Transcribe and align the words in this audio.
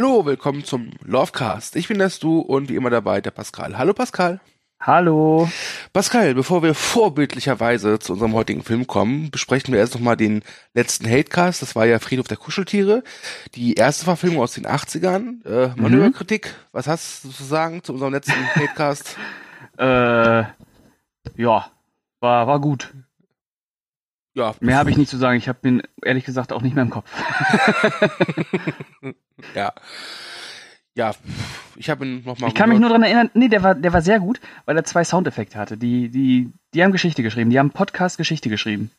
Hallo, 0.00 0.24
willkommen 0.24 0.62
zum 0.62 0.92
Lovecast. 1.02 1.74
Ich 1.74 1.88
bin 1.88 1.98
das 1.98 2.20
Du 2.20 2.38
und 2.38 2.68
wie 2.68 2.76
immer 2.76 2.88
dabei 2.88 3.20
der 3.20 3.32
Pascal. 3.32 3.76
Hallo 3.76 3.94
Pascal. 3.94 4.40
Hallo. 4.78 5.50
Pascal, 5.92 6.36
bevor 6.36 6.62
wir 6.62 6.74
vorbildlicherweise 6.74 7.98
zu 7.98 8.12
unserem 8.12 8.32
heutigen 8.34 8.62
Film 8.62 8.86
kommen, 8.86 9.32
besprechen 9.32 9.74
wir 9.74 9.80
erst 9.80 9.94
nochmal 9.94 10.16
den 10.16 10.44
letzten 10.72 11.10
Hatecast. 11.10 11.62
Das 11.62 11.74
war 11.74 11.84
ja 11.84 11.98
Friedhof 11.98 12.28
der 12.28 12.36
Kuscheltiere. 12.36 13.02
Die 13.56 13.74
erste 13.74 14.04
Verfilmung 14.04 14.40
aus 14.40 14.54
den 14.54 14.68
80ern. 14.68 15.44
Äh, 15.44 15.74
Manöverkritik, 15.74 16.46
mhm. 16.46 16.68
was 16.70 16.86
hast 16.86 17.24
du 17.24 17.30
zu 17.30 17.42
sagen 17.42 17.82
zu 17.82 17.92
unserem 17.92 18.12
letzten 18.12 18.34
Hatecast? 18.54 19.16
äh, 19.78 20.44
ja, 21.42 21.72
war, 22.20 22.46
war 22.46 22.60
gut. 22.60 22.94
Ja. 24.38 24.54
Mehr 24.60 24.76
habe 24.76 24.90
ich 24.90 24.96
nicht 24.96 25.10
zu 25.10 25.16
sagen. 25.16 25.36
Ich 25.36 25.48
habe 25.48 25.58
den 25.62 25.82
ehrlich 26.02 26.24
gesagt 26.24 26.52
auch 26.52 26.62
nicht 26.62 26.74
mehr 26.74 26.84
im 26.84 26.90
Kopf. 26.90 27.10
ja. 29.54 29.72
Ja, 30.94 31.12
ich 31.76 31.90
habe 31.90 32.04
ihn 32.04 32.24
nochmal. 32.24 32.48
Ich 32.48 32.56
kann 32.56 32.70
mich 32.70 32.80
nur 32.80 32.88
daran 32.88 33.04
erinnern, 33.04 33.30
nee, 33.34 33.46
der 33.46 33.62
war, 33.62 33.76
der 33.76 33.92
war 33.92 34.02
sehr 34.02 34.18
gut, 34.18 34.40
weil 34.64 34.76
er 34.76 34.84
zwei 34.84 35.04
Soundeffekte 35.04 35.56
hatte. 35.56 35.76
Die, 35.76 36.08
die, 36.08 36.52
die 36.74 36.82
haben 36.82 36.90
Geschichte 36.90 37.22
geschrieben, 37.22 37.50
die 37.50 37.58
haben 37.58 37.70
Podcast 37.70 38.18
Geschichte 38.18 38.48
geschrieben. 38.48 38.90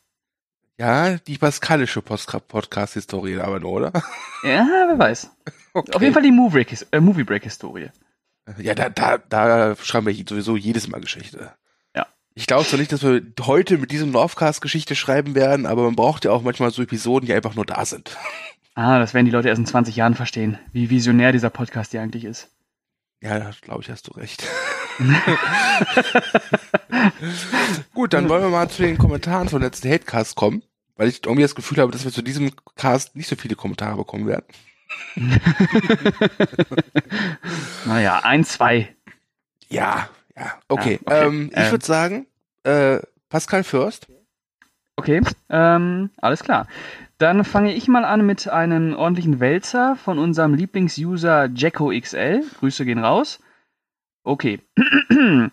Ja, 0.77 1.17
die 1.17 1.37
pascalische 1.37 2.01
Podcast-Historie 2.01 3.39
aber 3.39 3.59
nur, 3.59 3.71
oder? 3.71 3.91
Ja, 4.43 4.65
wer 4.87 4.97
weiß. 4.97 5.29
Okay. 5.73 5.91
Auf 5.93 6.01
jeden 6.01 6.13
Fall 6.13 6.23
die 6.23 6.31
Movie 6.31 6.65
äh, 6.91 7.01
Movie 7.01 7.25
Break 7.25 7.43
Historie. 7.43 7.89
Ja, 8.57 8.73
da, 8.73 8.89
da, 8.89 9.17
da 9.17 9.75
schreiben 9.75 10.07
wir 10.07 10.25
sowieso 10.27 10.55
jedes 10.55 10.87
Mal 10.87 11.01
Geschichte. 11.01 11.53
Ich 12.39 12.47
glaube 12.47 12.65
zwar 12.65 12.79
nicht, 12.79 12.93
dass 12.93 13.03
wir 13.03 13.21
heute 13.41 13.77
mit 13.77 13.91
diesem 13.91 14.11
Northcast 14.11 14.61
Geschichte 14.61 14.95
schreiben 14.95 15.35
werden, 15.35 15.65
aber 15.65 15.83
man 15.83 15.97
braucht 15.97 16.23
ja 16.23 16.31
auch 16.31 16.41
manchmal 16.41 16.71
so 16.71 16.81
Episoden, 16.81 17.27
die 17.27 17.33
einfach 17.33 17.53
nur 17.53 17.65
da 17.65 17.83
sind. 17.83 18.17
Ah, 18.75 18.97
das 18.97 19.13
werden 19.13 19.25
die 19.25 19.31
Leute 19.31 19.49
erst 19.49 19.59
in 19.59 19.65
20 19.65 19.97
Jahren 19.97 20.15
verstehen, 20.15 20.57
wie 20.71 20.89
visionär 20.89 21.33
dieser 21.33 21.49
Podcast 21.49 21.91
hier 21.91 22.01
eigentlich 22.01 22.23
ist. 22.23 22.49
Ja, 23.19 23.51
glaube 23.59 23.81
ich, 23.81 23.89
hast 23.89 24.07
du 24.07 24.11
recht. 24.11 24.47
Gut, 27.93 28.13
dann 28.13 28.29
wollen 28.29 28.43
wir 28.43 28.49
mal 28.49 28.69
zu 28.69 28.83
den 28.83 28.97
Kommentaren 28.97 29.49
von 29.49 29.61
letzten 29.61 29.89
Hatecast 29.89 30.37
kommen, 30.37 30.63
weil 30.95 31.09
ich 31.09 31.25
irgendwie 31.25 31.41
das 31.41 31.55
Gefühl 31.55 31.79
habe, 31.79 31.91
dass 31.91 32.05
wir 32.05 32.11
zu 32.13 32.21
diesem 32.21 32.53
Cast 32.77 33.17
nicht 33.17 33.27
so 33.27 33.35
viele 33.35 33.57
Kommentare 33.57 33.97
bekommen 33.97 34.27
werden. 34.27 34.45
naja, 37.85 38.21
ein, 38.23 38.45
zwei. 38.45 38.95
Ja, 39.67 40.07
ja, 40.39 40.53
okay. 40.69 40.99
Ja, 41.05 41.15
okay. 41.17 41.27
Ähm, 41.27 41.49
ich 41.51 41.57
ähm. 41.57 41.71
würde 41.71 41.85
sagen, 41.85 42.25
äh, 42.69 43.01
Pascal 43.29 43.63
First. 43.63 44.07
Okay, 44.95 45.21
ähm, 45.49 46.09
alles 46.17 46.43
klar. 46.43 46.67
Dann 47.17 47.43
fange 47.43 47.73
ich 47.73 47.87
mal 47.87 48.05
an 48.05 48.25
mit 48.25 48.47
einem 48.47 48.95
ordentlichen 48.95 49.39
Wälzer 49.39 49.95
von 49.95 50.19
unserem 50.19 50.53
Lieblingsuser 50.53 51.49
JackoXL. 51.53 52.43
Grüße 52.59 52.85
gehen 52.85 52.99
raus. 52.99 53.39
Okay. 54.23 54.59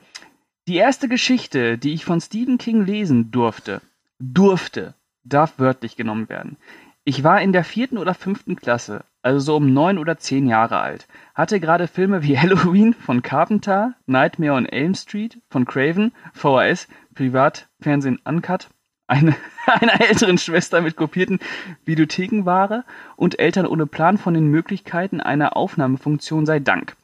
Die 0.68 0.76
erste 0.76 1.08
Geschichte, 1.08 1.78
die 1.78 1.92
ich 1.92 2.04
von 2.04 2.20
Stephen 2.20 2.58
King 2.58 2.84
lesen 2.84 3.30
durfte, 3.30 3.82
durfte, 4.18 4.94
darf 5.22 5.58
wörtlich 5.58 5.96
genommen 5.96 6.28
werden. 6.28 6.56
Ich 7.04 7.22
war 7.22 7.40
in 7.40 7.52
der 7.52 7.62
vierten 7.62 7.98
oder 7.98 8.14
fünften 8.14 8.56
Klasse, 8.56 9.04
also 9.26 9.40
so 9.40 9.56
um 9.56 9.74
neun 9.74 9.98
oder 9.98 10.18
zehn 10.18 10.46
Jahre 10.46 10.78
alt, 10.78 11.08
hatte 11.34 11.58
gerade 11.58 11.88
Filme 11.88 12.22
wie 12.22 12.38
Halloween 12.38 12.94
von 12.94 13.22
Carpenter, 13.22 13.94
Nightmare 14.06 14.52
on 14.52 14.66
Elm 14.66 14.94
Street 14.94 15.40
von 15.50 15.64
Craven, 15.64 16.12
VHS, 16.32 16.86
Privatfernsehen 17.12 18.20
Uncut 18.24 18.68
eine, 19.08 19.34
einer 19.66 20.00
älteren 20.00 20.38
Schwester 20.38 20.80
mit 20.80 20.94
kopierten 20.94 21.40
Videothekenware 21.84 22.84
und 23.16 23.40
Eltern 23.40 23.66
ohne 23.66 23.86
Plan 23.86 24.16
von 24.16 24.34
den 24.34 24.46
Möglichkeiten 24.46 25.20
einer 25.20 25.56
Aufnahmefunktion 25.56 26.46
sei 26.46 26.60
Dank. 26.60 26.96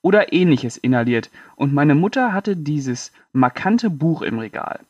Oder 0.00 0.32
ähnliches 0.32 0.78
inhaliert 0.78 1.30
und 1.56 1.74
meine 1.74 1.94
Mutter 1.94 2.32
hatte 2.32 2.56
dieses 2.56 3.12
markante 3.32 3.90
Buch 3.90 4.22
im 4.22 4.38
Regal. 4.38 4.80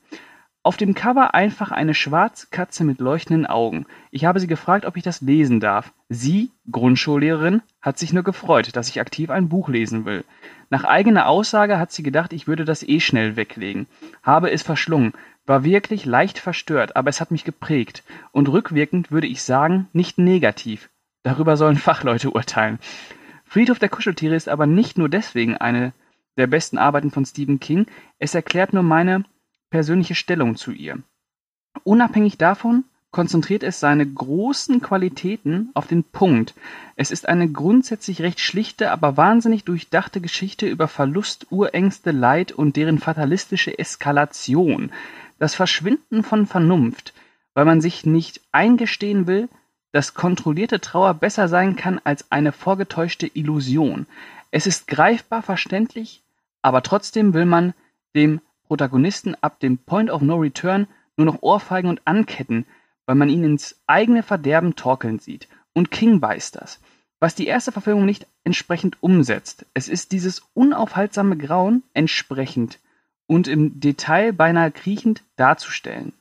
Auf 0.66 0.76
dem 0.76 0.94
Cover 0.94 1.32
einfach 1.32 1.70
eine 1.70 1.94
Schwarzkatze 1.94 2.82
mit 2.82 2.98
leuchtenden 2.98 3.46
Augen. 3.46 3.86
Ich 4.10 4.24
habe 4.24 4.40
sie 4.40 4.48
gefragt, 4.48 4.84
ob 4.84 4.96
ich 4.96 5.04
das 5.04 5.20
lesen 5.20 5.60
darf. 5.60 5.92
Sie, 6.08 6.50
Grundschullehrerin, 6.72 7.62
hat 7.80 7.98
sich 7.98 8.12
nur 8.12 8.24
gefreut, 8.24 8.74
dass 8.74 8.88
ich 8.88 9.00
aktiv 9.00 9.30
ein 9.30 9.48
Buch 9.48 9.68
lesen 9.68 10.06
will. 10.06 10.24
Nach 10.68 10.82
eigener 10.82 11.28
Aussage 11.28 11.78
hat 11.78 11.92
sie 11.92 12.02
gedacht, 12.02 12.32
ich 12.32 12.48
würde 12.48 12.64
das 12.64 12.82
eh 12.82 12.98
schnell 12.98 13.36
weglegen. 13.36 13.86
Habe 14.24 14.50
es 14.50 14.64
verschlungen, 14.64 15.12
war 15.46 15.62
wirklich 15.62 16.04
leicht 16.04 16.40
verstört, 16.40 16.96
aber 16.96 17.10
es 17.10 17.20
hat 17.20 17.30
mich 17.30 17.44
geprägt. 17.44 18.02
Und 18.32 18.48
rückwirkend 18.48 19.12
würde 19.12 19.28
ich 19.28 19.44
sagen, 19.44 19.86
nicht 19.92 20.18
negativ. 20.18 20.90
Darüber 21.22 21.56
sollen 21.56 21.76
Fachleute 21.76 22.32
urteilen. 22.32 22.80
Friedhof 23.44 23.78
der 23.78 23.88
Kuscheltiere 23.88 24.34
ist 24.34 24.48
aber 24.48 24.66
nicht 24.66 24.98
nur 24.98 25.08
deswegen 25.08 25.56
eine 25.56 25.92
der 26.36 26.48
besten 26.48 26.76
Arbeiten 26.76 27.12
von 27.12 27.24
Stephen 27.24 27.60
King, 27.60 27.86
es 28.18 28.34
erklärt 28.34 28.72
nur 28.72 28.82
meine 28.82 29.24
persönliche 29.70 30.14
Stellung 30.14 30.56
zu 30.56 30.72
ihr. 30.72 30.98
Unabhängig 31.84 32.38
davon 32.38 32.84
konzentriert 33.10 33.62
es 33.62 33.80
seine 33.80 34.06
großen 34.06 34.82
Qualitäten 34.82 35.70
auf 35.74 35.86
den 35.86 36.04
Punkt. 36.04 36.54
Es 36.96 37.10
ist 37.10 37.28
eine 37.28 37.48
grundsätzlich 37.50 38.20
recht 38.20 38.40
schlichte, 38.40 38.90
aber 38.90 39.16
wahnsinnig 39.16 39.64
durchdachte 39.64 40.20
Geschichte 40.20 40.66
über 40.66 40.86
Verlust, 40.86 41.46
Urängste, 41.50 42.10
Leid 42.10 42.52
und 42.52 42.76
deren 42.76 42.98
fatalistische 42.98 43.78
Eskalation 43.78 44.92
das 45.38 45.54
Verschwinden 45.54 46.22
von 46.22 46.46
Vernunft, 46.46 47.14
weil 47.54 47.64
man 47.64 47.80
sich 47.80 48.04
nicht 48.04 48.40
eingestehen 48.52 49.26
will, 49.26 49.48
dass 49.92 50.14
kontrollierte 50.14 50.80
Trauer 50.80 51.14
besser 51.14 51.48
sein 51.48 51.76
kann 51.76 52.00
als 52.04 52.30
eine 52.30 52.52
vorgetäuschte 52.52 53.26
Illusion. 53.26 54.06
Es 54.50 54.66
ist 54.66 54.88
greifbar 54.88 55.42
verständlich, 55.42 56.22
aber 56.60 56.82
trotzdem 56.82 57.32
will 57.32 57.46
man 57.46 57.72
dem 58.14 58.40
Protagonisten 58.66 59.36
ab 59.40 59.60
dem 59.60 59.78
Point 59.78 60.10
of 60.10 60.22
No 60.22 60.36
Return 60.36 60.86
nur 61.16 61.26
noch 61.26 61.42
Ohrfeigen 61.42 61.88
und 61.88 62.00
anketten, 62.04 62.66
weil 63.06 63.16
man 63.16 63.28
ihn 63.28 63.44
ins 63.44 63.80
eigene 63.86 64.22
Verderben 64.22 64.76
torkeln 64.76 65.18
sieht. 65.18 65.48
Und 65.72 65.90
King 65.90 66.20
weiß 66.20 66.50
das. 66.50 66.80
Was 67.18 67.34
die 67.34 67.46
erste 67.46 67.72
Verfilmung 67.72 68.04
nicht 68.04 68.26
entsprechend 68.44 69.02
umsetzt. 69.02 69.66
Es 69.74 69.88
ist 69.88 70.12
dieses 70.12 70.42
unaufhaltsame 70.54 71.36
Grauen 71.36 71.82
entsprechend 71.94 72.78
und 73.26 73.48
im 73.48 73.80
Detail 73.80 74.32
beinahe 74.32 74.70
kriechend 74.70 75.22
darzustellen. 75.36 76.12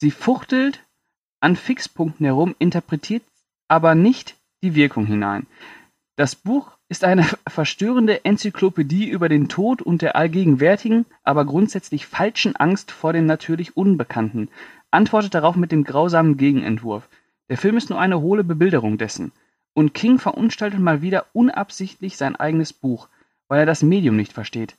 Sie 0.00 0.10
fuchtelt 0.10 0.80
an 1.40 1.56
Fixpunkten 1.56 2.24
herum, 2.24 2.54
interpretiert 2.58 3.22
aber 3.68 3.94
nicht 3.94 4.36
die 4.62 4.74
Wirkung 4.74 5.06
hinein. 5.06 5.46
Das 6.16 6.34
Buch 6.34 6.73
ist 6.88 7.04
eine 7.04 7.26
verstörende 7.48 8.24
Enzyklopädie 8.24 9.08
über 9.08 9.28
den 9.28 9.48
Tod 9.48 9.80
und 9.80 10.02
der 10.02 10.16
allgegenwärtigen, 10.16 11.06
aber 11.22 11.44
grundsätzlich 11.44 12.06
falschen 12.06 12.56
Angst 12.56 12.90
vor 12.90 13.12
dem 13.12 13.26
natürlich 13.26 13.76
Unbekannten, 13.76 14.48
antwortet 14.90 15.34
darauf 15.34 15.56
mit 15.56 15.72
dem 15.72 15.84
grausamen 15.84 16.36
Gegenentwurf. 16.36 17.08
Der 17.48 17.58
Film 17.58 17.76
ist 17.76 17.90
nur 17.90 18.00
eine 18.00 18.20
hohle 18.20 18.44
Bebilderung 18.44 18.98
dessen. 18.98 19.32
Und 19.72 19.92
King 19.92 20.18
verunstaltet 20.18 20.78
mal 20.78 21.02
wieder 21.02 21.26
unabsichtlich 21.32 22.16
sein 22.16 22.36
eigenes 22.36 22.72
Buch, 22.72 23.08
weil 23.48 23.60
er 23.60 23.66
das 23.66 23.82
Medium 23.82 24.16
nicht 24.16 24.32
versteht. 24.32 24.76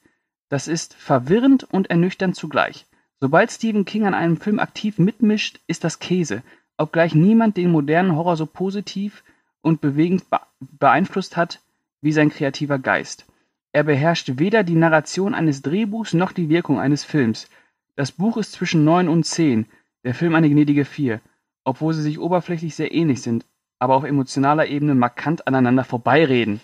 Das 0.47 0.67
ist 0.67 0.93
verwirrend 0.93 1.63
und 1.63 1.89
ernüchternd 1.89 2.35
zugleich. 2.35 2.85
Sobald 3.19 3.51
Stephen 3.51 3.85
King 3.85 4.05
an 4.05 4.13
einem 4.13 4.37
Film 4.37 4.59
aktiv 4.59 4.99
mitmischt, 4.99 5.59
ist 5.67 5.83
das 5.83 5.99
Käse, 5.99 6.43
obgleich 6.77 7.15
niemand 7.15 7.57
den 7.57 7.71
modernen 7.71 8.15
Horror 8.15 8.37
so 8.37 8.45
positiv 8.45 9.23
und 9.61 9.81
bewegend 9.81 10.25
beeinflusst 10.59 11.35
hat 11.35 11.59
wie 12.05 12.11
sein 12.11 12.29
kreativer 12.29 12.77
Geist. 12.77 13.25
Er 13.71 13.83
beherrscht 13.83 14.33
weder 14.35 14.63
die 14.63 14.75
Narration 14.75 15.33
eines 15.33 15.63
Drehbuchs 15.63 16.13
noch 16.13 16.31
die 16.31 16.49
Wirkung 16.49 16.79
eines 16.79 17.03
Films. 17.03 17.49
Das 17.95 18.11
Buch 18.11 18.37
ist 18.37 18.51
zwischen 18.51 18.83
neun 18.83 19.09
und 19.09 19.23
zehn, 19.25 19.65
der 20.03 20.13
Film 20.13 20.35
eine 20.35 20.47
gnädige 20.47 20.85
vier, 20.85 21.19
obwohl 21.63 21.95
sie 21.95 22.03
sich 22.03 22.19
oberflächlich 22.19 22.75
sehr 22.75 22.93
ähnlich 22.93 23.23
sind, 23.23 23.47
aber 23.79 23.95
auf 23.95 24.03
emotionaler 24.03 24.67
Ebene 24.67 24.93
markant 24.93 25.47
aneinander 25.47 25.83
vorbeireden. 25.83 26.61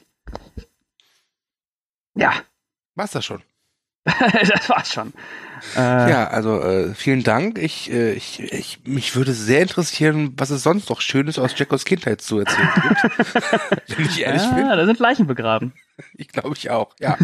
Ja. 2.14 2.34
War's 2.94 3.12
das 3.12 3.26
schon? 3.26 3.42
das 4.06 4.70
war's 4.70 4.94
schon. 4.94 5.12
Äh, 5.76 6.10
ja, 6.10 6.28
also 6.28 6.62
äh, 6.62 6.94
vielen 6.94 7.24
Dank. 7.24 7.58
Ich, 7.58 7.92
äh, 7.92 8.14
ich, 8.14 8.40
ich, 8.40 8.80
mich 8.86 9.16
würde 9.16 9.34
sehr 9.34 9.62
interessieren, 9.62 10.34
was 10.38 10.50
es 10.50 10.64
sonst 10.64 10.90
noch 10.90 11.02
Schönes 11.02 11.40
aus 11.40 11.58
Jackos 11.58 11.86
Kindheit 11.86 12.22
zu 12.22 12.40
erzählen 12.40 12.70
gibt. 12.76 13.88
Wenn 13.98 14.06
ich 14.06 14.22
ehrlich 14.22 14.42
ja, 14.42 14.52
bin. 14.52 14.68
da 14.68 14.86
sind 14.86 15.00
Leichen 15.00 15.28
begraben. 15.28 15.74
Ich 16.16 16.30
glaube 16.30 16.56
ich 16.58 16.70
auch, 16.70 16.96
ja. 17.00 17.18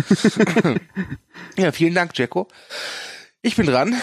ja, 1.57 1.71
vielen 1.71 1.95
Dank, 1.95 2.17
Jacko. 2.17 2.47
Ich 3.41 3.55
bin 3.55 3.65
dran 3.65 3.95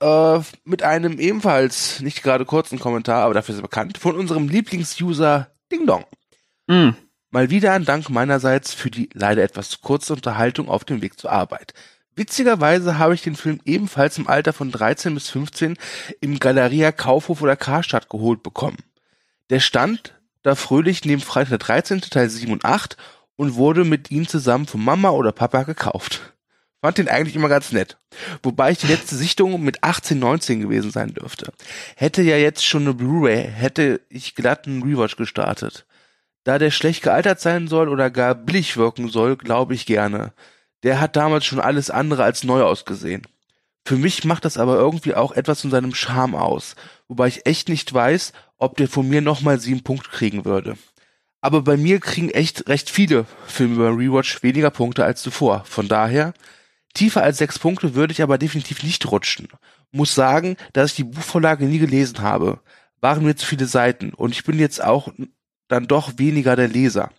äh, 0.00 0.40
mit 0.64 0.82
einem 0.82 1.18
ebenfalls 1.18 2.00
nicht 2.00 2.22
gerade 2.22 2.44
kurzen 2.44 2.78
Kommentar, 2.78 3.24
aber 3.24 3.34
dafür 3.34 3.54
ist 3.54 3.60
er 3.60 3.62
bekannt, 3.62 3.98
von 3.98 4.16
unserem 4.16 4.48
Lieblingsuser 4.48 5.50
Ding 5.70 5.86
Dong. 5.86 6.04
Mm. 6.66 6.90
Mal 7.30 7.50
wieder 7.50 7.72
ein 7.72 7.84
Dank 7.86 8.10
meinerseits 8.10 8.74
für 8.74 8.90
die 8.90 9.08
leider 9.14 9.42
etwas 9.42 9.80
kurze 9.80 10.12
Unterhaltung 10.12 10.68
auf 10.68 10.84
dem 10.84 11.00
Weg 11.00 11.18
zur 11.18 11.32
Arbeit. 11.32 11.72
Witzigerweise 12.14 12.98
habe 12.98 13.14
ich 13.14 13.22
den 13.22 13.36
Film 13.36 13.60
ebenfalls 13.64 14.18
im 14.18 14.28
Alter 14.28 14.52
von 14.52 14.70
13 14.70 15.14
bis 15.14 15.30
15 15.30 15.76
im 16.20 16.38
Galeria 16.38 16.92
Kaufhof 16.92 17.40
oder 17.40 17.56
Karstadt 17.56 18.10
geholt 18.10 18.42
bekommen. 18.42 18.78
Der 19.50 19.60
stand 19.60 20.14
da 20.42 20.54
fröhlich 20.54 21.04
neben 21.04 21.22
Freitag 21.22 21.50
der 21.50 21.58
13. 21.58 22.00
Teil 22.02 22.28
7 22.28 22.52
und 22.52 22.64
8 22.64 22.96
und 23.36 23.54
wurde 23.54 23.84
mit 23.84 24.10
ihm 24.10 24.28
zusammen 24.28 24.66
von 24.66 24.84
Mama 24.84 25.10
oder 25.10 25.32
Papa 25.32 25.62
gekauft. 25.62 26.32
Fand 26.82 26.98
den 26.98 27.08
eigentlich 27.08 27.36
immer 27.36 27.48
ganz 27.48 27.70
nett. 27.70 27.96
Wobei 28.42 28.72
ich 28.72 28.78
die 28.78 28.88
letzte 28.88 29.14
Sichtung 29.14 29.62
mit 29.62 29.84
18, 29.84 30.18
19 30.18 30.60
gewesen 30.60 30.90
sein 30.90 31.14
dürfte. 31.14 31.52
Hätte 31.94 32.22
ja 32.22 32.36
jetzt 32.36 32.66
schon 32.66 32.82
eine 32.82 32.94
Blu-ray, 32.94 33.44
hätte 33.44 34.00
ich 34.08 34.34
glatt 34.34 34.66
einen 34.66 34.82
Rewatch 34.82 35.16
gestartet. 35.16 35.86
Da 36.42 36.58
der 36.58 36.72
schlecht 36.72 37.04
gealtert 37.04 37.40
sein 37.40 37.68
soll 37.68 37.88
oder 37.88 38.10
gar 38.10 38.34
billig 38.34 38.76
wirken 38.76 39.08
soll, 39.08 39.36
glaube 39.36 39.74
ich 39.74 39.86
gerne. 39.86 40.32
Der 40.82 41.00
hat 41.00 41.16
damals 41.16 41.44
schon 41.44 41.60
alles 41.60 41.90
andere 41.90 42.24
als 42.24 42.44
neu 42.44 42.62
ausgesehen. 42.62 43.22
Für 43.84 43.96
mich 43.96 44.24
macht 44.24 44.44
das 44.44 44.58
aber 44.58 44.76
irgendwie 44.76 45.14
auch 45.14 45.32
etwas 45.32 45.60
von 45.60 45.70
seinem 45.70 45.94
Charme 45.94 46.36
aus, 46.36 46.76
wobei 47.08 47.28
ich 47.28 47.46
echt 47.46 47.68
nicht 47.68 47.92
weiß, 47.92 48.32
ob 48.58 48.76
der 48.76 48.88
von 48.88 49.08
mir 49.08 49.20
nochmal 49.20 49.58
sieben 49.58 49.82
Punkte 49.82 50.10
kriegen 50.10 50.44
würde. 50.44 50.76
Aber 51.40 51.62
bei 51.62 51.76
mir 51.76 51.98
kriegen 51.98 52.30
echt 52.30 52.68
recht 52.68 52.88
viele 52.88 53.26
Filme 53.46 53.74
über 53.74 53.88
Rewatch 53.90 54.42
weniger 54.44 54.70
Punkte 54.70 55.04
als 55.04 55.22
zuvor. 55.22 55.64
Von 55.64 55.88
daher, 55.88 56.34
tiefer 56.94 57.24
als 57.24 57.38
sechs 57.38 57.58
Punkte 57.58 57.96
würde 57.96 58.12
ich 58.12 58.22
aber 58.22 58.38
definitiv 58.38 58.84
nicht 58.84 59.10
rutschen. 59.10 59.48
Muss 59.90 60.14
sagen, 60.14 60.56
dass 60.72 60.90
ich 60.90 60.96
die 60.96 61.04
Buchvorlage 61.04 61.64
nie 61.64 61.80
gelesen 61.80 62.20
habe. 62.20 62.60
Waren 63.00 63.24
mir 63.24 63.34
zu 63.34 63.44
viele 63.44 63.66
Seiten 63.66 64.14
und 64.14 64.30
ich 64.30 64.44
bin 64.44 64.60
jetzt 64.60 64.82
auch 64.82 65.12
dann 65.66 65.88
doch 65.88 66.18
weniger 66.18 66.54
der 66.54 66.68
Leser. 66.68 67.10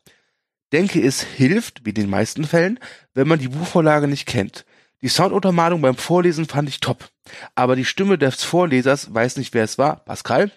Denke, 0.73 1.05
es 1.05 1.21
hilft, 1.21 1.85
wie 1.85 1.89
in 1.89 1.95
den 1.95 2.09
meisten 2.09 2.45
Fällen, 2.45 2.79
wenn 3.13 3.27
man 3.27 3.37
die 3.37 3.47
Buchvorlage 3.47 4.07
nicht 4.07 4.25
kennt. 4.25 4.65
Die 5.03 5.07
Sounduntermalung 5.07 5.81
beim 5.81 5.95
Vorlesen 5.95 6.47
fand 6.47 6.67
ich 6.67 6.79
top. 6.79 7.09
Aber 7.53 7.75
die 7.75 7.85
Stimme 7.85 8.17
des 8.17 8.43
Vorlesers, 8.43 9.13
weiß 9.13 9.37
nicht 9.37 9.53
wer 9.53 9.63
es 9.63 9.77
war, 9.77 9.97
Pascal, 9.97 10.51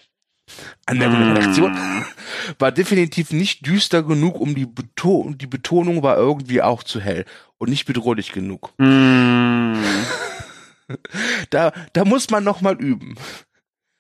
an 0.86 1.00
der 1.00 1.10
mm. 1.10 1.32
Redaktion, 1.34 1.76
war 2.58 2.72
definitiv 2.72 3.30
nicht 3.32 3.66
düster 3.66 4.02
genug, 4.02 4.40
um 4.40 4.54
die, 4.54 4.64
Beto 4.64 5.30
die 5.34 5.46
Betonung 5.46 6.02
war 6.02 6.16
irgendwie 6.16 6.62
auch 6.62 6.82
zu 6.82 6.98
hell 6.98 7.26
und 7.58 7.68
nicht 7.68 7.84
bedrohlich 7.84 8.32
genug. 8.32 8.72
Mm. 8.78 9.74
da, 11.50 11.72
da 11.92 12.04
muss 12.06 12.30
man 12.30 12.42
noch 12.42 12.62
mal 12.62 12.76
üben. 12.80 13.16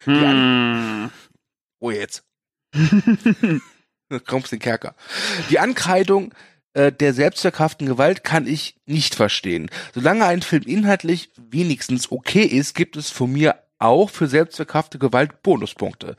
Mm. 0.06 1.10
Oh, 1.78 1.90
jetzt. 1.90 2.24
Kommst 4.26 4.52
den 4.52 4.58
Kerker. 4.58 4.94
Die 5.50 5.58
Ankreidung 5.58 6.32
äh, 6.76 6.92
der 6.92 7.14
selbstverkauften 7.14 7.86
Gewalt 7.86 8.22
kann 8.22 8.46
ich 8.46 8.76
nicht 8.84 9.14
verstehen. 9.14 9.70
Solange 9.94 10.26
ein 10.26 10.42
Film 10.42 10.64
inhaltlich 10.64 11.30
wenigstens 11.36 12.12
okay 12.12 12.44
ist, 12.44 12.74
gibt 12.74 12.96
es 12.96 13.10
von 13.10 13.32
mir 13.32 13.56
auch 13.78 14.10
für 14.10 14.26
selbstverkaufte 14.26 14.98
Gewalt 14.98 15.42
Bonuspunkte. 15.42 16.16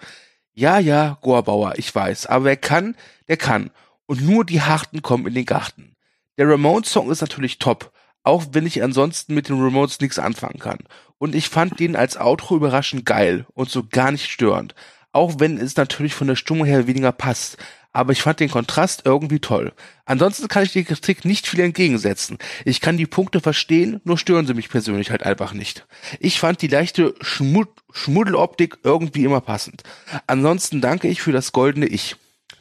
Ja, 0.53 0.79
ja, 0.79 1.19
Gorbauer, 1.21 1.73
ich 1.77 1.93
weiß, 1.93 2.25
aber 2.25 2.45
wer 2.45 2.57
kann, 2.57 2.95
der 3.27 3.37
kann. 3.37 3.69
Und 4.07 4.23
nur 4.23 4.45
die 4.45 4.61
Harten 4.61 5.03
kommen 5.03 5.27
in 5.27 5.35
den 5.35 5.45
Garten. 5.45 5.95
Der 6.37 6.49
Ramones-Song 6.49 7.11
ist 7.11 7.21
natürlich 7.21 7.59
top, 7.59 7.91
auch 8.23 8.45
wenn 8.53 8.65
ich 8.65 8.81
ansonsten 8.81 9.35
mit 9.35 9.49
den 9.49 9.61
Ramones 9.61 9.99
nichts 9.99 10.17
anfangen 10.17 10.59
kann. 10.59 10.79
Und 11.19 11.35
ich 11.35 11.49
fand 11.49 11.79
den 11.79 11.95
als 11.95 12.17
Outro 12.17 12.55
überraschend 12.55 13.05
geil 13.05 13.45
und 13.53 13.69
so 13.69 13.83
gar 13.87 14.11
nicht 14.11 14.31
störend. 14.31 14.73
Auch 15.11 15.35
wenn 15.39 15.59
es 15.59 15.75
natürlich 15.75 16.15
von 16.15 16.27
der 16.27 16.35
Stimmung 16.35 16.65
her 16.65 16.87
weniger 16.87 17.11
passt 17.11 17.57
aber 17.97 18.11
ich 18.11 18.21
fand 18.21 18.39
den 18.39 18.51
Kontrast 18.51 19.01
irgendwie 19.05 19.39
toll. 19.39 19.73
Ansonsten 20.05 20.47
kann 20.47 20.61
ich 20.61 20.71
die 20.71 20.83
Kritik 20.83 21.25
nicht 21.25 21.47
viel 21.47 21.61
entgegensetzen. 21.61 22.37
Ich 22.63 22.79
kann 22.79 22.95
die 22.95 23.07
Punkte 23.07 23.41
verstehen, 23.41 24.01
nur 24.03 24.19
stören 24.19 24.45
sie 24.45 24.53
mich 24.53 24.69
persönlich 24.69 25.09
halt 25.09 25.23
einfach 25.23 25.51
nicht. 25.53 25.87
Ich 26.19 26.39
fand 26.39 26.61
die 26.61 26.67
leichte 26.67 27.15
Schmud 27.21 27.69
Schmuddeloptik 27.91 28.77
irgendwie 28.83 29.23
immer 29.23 29.41
passend. 29.41 29.81
Ansonsten 30.27 30.79
danke 30.79 31.07
ich 31.07 31.23
für 31.23 31.31
das 31.31 31.51
goldene 31.51 31.87
Ich. 31.87 32.17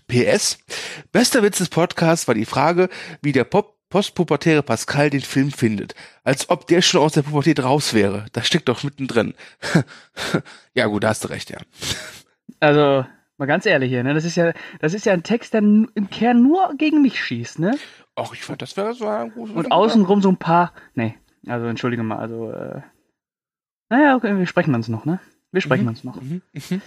PS. 0.09 0.57
Bester 1.13 1.43
Witz 1.43 1.59
des 1.59 1.69
Podcasts 1.69 2.27
war 2.29 2.35
die 2.35 2.47
Frage, 2.47 2.89
wie 3.21 3.33
der 3.33 3.45
Pop 3.45 3.77
postpubertäre 3.91 4.63
Pascal 4.63 5.11
den 5.11 5.21
Film 5.21 5.53
findet. 5.53 5.95
Als 6.25 6.49
ob 6.49 6.67
der 6.67 6.81
schon 6.81 7.03
aus 7.03 7.13
der 7.13 7.23
Pubertät 7.23 7.63
raus 7.63 7.93
wäre. 7.93 8.25
Das 8.33 8.47
steckt 8.47 8.69
doch 8.71 8.83
mittendrin. 8.83 9.35
ja 10.75 10.87
gut, 10.87 11.05
da 11.05 11.11
hast 11.11 11.25
du 11.25 11.29
recht, 11.29 11.51
ja. 11.51 11.59
Also, 12.59 13.05
Mal 13.39 13.47
ganz 13.47 13.67
ehrlich 13.67 13.91
hier, 13.91 14.03
ne? 14.03 14.15
Das 14.15 14.25
ist 14.25 14.37
ja, 14.37 14.53
das 14.81 14.95
ist 14.95 15.05
ja 15.05 15.13
ein 15.13 15.23
Text, 15.23 15.53
der 15.53 15.61
im 15.61 16.09
Kern 16.11 16.43
nur 16.43 16.75
gegen 16.77 17.03
mich 17.03 17.23
schießt, 17.23 17.59
ne? 17.59 17.77
Ach, 18.15 18.33
ich 18.33 18.43
fand, 18.43 18.63
das 18.63 18.77
wäre 18.77 18.95
so 18.95 19.07
ein 19.07 19.31
gutes. 19.33 19.55
Und 19.55 19.71
außenrum 19.71 20.23
so 20.23 20.31
ein 20.31 20.39
paar. 20.39 20.73
Nee, 20.95 21.17
also 21.47 21.67
entschuldige 21.67 22.03
mal, 22.03 22.19
also, 22.19 22.51
äh, 22.51 22.81
naja, 23.91 24.17
okay, 24.17 24.37
wir 24.39 24.47
sprechen 24.47 24.75
uns 24.75 24.89
noch, 24.89 25.05
ne? 25.05 25.21
Wir 25.53 25.61
sprechen 25.61 25.83
mhm. 25.83 25.89
uns 25.89 26.05
noch. 26.05 26.21
Mhm. 26.21 26.41
Mhm. 26.53 26.81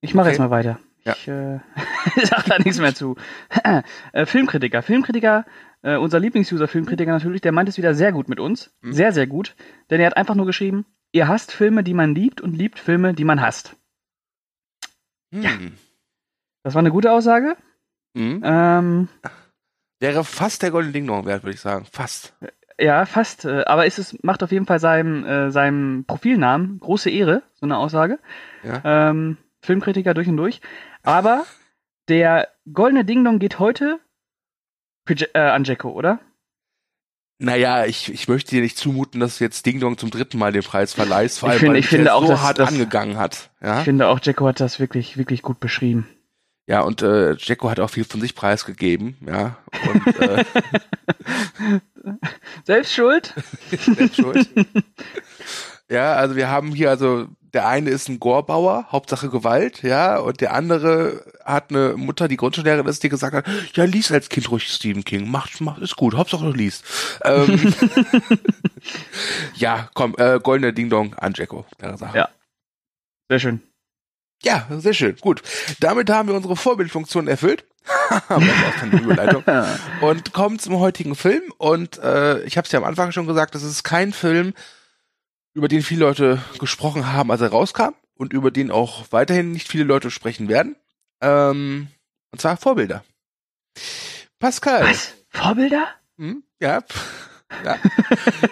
Ich 0.00 0.14
mache 0.14 0.26
okay. 0.26 0.32
jetzt 0.32 0.38
mal 0.38 0.50
weiter. 0.50 0.78
Ja. 1.04 1.12
Ich 1.12 1.28
äh, 1.28 1.58
sag 2.24 2.44
da 2.44 2.58
nichts 2.58 2.78
mehr 2.78 2.94
zu. 2.94 3.16
äh, 4.12 4.26
Filmkritiker. 4.26 4.82
Filmkritiker, 4.82 5.44
äh, 5.82 5.96
unser 5.96 6.20
Lieblingsuser 6.20 6.68
Filmkritiker 6.68 7.12
natürlich, 7.12 7.40
der 7.40 7.52
meint 7.52 7.68
es 7.68 7.78
wieder 7.78 7.94
sehr 7.94 8.12
gut 8.12 8.28
mit 8.28 8.38
uns. 8.38 8.72
Mhm. 8.80 8.92
Sehr, 8.92 9.12
sehr 9.12 9.26
gut. 9.26 9.56
Denn 9.90 10.00
er 10.00 10.06
hat 10.06 10.16
einfach 10.16 10.34
nur 10.34 10.46
geschrieben, 10.46 10.86
ihr 11.12 11.28
hasst 11.28 11.52
Filme, 11.52 11.82
die 11.82 11.94
man 11.94 12.14
liebt 12.14 12.40
und 12.40 12.56
liebt 12.56 12.78
Filme, 12.78 13.12
die 13.14 13.24
man 13.24 13.40
hasst. 13.40 13.76
Hm. 15.32 15.42
Ja. 15.42 15.50
Das 16.62 16.74
war 16.74 16.80
eine 16.80 16.90
gute 16.90 17.12
Aussage. 17.12 17.56
Mhm. 18.14 18.42
Ähm, 18.44 19.08
Wäre 20.00 20.24
fast 20.24 20.62
der 20.62 20.70
Golden 20.70 20.92
Ding 20.92 21.06
Dong 21.06 21.26
wert, 21.26 21.42
würde 21.42 21.54
ich 21.54 21.60
sagen. 21.60 21.86
Fast. 21.90 22.34
Ja, 22.78 23.04
fast. 23.04 23.44
Äh, 23.44 23.64
aber 23.64 23.86
ist 23.86 23.98
es 23.98 24.16
macht 24.22 24.42
auf 24.42 24.52
jeden 24.52 24.66
Fall 24.66 24.80
seinem, 24.80 25.24
äh, 25.24 25.50
seinem 25.50 26.04
Profilnamen 26.06 26.80
große 26.80 27.10
Ehre, 27.10 27.42
so 27.54 27.66
eine 27.66 27.76
Aussage. 27.76 28.18
Ja. 28.62 29.10
Ähm, 29.10 29.36
Filmkritiker 29.62 30.14
durch 30.14 30.28
und 30.28 30.38
durch. 30.38 30.60
Aber 31.02 31.44
der 32.08 32.48
goldene 32.72 33.04
Ding 33.04 33.24
Dong 33.24 33.38
geht 33.38 33.58
heute 33.58 34.00
äh, 35.06 35.38
an 35.38 35.64
Jacko, 35.64 35.90
oder? 35.90 36.20
Naja, 37.42 37.86
ich, 37.86 38.12
ich 38.12 38.28
möchte 38.28 38.50
dir 38.50 38.60
nicht 38.60 38.76
zumuten, 38.76 39.18
dass 39.18 39.38
du 39.38 39.44
jetzt 39.44 39.64
Ding 39.64 39.80
Dong 39.80 39.96
zum 39.96 40.10
dritten 40.10 40.36
Mal 40.36 40.52
den 40.52 40.62
Preis 40.62 40.92
verleihst, 40.92 41.38
vor 41.38 41.48
allem, 41.48 41.56
ich 41.56 41.60
finde, 41.60 41.72
weil 41.72 41.80
ich 41.80 41.88
finde 41.88 42.14
auch, 42.14 42.26
so 42.26 42.38
hart 42.42 42.58
das, 42.58 42.68
angegangen 42.68 43.16
hat. 43.16 43.48
Ja? 43.62 43.78
Ich 43.78 43.84
finde 43.84 44.08
auch, 44.08 44.20
Jacko 44.22 44.46
hat 44.46 44.60
das 44.60 44.78
wirklich, 44.78 45.16
wirklich 45.16 45.40
gut 45.40 45.58
beschrieben. 45.58 46.06
Ja, 46.66 46.82
und 46.82 47.00
äh, 47.00 47.34
Jacko 47.38 47.70
hat 47.70 47.80
auch 47.80 47.88
viel 47.88 48.04
von 48.04 48.20
sich 48.20 48.34
preisgegeben, 48.34 49.16
ja. 49.26 49.56
Und, 49.90 50.20
äh, 50.20 50.44
Selbst 52.64 52.92
schuld? 52.92 53.34
Selbst 53.70 54.16
schuld. 54.16 54.46
ja, 55.88 56.12
also 56.12 56.36
wir 56.36 56.48
haben 56.48 56.74
hier 56.74 56.90
also 56.90 57.26
der 57.52 57.66
eine 57.66 57.90
ist 57.90 58.08
ein 58.08 58.20
Gorbauer, 58.20 58.86
Hauptsache 58.92 59.28
Gewalt, 59.28 59.82
ja, 59.82 60.18
und 60.18 60.40
der 60.40 60.54
andere 60.54 61.24
hat 61.44 61.70
eine 61.70 61.94
Mutter, 61.96 62.28
die 62.28 62.36
Grundschullehrerin 62.36 62.86
ist, 62.86 63.02
die 63.02 63.08
gesagt 63.08 63.34
hat, 63.34 63.46
ja, 63.74 63.84
lies 63.84 64.12
als 64.12 64.28
Kind 64.28 64.50
ruhig 64.50 64.68
Stephen 64.68 65.04
King, 65.04 65.30
mach, 65.30 65.48
mach, 65.60 65.78
ist 65.78 65.96
gut, 65.96 66.14
Hauptsache 66.14 66.44
du 66.44 66.52
liest. 66.52 66.84
Ähm, 67.24 67.74
ja, 69.56 69.88
komm, 69.94 70.14
äh, 70.18 70.38
goldene 70.40 70.72
Ding 70.72 70.90
Dong 70.90 71.14
an 71.14 71.32
Jacko, 71.34 71.66
klare 71.78 71.98
Sache. 71.98 72.16
Ja, 72.16 72.28
sehr 73.28 73.40
schön. 73.40 73.62
Ja, 74.42 74.66
sehr 74.70 74.94
schön, 74.94 75.16
gut. 75.16 75.42
Damit 75.80 76.08
haben 76.08 76.28
wir 76.28 76.34
unsere 76.34 76.56
Vorbildfunktion 76.56 77.28
erfüllt. 77.28 77.64
und 80.00 80.32
kommen 80.32 80.58
zum 80.58 80.78
heutigen 80.78 81.14
Film. 81.14 81.42
Und 81.58 81.98
äh, 81.98 82.42
ich 82.44 82.56
habe 82.56 82.64
es 82.66 82.72
ja 82.72 82.78
am 82.78 82.84
Anfang 82.84 83.12
schon 83.12 83.26
gesagt, 83.26 83.54
das 83.54 83.62
ist 83.62 83.82
kein 83.82 84.12
Film, 84.12 84.54
über 85.54 85.68
den 85.68 85.82
viele 85.82 86.00
Leute 86.00 86.42
gesprochen 86.58 87.12
haben, 87.12 87.30
als 87.30 87.40
er 87.40 87.48
rauskam 87.48 87.94
und 88.14 88.32
über 88.32 88.50
den 88.50 88.70
auch 88.70 89.06
weiterhin 89.10 89.52
nicht 89.52 89.68
viele 89.68 89.84
Leute 89.84 90.10
sprechen 90.10 90.48
werden. 90.48 90.76
Ähm, 91.20 91.88
und 92.32 92.40
zwar 92.40 92.56
Vorbilder. 92.56 93.04
Pascal. 94.38 94.84
Was? 94.84 95.14
Vorbilder? 95.30 95.88
Hm? 96.18 96.42
Ja. 96.60 96.82
ja. 97.64 97.76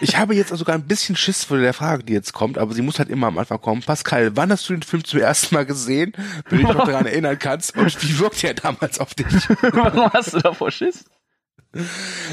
ich 0.01 0.17
habe 0.17 0.35
jetzt 0.35 0.51
sogar 0.51 0.75
ein 0.75 0.87
bisschen 0.87 1.17
Schiss 1.17 1.45
vor 1.45 1.59
der 1.59 1.75
Frage, 1.75 2.03
die 2.03 2.13
jetzt 2.13 2.33
kommt, 2.33 2.59
aber 2.59 2.75
sie 2.75 2.83
muss 2.83 2.99
halt 2.99 3.09
immer 3.09 3.29
am 3.29 3.39
Anfang 3.39 3.61
kommen. 3.61 3.83
Pascal, 3.83 4.37
wann 4.37 4.51
hast 4.51 4.69
du 4.69 4.73
den 4.73 4.83
Film 4.83 5.05
zum 5.05 5.21
ersten 5.21 5.55
Mal 5.55 5.67
gesehen, 5.67 6.13
wenn 6.49 6.59
du 6.61 6.67
dich 6.67 6.77
noch 6.77 6.87
daran 6.87 7.07
erinnern 7.07 7.39
kannst? 7.39 7.77
Und 7.77 8.03
wie 8.03 8.19
wirkt 8.19 8.43
er 8.43 8.55
damals 8.55 8.99
auf 8.99 9.15
dich? 9.15 9.27
Warum 9.63 10.13
hast 10.13 10.35
du 10.35 10.41
davor 10.41 10.71
Schiss? 10.71 11.05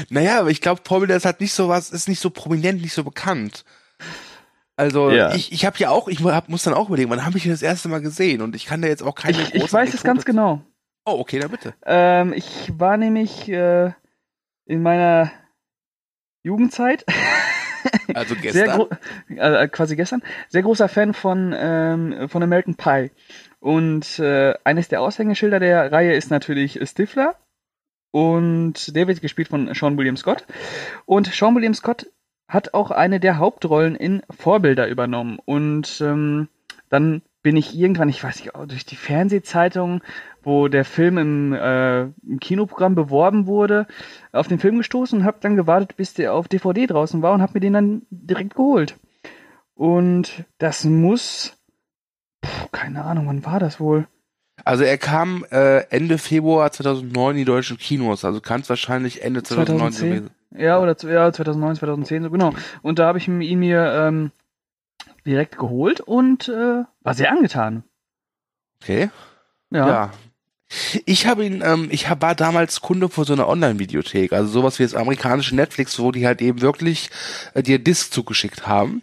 Naja, 0.08 0.40
aber 0.40 0.50
ich 0.50 0.60
glaube, 0.60 0.80
Vorbilder 0.84 1.16
ist 1.16 1.26
halt 1.26 1.40
nicht 1.40 1.52
so 1.52 1.68
was, 1.68 1.90
ist 1.90 2.08
nicht 2.08 2.20
so 2.20 2.30
prominent, 2.30 2.80
nicht 2.80 2.94
so 2.94 3.04
bekannt. 3.04 3.64
Also 4.76 5.10
ja. 5.10 5.34
ich, 5.34 5.52
ich 5.52 5.64
habe 5.64 5.78
ja 5.78 5.90
auch, 5.90 6.06
ich 6.06 6.22
hab, 6.22 6.48
muss 6.48 6.64
dann 6.64 6.74
auch 6.74 6.88
überlegen, 6.88 7.10
wann 7.10 7.24
habe 7.24 7.38
ich 7.38 7.48
das 7.48 7.62
erste 7.62 7.88
Mal 7.88 8.02
gesehen 8.02 8.42
und 8.42 8.54
ich 8.54 8.66
kann 8.66 8.82
da 8.82 8.88
jetzt 8.88 9.02
auch 9.02 9.14
keine 9.14 9.40
Ich, 9.40 9.54
ich 9.54 9.72
weiß 9.72 9.94
es 9.94 10.02
ganz 10.02 10.24
genau. 10.24 10.62
Oh, 11.06 11.18
okay, 11.18 11.38
dann 11.38 11.50
bitte. 11.50 11.74
Ähm, 11.84 12.32
ich 12.34 12.72
war 12.76 12.96
nämlich 12.96 13.48
äh, 13.48 13.92
in 14.66 14.82
meiner 14.82 15.32
Jugendzeit. 16.42 17.04
Also 18.14 18.34
gestern? 18.34 18.86
äh, 19.28 19.68
quasi 19.68 19.94
gestern. 19.94 20.20
Sehr 20.48 20.62
großer 20.62 20.88
Fan 20.88 21.14
von, 21.14 21.54
ähm, 21.56 22.28
von 22.28 22.42
American 22.42 22.74
Pie. 22.74 23.12
Und 23.60 24.18
äh, 24.18 24.54
eines 24.64 24.88
der 24.88 25.02
Aushängeschilder 25.02 25.60
der 25.60 25.92
Reihe 25.92 26.14
ist 26.14 26.30
natürlich 26.30 26.80
Stifler. 26.88 27.36
Und 28.10 28.96
der 28.96 29.06
wird 29.06 29.20
gespielt 29.20 29.48
von 29.48 29.72
Sean 29.74 29.96
William 29.98 30.16
Scott. 30.16 30.46
Und 31.04 31.32
Sean 31.32 31.54
William 31.54 31.74
Scott 31.74 32.06
hat 32.48 32.74
auch 32.74 32.90
eine 32.90 33.20
der 33.20 33.38
Hauptrollen 33.38 33.96
in 33.96 34.22
Vorbilder 34.30 34.88
übernommen. 34.88 35.38
Und 35.44 36.00
ähm, 36.00 36.48
dann 36.88 37.22
bin 37.42 37.56
ich 37.56 37.76
irgendwann, 37.76 38.08
ich 38.08 38.22
weiß 38.22 38.40
nicht, 38.40 38.52
durch 38.68 38.84
die 38.84 38.96
Fernsehzeitung 38.96 40.02
wo 40.46 40.68
der 40.68 40.84
Film 40.84 41.18
im, 41.18 41.52
äh, 41.52 42.02
im 42.02 42.38
Kinoprogramm 42.40 42.94
beworben 42.94 43.46
wurde, 43.46 43.88
auf 44.30 44.46
den 44.46 44.60
Film 44.60 44.78
gestoßen 44.78 45.18
und 45.18 45.24
habe 45.24 45.38
dann 45.40 45.56
gewartet, 45.56 45.96
bis 45.96 46.14
der 46.14 46.32
auf 46.32 46.46
DVD 46.46 46.86
draußen 46.86 47.20
war 47.20 47.34
und 47.34 47.42
habe 47.42 47.54
mir 47.54 47.60
den 47.60 47.72
dann 47.72 48.02
direkt 48.10 48.54
geholt. 48.54 48.96
Und 49.74 50.44
das 50.58 50.84
muss, 50.84 51.56
pff, 52.44 52.70
keine 52.70 53.04
Ahnung, 53.04 53.26
wann 53.26 53.44
war 53.44 53.58
das 53.58 53.80
wohl? 53.80 54.06
Also 54.64 54.84
er 54.84 54.98
kam 54.98 55.44
äh, 55.50 55.80
Ende 55.90 56.16
Februar 56.16 56.70
2009 56.70 57.32
in 57.32 57.38
die 57.38 57.44
deutschen 57.44 57.76
Kinos, 57.76 58.24
also 58.24 58.40
kann 58.40 58.60
es 58.60 58.68
wahrscheinlich 58.68 59.22
Ende 59.22 59.42
2009 59.42 59.92
2010? 59.92 60.08
gewesen. 60.08 60.30
Ja, 60.54 60.78
oder 60.80 60.96
zu- 60.96 61.08
ja, 61.08 61.32
2009, 61.32 61.76
2010, 61.76 62.22
so 62.24 62.30
genau. 62.30 62.52
Und 62.82 62.98
da 62.98 63.06
habe 63.06 63.18
ich 63.18 63.28
ihn 63.28 63.58
mir 63.58 63.92
ähm, 63.92 64.30
direkt 65.24 65.58
geholt 65.58 66.00
und 66.00 66.48
äh, 66.48 66.84
war 67.02 67.14
sehr 67.14 67.30
angetan. 67.32 67.82
Okay. 68.82 69.10
Ja. 69.70 69.88
Ja. 69.88 70.10
Ich 71.04 71.26
habe 71.26 71.44
ihn, 71.44 71.62
ähm, 71.64 71.88
ich 71.90 72.08
hab, 72.08 72.22
war 72.22 72.34
damals 72.34 72.80
Kunde 72.80 73.08
von 73.08 73.24
so 73.24 73.32
einer 73.32 73.48
Online-Videothek, 73.48 74.32
also 74.32 74.48
sowas 74.50 74.78
wie 74.78 74.82
das 74.82 74.94
amerikanische 74.94 75.54
Netflix, 75.54 75.98
wo 76.00 76.10
die 76.10 76.26
halt 76.26 76.42
eben 76.42 76.60
wirklich 76.60 77.10
äh, 77.54 77.62
dir 77.62 77.78
Disc 77.78 78.12
zugeschickt 78.12 78.66
haben. 78.66 79.00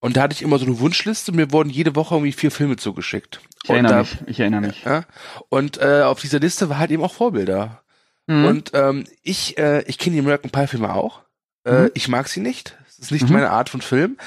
Und 0.00 0.16
da 0.16 0.22
hatte 0.22 0.34
ich 0.34 0.42
immer 0.42 0.58
so 0.58 0.66
eine 0.66 0.78
Wunschliste, 0.78 1.32
mir 1.32 1.52
wurden 1.52 1.70
jede 1.70 1.94
Woche 1.96 2.14
irgendwie 2.14 2.32
vier 2.32 2.50
Filme 2.50 2.76
zugeschickt. 2.76 3.40
Ich 3.64 3.70
erinnere 3.70 3.92
da, 3.92 3.98
mich, 4.00 4.18
ich 4.26 4.40
erinnere 4.40 4.60
mich. 4.62 4.84
Ja, 4.84 5.04
und 5.48 5.78
äh, 5.78 6.02
auf 6.02 6.20
dieser 6.20 6.38
Liste 6.38 6.68
war 6.68 6.78
halt 6.78 6.90
eben 6.90 7.02
auch 7.02 7.12
Vorbilder. 7.14 7.82
Mhm. 8.30 8.44
Und 8.44 8.70
ähm, 8.74 9.04
ich, 9.22 9.58
äh, 9.58 9.82
ich 9.86 9.98
kenne 9.98 10.14
die 10.14 10.20
American 10.20 10.50
Pie 10.50 10.66
Filme 10.68 10.94
auch. 10.94 11.22
Äh, 11.64 11.82
Mhm. 11.84 11.90
Ich 11.94 12.08
mag 12.08 12.28
sie 12.28 12.40
nicht. 12.40 12.76
Es 12.88 12.98
ist 12.98 13.10
nicht 13.12 13.26
Mhm. 13.26 13.32
meine 13.34 13.50
Art 13.50 13.68
von 13.68 13.80
Film. 13.80 14.18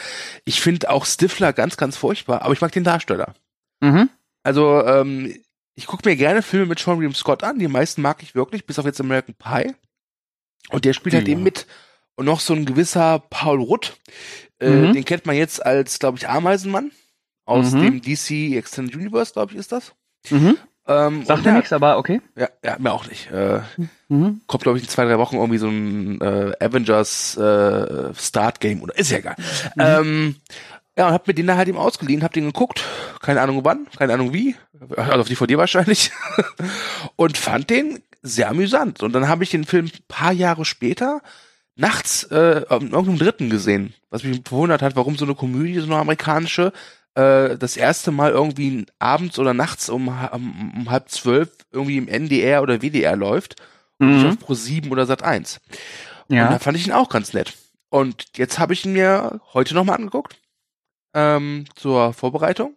Ich 0.45 0.61
finde 0.61 0.89
auch 0.89 1.05
Stifler 1.05 1.53
ganz, 1.53 1.77
ganz 1.77 1.95
furchtbar, 1.97 2.41
aber 2.41 2.53
ich 2.53 2.61
mag 2.61 2.71
den 2.71 2.83
Darsteller. 2.83 3.33
mhm. 3.81 4.09
Also, 4.43 4.85
ähm, 4.85 5.33
ich 5.75 5.87
gucke 5.87 6.07
mir 6.09 6.15
gerne 6.17 6.41
Filme 6.41 6.65
mit 6.67 6.79
Sean 6.79 6.97
William 6.99 7.13
Scott 7.15 7.43
an. 7.43 7.59
Die 7.59 7.67
meisten 7.69 8.01
mag 8.01 8.21
ich 8.21 8.35
wirklich, 8.35 8.65
bis 8.65 8.77
auf 8.77 8.85
jetzt 8.85 8.99
American 8.99 9.35
Pie. 9.35 9.73
Und 10.69 10.83
der 10.85 10.93
spielt 10.93 11.15
halt 11.15 11.27
Ja. 11.27 11.33
eben 11.33 11.43
mit. 11.43 11.65
Und 12.15 12.25
noch 12.25 12.39
so 12.41 12.53
ein 12.53 12.65
gewisser 12.65 13.19
Paul 13.29 13.61
Rudd. 13.61 13.93
Äh, 14.59 14.69
Mhm. 14.69 14.93
Den 14.93 15.05
kennt 15.05 15.25
man 15.25 15.35
jetzt 15.35 15.65
als, 15.65 15.97
glaube 15.99 16.17
ich, 16.17 16.27
Ameisenmann. 16.29 16.91
Aus 17.45 17.71
Mhm. 17.71 17.81
dem 17.81 18.01
DC 18.01 18.55
Extended 18.57 18.95
Universe, 18.95 19.33
glaube 19.33 19.53
ich, 19.53 19.57
ist 19.59 19.71
das. 19.71 19.93
Mhm. 20.29 20.57
Ähm, 20.87 21.23
Sagt 21.25 21.45
mir 21.45 21.53
nichts, 21.53 21.71
aber 21.71 21.97
okay. 21.97 22.21
Ja, 22.35 22.49
ja, 22.63 22.75
mir 22.79 22.91
auch 22.91 23.07
nicht. 23.07 23.31
Äh, 23.31 23.61
Mhm. 24.09 24.41
kommt, 24.47 24.63
glaube 24.63 24.77
ich, 24.77 24.83
in 24.83 24.89
zwei, 24.89 25.05
drei 25.05 25.17
Wochen 25.17 25.37
irgendwie 25.37 25.57
so 25.57 25.67
ein 25.67 26.21
äh, 26.21 26.51
Avengers 26.59 27.35
äh, 27.37 28.13
Start 28.13 28.59
Game 28.59 28.81
oder 28.83 28.95
ist 28.97 29.09
ja 29.11 29.17
egal. 29.19 29.35
Mhm. 29.75 29.81
Ähm, 29.81 30.35
ja, 30.97 31.07
und 31.07 31.13
hab 31.13 31.27
mir 31.27 31.33
den 31.33 31.47
da 31.47 31.57
halt 31.57 31.67
eben 31.67 31.77
ausgeliehen, 31.79 32.21
hab 32.21 32.33
den 32.33 32.45
geguckt, 32.45 32.83
keine 33.21 33.41
Ahnung 33.41 33.61
wann, 33.63 33.87
keine 33.97 34.13
Ahnung 34.13 34.31
wie, 34.33 34.55
also 34.95 35.21
auf 35.21 35.27
DVD 35.27 35.57
wahrscheinlich, 35.57 36.11
und 37.15 37.37
fand 37.37 37.69
den 37.71 38.03
sehr 38.21 38.49
amüsant. 38.49 39.01
Und 39.01 39.13
dann 39.13 39.27
habe 39.27 39.43
ich 39.43 39.49
den 39.49 39.63
Film 39.65 39.85
ein 39.87 39.91
paar 40.07 40.31
Jahre 40.31 40.65
später 40.65 41.21
nachts 41.75 42.23
äh, 42.25 42.57
in 42.69 42.91
irgendeinem 42.91 43.17
Dritten 43.17 43.49
gesehen, 43.49 43.93
was 44.11 44.23
mich 44.23 44.41
verwundert 44.45 44.83
hat, 44.83 44.95
warum 44.95 45.17
so 45.17 45.25
eine 45.25 45.33
Komödie, 45.33 45.79
so 45.79 45.85
eine 45.87 45.95
amerikanische, 45.97 46.71
äh, 47.15 47.57
das 47.57 47.77
erste 47.77 48.11
Mal 48.11 48.31
irgendwie 48.31 48.85
abends 48.99 49.37
oder 49.39 49.53
nachts 49.53 49.89
um, 49.89 50.07
um, 50.07 50.73
um 50.77 50.89
halb 50.89 51.09
zwölf 51.09 51.49
irgendwie 51.71 51.97
im 51.97 52.07
NDR 52.07 52.61
oder 52.61 52.81
WDR 52.81 53.15
läuft 53.15 53.55
und 53.99 54.13
nicht 54.15 54.23
Mhm. 54.23 54.29
auf 54.31 54.39
Pro 54.39 54.53
7 54.53 54.91
oder 54.91 55.05
Sat 55.05 55.23
1. 55.23 55.59
Und 56.29 56.35
da 56.37 56.51
Ja. 56.51 56.59
fand 56.59 56.77
ich 56.77 56.87
ihn 56.87 56.93
auch 56.93 57.09
ganz 57.09 57.33
nett. 57.33 57.53
Und 57.89 58.25
jetzt 58.37 58.57
habe 58.59 58.73
ich 58.73 58.85
ihn 58.85 58.93
mir 58.93 59.39
heute 59.53 59.75
nochmal 59.75 59.97
angeguckt 59.97 60.37
ähm, 61.13 61.65
zur 61.75 62.13
Vorbereitung. 62.13 62.75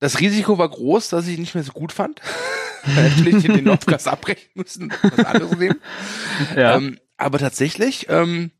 Das 0.00 0.20
Risiko 0.20 0.58
war 0.58 0.68
groß, 0.68 1.08
dass 1.08 1.26
ich 1.26 1.34
ihn 1.34 1.40
nicht 1.40 1.54
mehr 1.56 1.64
so 1.64 1.72
gut 1.72 1.90
fand. 1.92 2.20
Dann 2.84 2.94
hätte 2.94 3.28
ich 3.28 3.42
den 3.42 3.64
Podcast 3.64 4.06
abbrechen 4.08 4.48
müssen, 4.54 4.92
was 5.02 5.24
anderes 5.26 5.56
nehmen. 5.58 5.80
ja. 6.54 6.76
Ähm, 6.76 6.98
aber 7.16 7.38
tatsächlich, 7.38 8.06
ähm, 8.08 8.52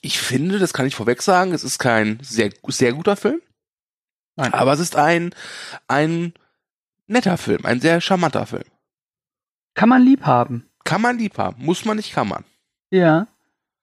ich 0.00 0.18
finde, 0.18 0.58
das 0.58 0.72
kann 0.72 0.86
ich 0.86 0.94
vorweg 0.94 1.20
sagen, 1.20 1.52
es 1.52 1.62
ist 1.62 1.78
kein 1.78 2.18
sehr, 2.22 2.50
sehr 2.68 2.94
guter 2.94 3.16
Film, 3.16 3.42
Nein. 4.36 4.52
aber 4.52 4.72
es 4.72 4.80
ist 4.80 4.96
ein, 4.96 5.34
ein 5.88 6.34
netter 7.06 7.36
Film, 7.36 7.64
ein 7.64 7.80
sehr 7.80 8.00
charmanter 8.00 8.46
Film. 8.46 8.64
Kann 9.74 9.88
man 9.88 10.02
lieb 10.02 10.24
haben. 10.24 10.68
Kann 10.84 11.02
man 11.02 11.18
lieb 11.18 11.38
haben, 11.38 11.64
muss 11.64 11.84
man 11.84 11.96
nicht, 11.96 12.12
kann 12.12 12.28
man. 12.28 12.44
Ja. 12.90 13.26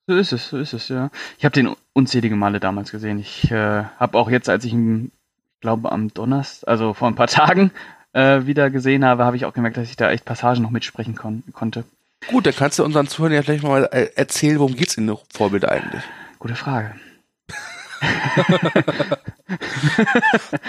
So 0.07 0.15
ist 0.15 0.33
es, 0.33 0.49
so 0.49 0.57
ist 0.57 0.73
es, 0.73 0.89
ja. 0.89 1.09
Ich 1.37 1.45
habe 1.45 1.53
den 1.53 1.75
unzählige 1.93 2.35
Male 2.35 2.59
damals 2.59 2.91
gesehen. 2.91 3.19
Ich 3.19 3.49
äh, 3.51 3.83
habe 3.83 4.17
auch 4.17 4.29
jetzt, 4.29 4.49
als 4.49 4.65
ich 4.65 4.73
ihn, 4.73 5.11
ich 5.55 5.61
glaube 5.61 5.91
am 5.91 6.13
Donnerstag, 6.13 6.67
also 6.67 6.93
vor 6.93 7.07
ein 7.07 7.15
paar 7.15 7.27
Tagen, 7.27 7.71
äh, 8.11 8.45
wieder 8.45 8.69
gesehen 8.69 9.05
habe, 9.05 9.25
habe 9.25 9.37
ich 9.37 9.45
auch 9.45 9.53
gemerkt, 9.53 9.77
dass 9.77 9.89
ich 9.89 9.95
da 9.95 10.11
echt 10.11 10.25
Passagen 10.25 10.61
noch 10.61 10.71
mitsprechen 10.71 11.15
kon 11.15 11.43
konnte. 11.53 11.83
Gut, 12.27 12.45
dann 12.45 12.55
kannst 12.55 12.79
du 12.79 12.83
unseren 12.85 13.07
Zuhörern 13.07 13.33
ja 13.35 13.41
vielleicht 13.41 13.63
mal 13.63 13.89
äh, 13.91 14.09
erzählen, 14.15 14.59
worum 14.59 14.75
geht's 14.75 14.95
in 14.95 15.07
der 15.07 15.17
Vorbild 15.33 15.65
eigentlich? 15.65 16.03
Gute 16.39 16.55
Frage. 16.55 16.95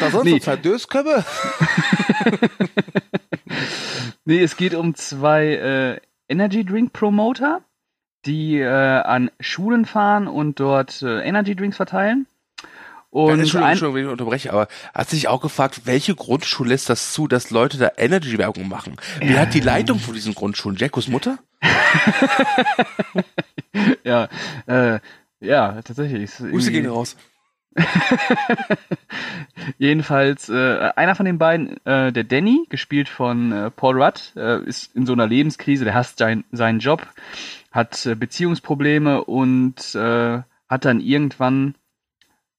Da 0.01 0.11
sonst 0.11 0.25
Nee. 0.25 0.41
zwei 0.41 0.57
Dösköpfe? 0.57 1.25
Nee, 4.25 4.43
es 4.43 4.57
geht 4.57 4.75
um 4.75 4.95
zwei 4.95 5.47
äh, 5.49 6.01
Energy 6.29 6.65
Drink 6.65 6.93
Promoter, 6.95 7.61
die 8.25 8.59
äh, 8.59 8.67
an 8.67 9.31
Schulen 9.39 9.85
fahren 9.85 10.27
und 10.29 10.59
dort 10.61 11.03
äh, 11.03 11.21
Energy 11.21 11.55
Drinks 11.55 11.77
verteilen. 11.77 12.27
Und 13.11 13.39
Entschuldigung, 13.39 13.63
ein, 13.63 13.71
Entschuldigung, 13.73 13.95
wenn 13.97 14.05
ich 14.07 14.11
unterbreche, 14.11 14.53
aber 14.53 14.67
hat 14.93 15.09
sich 15.11 15.29
auch 15.29 15.41
gefragt, 15.41 15.83
welche 15.85 16.17
Grundschule 16.17 16.71
lässt 16.71 16.89
das 16.89 17.13
zu, 17.13 17.29
dass 17.29 17.51
Leute 17.51 17.79
da 17.79 17.93
Energy-Werbung 17.97 18.67
machen? 18.67 18.97
Wer 19.21 19.39
hat 19.41 19.55
die 19.55 19.61
Leitung 19.61 20.01
von 20.01 20.15
diesen 20.15 20.35
Grundschulen? 20.35 20.77
Jackos 20.79 21.07
Mutter? 21.07 21.39
ja, 24.05 24.29
äh, 24.67 24.99
ja, 25.41 25.83
tatsächlich. 25.83 26.31
Grüße 26.37 26.73
gehen 26.73 26.87
raus. 26.87 27.17
Jedenfalls, 29.79 30.49
äh, 30.49 30.91
einer 30.97 31.15
von 31.15 31.27
den 31.27 31.39
beiden, 31.39 31.85
äh, 31.85 32.13
der 32.13 32.25
Danny, 32.25 32.67
gespielt 32.69 33.09
von 33.09 33.53
äh, 33.53 33.71
Paul 33.71 34.01
Rudd, 34.01 34.33
äh, 34.37 34.63
ist 34.65 34.95
in 34.95 35.07
so 35.07 35.13
einer 35.13 35.27
Lebenskrise, 35.27 35.85
der 35.85 35.95
hasst 35.95 36.19
sein, 36.19 36.45
seinen 36.53 36.79
Job, 36.79 37.07
hat 37.73 38.07
äh, 38.07 38.15
Beziehungsprobleme 38.15 39.25
und 39.25 39.95
äh, 39.95 40.43
hat 40.69 40.85
dann 40.85 41.01
irgendwann 41.01 41.75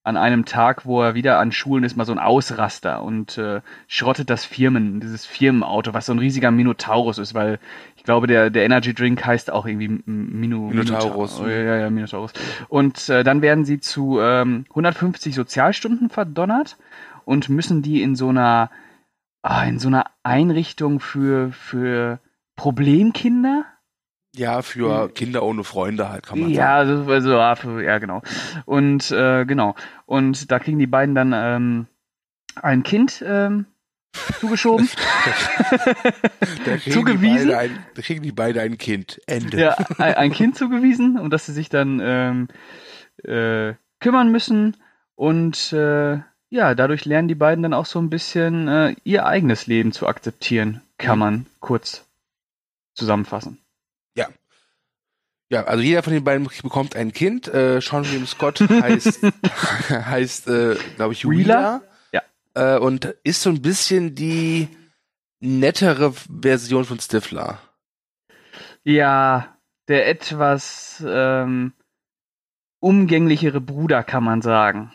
an 0.05 0.17
einem 0.17 0.45
Tag, 0.45 0.85
wo 0.85 1.01
er 1.01 1.15
wieder 1.15 1.39
an 1.39 1.51
Schulen 1.51 1.83
ist, 1.83 1.97
mal 1.97 2.05
so 2.05 2.11
ein 2.13 2.19
Ausraster 2.19 3.01
und 3.03 3.37
äh, 3.37 3.61
schrottet 3.87 4.29
das 4.29 4.45
Firmen, 4.45 4.99
dieses 5.01 5.25
Firmenauto, 5.25 5.93
was 5.93 6.05
so 6.05 6.13
ein 6.13 6.19
riesiger 6.19 6.51
Minotaurus 6.51 7.17
ist, 7.17 7.33
weil 7.33 7.59
ich 7.97 8.03
glaube, 8.03 8.27
der, 8.27 8.51
der 8.51 8.65
Energy 8.65 8.93
Drink 8.93 9.25
heißt 9.25 9.51
auch 9.51 9.65
irgendwie 9.65 9.85
M- 9.87 10.03
Minu, 10.05 10.69
Minotaurus. 10.69 11.39
Minotaur- 11.39 11.51
Ja, 11.65 11.75
ja, 11.77 11.89
Minotaurus. 11.89 12.33
Und 12.69 13.09
äh, 13.09 13.23
dann 13.23 13.41
werden 13.41 13.65
sie 13.65 13.79
zu 13.79 14.19
ähm, 14.21 14.65
150 14.69 15.33
Sozialstunden 15.35 16.09
verdonnert 16.09 16.77
und 17.25 17.49
müssen 17.49 17.81
die 17.81 18.03
in 18.03 18.15
so 18.15 18.29
einer 18.29 18.69
ah, 19.41 19.63
in 19.65 19.79
so 19.79 19.87
einer 19.87 20.05
Einrichtung 20.21 20.99
für 20.99 21.51
für 21.51 22.19
Problemkinder 22.55 23.65
Ja, 24.35 24.61
für 24.61 25.09
Kinder 25.09 25.43
ohne 25.43 25.63
Freunde 25.63 26.09
halt, 26.09 26.25
kann 26.25 26.39
man 26.39 26.49
ja, 26.49 26.85
sagen. 26.85 27.09
also, 27.09 27.31
ja, 27.31 27.55
für, 27.55 27.83
ja, 27.83 27.97
genau. 27.99 28.21
Und 28.65 29.11
äh, 29.11 29.45
genau. 29.45 29.75
Und 30.05 30.51
da 30.51 30.59
kriegen 30.59 30.77
die 30.79 30.87
beiden 30.87 31.15
dann 31.15 31.31
ähm, 31.33 31.87
ein 32.61 32.83
Kind 32.83 33.23
ähm, 33.25 33.65
zugeschoben. 34.39 34.89
Da 36.65 36.79
zugewiesen? 36.79 37.53
Ein, 37.53 37.77
da 37.95 38.01
kriegen 38.01 38.21
die 38.23 38.31
beide 38.31 38.61
ein 38.61 38.77
Kind. 38.77 39.19
Ende. 39.27 39.59
ja, 39.59 39.77
ein, 39.97 40.13
ein 40.15 40.31
Kind 40.31 40.55
zugewiesen, 40.57 41.19
um 41.19 41.29
das 41.29 41.45
sie 41.45 41.53
sich 41.53 41.69
dann 41.69 41.99
ähm, 42.03 42.47
äh, 43.23 43.73
kümmern 43.99 44.31
müssen. 44.31 44.77
Und 45.15 45.71
äh, 45.73 46.19
ja, 46.49 46.75
dadurch 46.75 47.05
lernen 47.05 47.27
die 47.27 47.35
beiden 47.35 47.63
dann 47.63 47.73
auch 47.73 47.85
so 47.85 47.99
ein 47.99 48.09
bisschen 48.09 48.67
äh, 48.67 48.95
ihr 49.03 49.25
eigenes 49.25 49.67
Leben 49.67 49.91
zu 49.91 50.07
akzeptieren, 50.07 50.81
kann 50.97 51.17
Mhm. 51.17 51.19
man 51.19 51.45
kurz 51.59 52.05
zusammenfassen. 52.93 53.57
Ja, 55.49 55.63
also 55.65 55.83
jeder 55.83 56.01
von 56.01 56.13
den 56.13 56.23
beiden 56.23 56.47
bekommt 56.63 56.95
ein 56.95 57.13
Kind. 57.13 57.47
Äh, 57.47 57.79
Sean 57.79 58.03
William 58.05 58.25
Scott 58.25 58.59
heißt, 58.69 59.21
heißt 59.89 60.47
äh, 60.47 60.75
glaube 60.95 61.13
ich, 61.13 61.27
Wheeler? 61.29 61.81
Wheeler. 62.11 62.25
Äh, 62.55 62.79
und 62.79 63.05
ist 63.23 63.41
so 63.41 63.49
ein 63.49 63.61
bisschen 63.61 64.15
die 64.15 64.69
nettere 65.39 66.13
Version 66.13 66.85
von 66.85 66.99
Stifler. 66.99 67.59
Ja, 68.83 69.57
der 69.87 70.07
etwas 70.07 71.03
ähm, 71.05 71.73
umgänglichere 72.79 73.61
Bruder, 73.61 74.03
kann 74.03 74.23
man 74.23 74.41
sagen. 74.41 74.91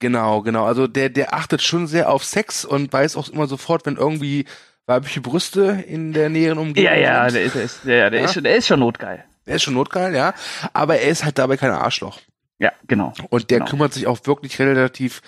Genau, 0.00 0.42
genau. 0.42 0.64
Also 0.64 0.88
der, 0.88 1.08
der 1.08 1.32
achtet 1.32 1.62
schon 1.62 1.86
sehr 1.86 2.10
auf 2.10 2.24
Sex 2.24 2.64
und 2.64 2.92
weiß 2.92 3.16
auch 3.16 3.28
immer 3.28 3.46
sofort, 3.46 3.86
wenn 3.86 3.96
irgendwie 3.96 4.46
weibliche 4.86 5.20
Brüste 5.20 5.84
in 5.86 6.12
der 6.12 6.28
näheren 6.28 6.58
Umgebung 6.58 6.90
Ja, 6.92 6.96
ja, 6.98 7.28
der 7.28 7.42
ist, 7.42 7.54
der 7.54 7.62
ist, 7.62 7.84
der, 7.84 8.10
der 8.10 8.20
Ja? 8.20 8.26
ist, 8.26 8.34
schon, 8.34 8.44
der 8.44 8.56
ist 8.56 8.66
schon 8.66 8.80
notgeil. 8.80 9.24
Der 9.46 9.56
ist 9.56 9.62
schon 9.62 9.74
notgeil, 9.74 10.14
ja. 10.14 10.34
Aber 10.72 10.98
er 10.98 11.08
ist 11.08 11.24
halt 11.24 11.38
dabei 11.38 11.56
kein 11.56 11.70
Arschloch. 11.70 12.20
Ja, 12.58 12.72
genau. 12.86 13.12
Und 13.30 13.50
der 13.50 13.58
Genau. 13.58 13.70
kümmert 13.70 13.92
sich 13.92 14.06
auch 14.06 14.18
wirklich 14.24 14.58
relativ 14.58 15.20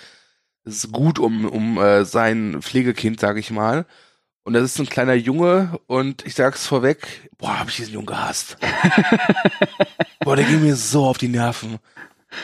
gut 0.91 1.19
um, 1.19 1.45
um 1.45 1.77
äh, 1.77 2.05
sein 2.05 2.61
Pflegekind, 2.61 3.19
sag 3.19 3.37
ich 3.37 3.51
mal. 3.51 3.85
Und 4.43 4.53
das 4.53 4.63
ist 4.63 4.79
ein 4.79 4.85
kleiner 4.85 5.13
Junge 5.15 5.79
und 5.87 6.25
ich 6.25 6.35
sag's 6.35 6.65
vorweg, 6.67 7.29
boah, 7.37 7.59
hab 7.59 7.67
ich 7.69 7.77
diesen 7.77 7.93
Jungen 7.95 8.05
gehasst. 8.05 8.57
boah, 10.19 10.35
der 10.35 10.45
ging 10.45 10.61
mir 10.61 10.75
so 10.75 11.05
auf 11.05 11.17
die 11.17 11.27
Nerven. 11.27 11.79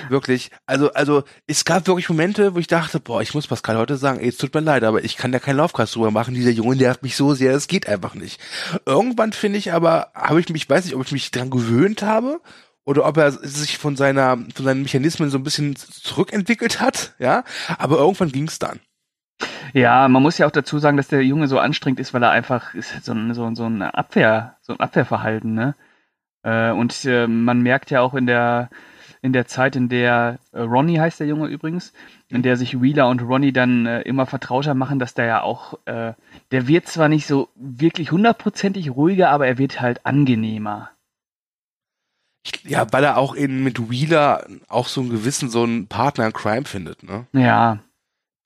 Wirklich. 0.09 0.51
Also, 0.65 0.93
also, 0.93 1.23
es 1.47 1.65
gab 1.65 1.87
wirklich 1.87 2.09
Momente, 2.09 2.55
wo 2.55 2.59
ich 2.59 2.67
dachte, 2.67 2.99
boah, 2.99 3.21
ich 3.21 3.33
muss 3.33 3.47
Pascal 3.47 3.77
heute 3.77 3.97
sagen, 3.97 4.19
ey, 4.19 4.29
es 4.29 4.37
tut 4.37 4.53
mir 4.53 4.61
leid, 4.61 4.83
aber 4.83 5.03
ich 5.03 5.17
kann 5.17 5.31
da 5.31 5.39
keinen 5.39 5.57
Laufkast 5.57 5.95
drüber 5.95 6.11
machen. 6.11 6.33
Dieser 6.33 6.51
Junge 6.51 6.75
nervt 6.75 7.03
mich 7.03 7.15
so 7.15 7.33
sehr, 7.33 7.53
es 7.53 7.67
geht 7.67 7.87
einfach 7.87 8.15
nicht. 8.15 8.39
Irgendwann 8.85 9.33
finde 9.33 9.57
ich 9.57 9.73
aber, 9.73 10.11
habe 10.13 10.39
ich 10.39 10.49
mich, 10.49 10.69
weiß 10.69 10.85
nicht, 10.85 10.95
ob 10.95 11.05
ich 11.05 11.11
mich 11.11 11.31
dran 11.31 11.49
gewöhnt 11.49 12.01
habe 12.01 12.41
oder 12.85 13.05
ob 13.05 13.17
er 13.17 13.31
sich 13.31 13.77
von 13.77 13.95
seiner, 13.95 14.37
von 14.55 14.65
seinen 14.65 14.81
Mechanismen 14.81 15.29
so 15.29 15.37
ein 15.37 15.43
bisschen 15.43 15.75
zurückentwickelt 15.75 16.79
hat, 16.81 17.13
ja. 17.19 17.43
Aber 17.77 17.97
irgendwann 17.97 18.31
ging's 18.31 18.59
dann. 18.59 18.79
Ja, 19.73 20.07
man 20.07 20.21
muss 20.21 20.37
ja 20.37 20.47
auch 20.47 20.51
dazu 20.51 20.79
sagen, 20.79 20.97
dass 20.97 21.07
der 21.07 21.23
Junge 21.23 21.47
so 21.47 21.59
anstrengend 21.59 21.99
ist, 21.99 22.13
weil 22.13 22.23
er 22.23 22.31
einfach 22.31 22.73
ist 22.73 23.03
so 23.03 23.13
ein, 23.13 23.33
so, 23.33 23.53
so 23.55 23.65
ein 23.65 23.81
Abwehr, 23.81 24.57
so 24.61 24.73
ein 24.73 24.79
Abwehrverhalten, 24.79 25.53
ne? 25.53 25.75
Äh, 26.43 26.71
und 26.71 27.05
äh, 27.05 27.27
man 27.27 27.61
merkt 27.61 27.91
ja 27.91 28.01
auch 28.01 28.13
in 28.13 28.25
der 28.25 28.69
in 29.21 29.33
der 29.33 29.45
Zeit, 29.45 29.75
in 29.75 29.87
der 29.87 30.39
äh, 30.51 30.61
Ronnie 30.61 30.99
heißt 30.99 31.19
der 31.19 31.27
Junge 31.27 31.47
übrigens, 31.47 31.93
in 32.29 32.41
der 32.41 32.57
sich 32.57 32.81
Wheeler 32.81 33.07
und 33.07 33.21
Ronnie 33.21 33.53
dann 33.53 33.85
äh, 33.85 34.01
immer 34.01 34.25
vertrauter 34.25 34.73
machen, 34.73 34.97
dass 34.97 35.13
der 35.13 35.25
ja 35.25 35.41
auch, 35.41 35.77
äh, 35.85 36.13
der 36.51 36.67
wird 36.67 36.87
zwar 36.87 37.07
nicht 37.07 37.27
so 37.27 37.49
wirklich 37.55 38.11
hundertprozentig 38.11 38.89
ruhiger, 38.91 39.29
aber 39.29 39.45
er 39.45 39.57
wird 39.57 39.79
halt 39.79 40.05
angenehmer. 40.05 40.89
Ja, 42.63 42.91
weil 42.91 43.03
er 43.03 43.17
auch 43.17 43.35
in, 43.35 43.63
mit 43.63 43.91
Wheeler 43.91 44.47
auch 44.67 44.87
so 44.87 45.01
einen 45.01 45.11
gewissen, 45.11 45.49
so 45.49 45.63
einen 45.63 45.87
Partner 45.87 46.25
in 46.25 46.33
Crime 46.33 46.65
findet, 46.65 47.03
ne? 47.03 47.27
Ja. 47.33 47.77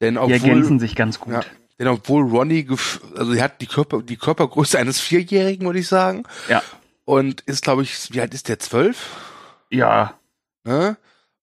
Denn 0.01 0.17
obwohl, 0.17 0.37
die 0.37 0.45
ergänzen 0.45 0.79
sich 0.79 0.95
ganz 0.95 1.21
gut. 1.21 1.33
Ja, 1.33 1.41
denn 1.79 1.87
obwohl 1.87 2.23
Ronnie, 2.23 2.67
also 3.15 3.33
er 3.33 3.43
hat 3.43 3.61
die 3.61 3.67
Körper, 3.67 4.01
die 4.01 4.17
Körpergröße 4.17 4.77
eines 4.77 4.99
Vierjährigen, 4.99 5.65
würde 5.65 5.79
ich 5.79 5.87
sagen. 5.87 6.23
Ja. 6.49 6.61
Und 7.05 7.41
ist, 7.41 7.63
glaube 7.63 7.83
ich, 7.83 8.13
wie 8.13 8.19
alt 8.19 8.33
ist 8.33 8.49
der? 8.49 8.59
Zwölf? 8.59 9.15
Ja. 9.69 10.15
Ne? 10.65 10.97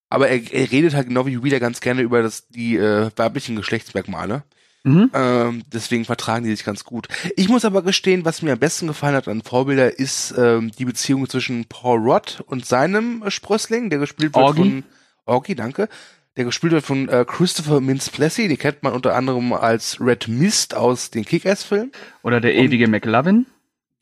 Aber 0.09 0.29
er, 0.29 0.53
er 0.53 0.71
redet 0.71 0.95
halt 0.95 1.09
genau 1.09 1.27
wie 1.27 1.43
Wheeler 1.43 1.61
ganz 1.61 1.81
gerne 1.81 2.03
über 2.03 2.23
das, 2.23 2.49
die 2.49 2.77
äh, 2.77 3.11
weiblichen 3.17 3.57
Geschlechtsmerkmale. 3.57 4.43
Mhm. 4.85 5.11
Ähm, 5.15 5.63
deswegen 5.73 6.05
vertragen 6.05 6.45
die 6.45 6.51
sich 6.51 6.65
ganz 6.65 6.85
gut. 6.85 7.09
Ich 7.37 7.49
muss 7.49 7.65
aber 7.65 7.83
gestehen, 7.83 8.25
was 8.25 8.43
mir 8.43 8.53
am 8.53 8.59
besten 8.59 8.89
gefallen 8.89 9.15
hat 9.15 9.29
an 9.29 9.43
Vorbilder, 9.43 9.99
ist 9.99 10.35
ähm, 10.37 10.73
die 10.77 10.85
Beziehung 10.85 11.29
zwischen 11.29 11.67
Paul 11.67 12.01
Rudd 12.01 12.43
und 12.47 12.67
seinem 12.67 13.23
Sprössling, 13.29 13.91
der 13.91 14.01
gespielt 14.01 14.35
wird 14.35 14.45
Orgi. 14.45 14.61
von 14.61 14.85
Orgi, 15.25 15.55
danke. 15.55 15.89
Der 16.37 16.45
gespielt 16.45 16.73
wird 16.73 16.85
von 16.85 17.09
äh, 17.09 17.25
Christopher 17.27 17.81
Mintz-Plessy, 17.81 18.49
die 18.49 18.57
kennt 18.57 18.83
man 18.83 18.95
unter 18.95 19.15
anderem 19.15 19.53
als 19.53 20.01
Red 20.01 20.29
Mist 20.29 20.75
aus 20.75 21.11
den 21.11 21.25
Kick-Ass-Filmen. 21.25 21.93
Oder 22.23 22.41
der 22.41 22.55
ewige 22.55 22.89
McLovin. 22.89 23.47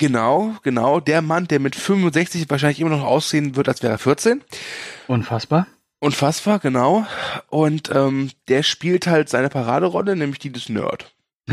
Genau, 0.01 0.55
genau. 0.63 0.99
Der 0.99 1.21
Mann, 1.21 1.47
der 1.47 1.61
mit 1.61 1.77
65 1.77 2.49
wahrscheinlich 2.49 2.81
immer 2.81 2.89
noch 2.89 3.05
aussehen 3.05 3.55
wird, 3.55 3.69
als 3.69 3.83
wäre 3.83 3.93
er 3.93 3.99
14. 3.99 4.41
Unfassbar. 5.09 5.67
Unfassbar, 5.99 6.59
genau. 6.59 7.07
Und 7.51 7.95
ähm, 7.95 8.31
der 8.49 8.63
spielt 8.63 9.07
halt 9.07 9.29
seine 9.29 9.51
Paraderolle, 9.51 10.17
nämlich 10.17 10.39
die 10.39 10.51
des 10.51 10.71
Nerd. 10.71 11.13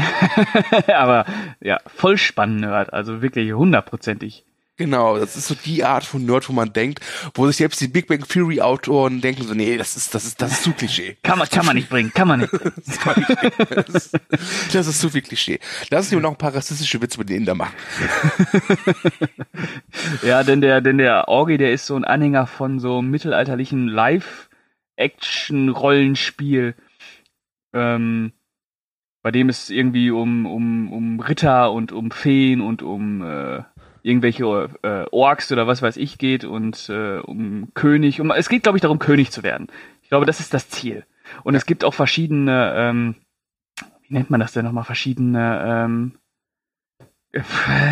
Aber 0.87 1.25
ja, 1.59 1.79
voll 1.87 2.17
spannend 2.17 2.61
Nerd, 2.61 2.93
also 2.93 3.21
wirklich 3.21 3.51
hundertprozentig. 3.51 4.45
Genau, 4.77 5.17
das 5.17 5.35
ist 5.35 5.47
so 5.47 5.55
die 5.55 5.83
Art 5.83 6.05
von 6.05 6.23
Nerd, 6.23 6.47
wo 6.47 6.53
man 6.53 6.71
denkt, 6.71 6.99
wo 7.33 7.47
sich 7.47 7.57
selbst 7.57 7.81
die 7.81 7.87
Big 7.87 8.05
Bang 8.05 8.23
Theory 8.27 8.61
Autoren 8.61 9.21
denken 9.21 9.41
so, 9.41 9.55
nee, 9.55 9.75
das 9.75 9.97
ist, 9.97 10.13
das 10.13 10.23
ist, 10.23 10.39
das 10.39 10.51
ist 10.51 10.61
zu 10.63 10.71
Klischee. 10.71 11.17
kann 11.23 11.39
man, 11.39 11.49
kann 11.49 11.65
man 11.65 11.75
nicht 11.75 11.89
bringen, 11.89 12.13
kann 12.13 12.27
man 12.27 12.41
nicht. 12.41 12.53
das, 13.75 13.89
ist, 13.89 14.19
das 14.71 14.85
ist 14.85 15.01
zu 15.01 15.09
viel 15.09 15.23
Klischee. 15.23 15.59
Lass 15.89 16.05
uns 16.05 16.11
lieber 16.11 16.21
noch 16.21 16.29
ein 16.29 16.37
paar 16.37 16.53
rassistische 16.53 17.01
Witze 17.01 17.17
mit 17.17 17.29
den 17.29 17.37
Inder 17.37 17.55
machen. 17.55 17.73
ja, 20.21 20.43
denn 20.43 20.61
der, 20.61 20.81
denn 20.81 20.99
der 20.99 21.27
Orgi, 21.27 21.57
der 21.57 21.73
ist 21.73 21.87
so 21.87 21.95
ein 21.95 22.05
Anhänger 22.05 22.45
von 22.45 22.79
so 22.79 23.01
mittelalterlichen 23.01 23.87
Live-Action-Rollenspiel, 23.87 26.75
ähm, 27.73 28.31
bei 29.23 29.31
dem 29.31 29.49
es 29.49 29.71
irgendwie 29.71 30.11
um, 30.11 30.45
um, 30.45 30.93
um 30.93 31.19
Ritter 31.19 31.71
und 31.71 31.91
um 31.91 32.11
Feen 32.11 32.61
und 32.61 32.83
um, 32.83 33.23
äh, 33.23 33.63
irgendwelche 34.07 34.69
äh, 34.81 35.05
Orks 35.11 35.51
oder 35.51 35.67
was 35.67 35.81
weiß 35.81 35.97
ich 35.97 36.17
geht 36.17 36.45
und 36.45 36.89
äh, 36.89 37.19
um 37.19 37.73
König. 37.73 38.21
Um, 38.21 38.31
es 38.31 38.49
geht, 38.49 38.63
glaube 38.63 38.77
ich, 38.77 38.81
darum, 38.81 38.99
König 38.99 39.31
zu 39.31 39.43
werden. 39.43 39.67
Ich 40.01 40.09
glaube, 40.09 40.25
das 40.25 40.39
ist 40.39 40.53
das 40.53 40.69
Ziel. 40.69 41.05
Und 41.43 41.55
es 41.55 41.65
gibt 41.65 41.83
auch 41.83 41.93
verschiedene, 41.93 42.73
ähm, 42.75 43.15
wie 44.07 44.13
nennt 44.13 44.29
man 44.29 44.39
das 44.39 44.53
denn 44.53 44.63
nochmal, 44.63 44.85
verschiedene, 44.85 45.61
ähm, 45.65 46.13
äh, 47.33 47.41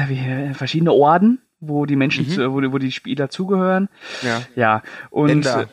wie, 0.08 0.54
verschiedene 0.54 0.93
Orden, 0.93 1.41
wo 1.60 1.86
die 1.86 1.97
Menschen, 1.97 2.25
mhm. 2.25 2.30
zu, 2.30 2.54
wo, 2.54 2.71
wo 2.71 2.78
die 2.78 2.93
Spieler 2.93 3.30
zugehören. 3.30 3.89
Ja. 4.21 4.41
Ja. 4.56 4.84
Und 5.10 5.28
Länder. 5.28 5.67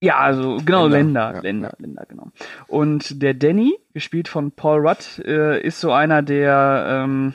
ja, 0.00 0.18
also 0.18 0.58
genau 0.64 0.86
Länder, 0.86 1.32
Länder, 1.32 1.34
ja. 1.34 1.40
Länder, 1.40 1.74
Länder, 1.78 2.06
genau. 2.08 2.28
Und 2.68 3.20
der 3.20 3.34
Danny, 3.34 3.76
gespielt 3.92 4.28
von 4.28 4.52
Paul 4.52 4.86
Rudd, 4.86 5.24
äh, 5.24 5.60
ist 5.60 5.80
so 5.80 5.90
einer, 5.90 6.22
der 6.22 7.02
ähm, 7.04 7.34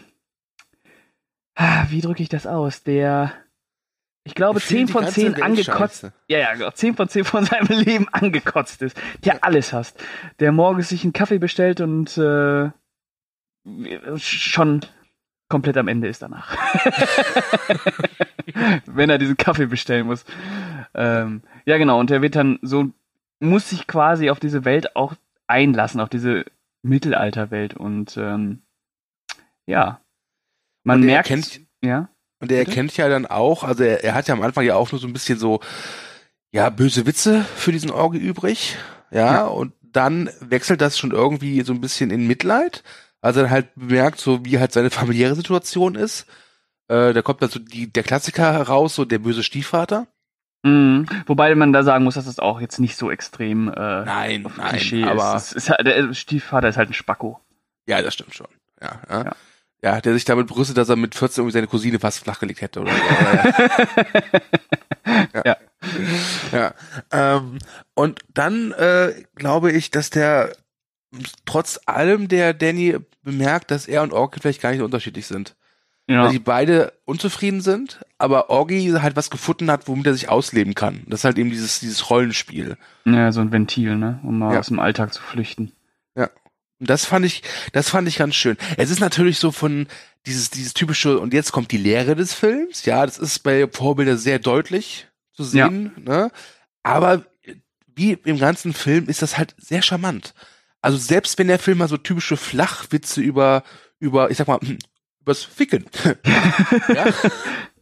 wie 1.89 2.01
drücke 2.01 2.23
ich 2.23 2.29
das 2.29 2.47
aus? 2.47 2.83
Der, 2.83 3.31
ich 4.23 4.35
glaube, 4.35 4.59
Ich 4.59 4.65
finde 4.65 4.85
10 4.85 4.87
die 4.87 4.93
von 4.93 5.01
ganze 5.03 5.21
10 5.21 5.33
Welt 5.33 5.43
angekotzt, 5.43 6.01
scheiße. 6.01 6.13
ja, 6.27 6.39
ja, 6.39 6.53
genau, 6.53 6.71
10 6.71 6.95
von 6.95 7.09
10 7.09 7.25
von 7.25 7.45
seinem 7.45 7.67
Leben 7.79 8.07
angekotzt 8.11 8.81
ist, 8.81 8.99
der 9.23 9.43
alles 9.43 9.73
hasst, 9.73 10.01
der 10.39 10.51
morgens 10.51 10.89
sich 10.89 11.03
einen 11.03 11.13
Kaffee 11.13 11.39
bestellt 11.39 11.81
und 11.81 12.17
äh, 12.17 12.69
schon 14.17 14.81
komplett 15.47 15.77
am 15.77 15.87
Ende 15.87 16.07
ist 16.07 16.21
danach. 16.21 16.55
Wenn 18.85 19.09
er 19.09 19.17
diesen 19.17 19.37
Kaffee 19.37 19.67
bestellen 19.67 20.07
muss. 20.07 20.25
Ähm, 20.93 21.41
ja, 21.65 21.77
genau, 21.77 21.99
und 21.99 22.09
der 22.09 22.21
wird 22.21 22.35
dann 22.35 22.59
so, 22.61 22.89
muss 23.39 23.69
sich 23.69 23.87
quasi 23.87 24.29
auf 24.29 24.39
diese 24.39 24.65
Welt 24.65 24.95
auch 24.95 25.13
einlassen, 25.47 26.01
auf 26.01 26.09
diese 26.09 26.45
Mittelalterwelt 26.83 27.75
und 27.75 28.17
ähm, 28.17 28.61
ja, 29.65 29.99
man 30.85 31.01
Und 31.01 31.07
er 31.09 31.15
merkt, 31.15 31.29
erkennt- 31.29 31.59
ja. 31.81 32.07
Und 32.39 32.51
er 32.51 32.59
erkennt 32.59 32.95
ja 32.97 33.09
dann 33.09 33.25
auch, 33.25 33.63
also 33.63 33.83
er, 33.83 34.03
er 34.03 34.13
hat 34.15 34.27
ja 34.27 34.33
am 34.33 34.41
Anfang 34.41 34.63
ja 34.65 34.75
auch 34.75 34.91
nur 34.91 34.99
so 35.01 35.07
ein 35.07 35.13
bisschen 35.13 35.37
so, 35.39 35.59
ja, 36.51 36.69
böse 36.69 37.05
Witze 37.05 37.43
für 37.55 37.71
diesen 37.73 37.91
Orgi 37.91 38.17
übrig. 38.19 38.77
Ja, 39.11 39.33
Ja. 39.33 39.45
und 39.45 39.73
dann 39.81 40.29
wechselt 40.39 40.81
das 40.81 40.97
schon 40.97 41.11
irgendwie 41.11 41.61
so 41.61 41.73
ein 41.73 41.81
bisschen 41.81 42.09
in 42.11 42.27
Mitleid. 42.27 42.83
Also 43.21 43.41
er 43.41 43.49
halt 43.49 43.69
bemerkt, 43.75 44.19
so 44.19 44.45
wie 44.45 44.59
halt 44.59 44.71
seine 44.73 44.89
familiäre 44.91 45.35
Situation 45.35 45.95
ist. 45.95 46.25
Äh, 46.87 47.13
da 47.13 47.21
kommt 47.21 47.41
dann 47.41 47.49
so 47.49 47.59
die, 47.59 47.91
der 47.91 48.03
Klassiker 48.03 48.53
heraus, 48.53 48.95
so 48.95 49.05
der 49.05 49.17
böse 49.19 49.41
Stiefvater. 49.43 50.07
Mhm. 50.63 51.05
Wobei 51.25 51.53
man 51.55 51.73
da 51.73 51.83
sagen 51.83 52.03
muss, 52.03 52.15
dass 52.15 52.25
das 52.25 52.39
auch 52.39 52.59
jetzt 52.61 52.79
nicht 52.79 52.95
so 52.97 53.09
extrem 53.11 53.69
äh, 53.69 53.71
Nein, 54.05 54.45
auf 54.45 54.57
nein, 54.57 54.69
Klischee 54.69 55.03
aber 55.03 55.35
ist. 55.35 55.47
Es 55.47 55.53
ist 55.53 55.69
halt, 55.69 55.85
der 55.87 56.13
Stiefvater 56.13 56.67
ist 56.69 56.77
halt 56.77 56.89
ein 56.89 56.93
Spacko. 56.93 57.39
ja, 57.87 58.01
das 58.01 58.13
stimmt 58.13 58.35
schon. 58.35 58.47
Ja, 58.81 58.99
ja. 59.09 59.23
Ja. 59.25 59.35
Ja. 59.85 60.01
der 60.01 60.13
sich 60.13 60.25
damit 60.25 60.47
brüstet, 60.47 60.77
dass 60.77 60.89
er 60.89 60.95
mit 60.95 61.15
14 61.15 61.41
irgendwie 61.41 61.53
seine 61.53 61.67
Cousine 61.67 61.99
fast 61.99 62.19
flachgelegt 62.19 62.61
hätte 62.61 62.81
oder 62.81 62.91
so. 62.91 63.01
ja. 65.33 65.41
Ja. 65.45 65.57
Ja. 66.51 66.73
Ähm, 67.11 67.59
und 67.93 68.19
dann 68.33 68.71
äh, 68.73 69.13
glaube 69.35 69.71
ich, 69.71 69.91
dass 69.91 70.09
der 70.09 70.51
trotz 71.45 71.79
allem 71.85 72.27
der 72.27 72.53
Danny 72.53 72.97
bemerkt, 73.23 73.71
dass 73.71 73.87
er 73.87 74.01
und 74.03 74.13
Orgi 74.13 74.39
vielleicht 74.41 74.61
gar 74.61 74.69
nicht 74.71 74.79
so 74.79 74.85
unterschiedlich 74.85 75.27
sind. 75.27 75.55
Ja. 76.07 76.25
Weil 76.25 76.31
die 76.31 76.39
beide 76.39 76.93
unzufrieden 77.05 77.61
sind, 77.61 78.01
aber 78.19 78.49
Orgi 78.51 78.91
halt 79.01 79.15
was 79.15 79.31
gefunden 79.31 79.71
hat, 79.71 79.87
womit 79.87 80.05
er 80.05 80.13
sich 80.13 80.29
ausleben 80.29 80.75
kann. 80.75 81.01
Das 81.07 81.21
ist 81.21 81.23
halt 81.23 81.37
eben 81.39 81.49
dieses, 81.49 81.79
dieses 81.79 82.09
Rollenspiel. 82.11 82.77
ja, 83.05 83.31
so 83.31 83.41
ein 83.41 83.51
Ventil, 83.51 83.95
ne? 83.95 84.19
Um 84.23 84.37
mal 84.39 84.53
Ja. 84.53 84.59
aus 84.59 84.67
dem 84.67 84.79
Alltag 84.79 85.13
zu 85.13 85.21
flüchten. 85.21 85.71
Das 86.79 87.05
fand 87.05 87.25
ich, 87.25 87.41
das 87.71 87.89
fand 87.89 88.07
ich 88.07 88.17
ganz 88.17 88.35
schön. 88.35 88.57
Es 88.77 88.89
ist 88.89 88.99
natürlich 88.99 89.39
so 89.39 89.51
von 89.51 89.87
dieses, 90.25 90.49
dieses 90.49 90.73
typische, 90.73 91.19
und 91.19 91.33
jetzt 91.33 91.51
kommt 91.51 91.71
die 91.71 91.77
Lehre 91.77 92.15
des 92.15 92.33
Films. 92.33 92.85
Ja, 92.85 93.05
das 93.05 93.17
ist 93.17 93.39
bei 93.39 93.67
Vorbilder 93.67 94.17
sehr 94.17 94.39
deutlich 94.39 95.07
zu 95.33 95.43
sehen, 95.43 95.91
ne? 96.03 96.31
Aber 96.83 97.25
wie 97.95 98.13
im 98.25 98.37
ganzen 98.39 98.73
Film 98.73 99.07
ist 99.07 99.21
das 99.21 99.37
halt 99.37 99.55
sehr 99.57 99.81
charmant. 99.81 100.33
Also 100.81 100.97
selbst 100.97 101.37
wenn 101.39 101.47
der 101.47 101.59
Film 101.59 101.77
mal 101.79 101.87
so 101.87 101.97
typische 101.97 102.37
Flachwitze 102.37 103.21
über, 103.21 103.63
über, 103.99 104.29
ich 104.29 104.37
sag 104.37 104.47
mal, 104.47 104.59
hm, 104.59 104.77
übers 105.21 105.43
Ficken. 105.43 105.85
ja? 106.89 107.05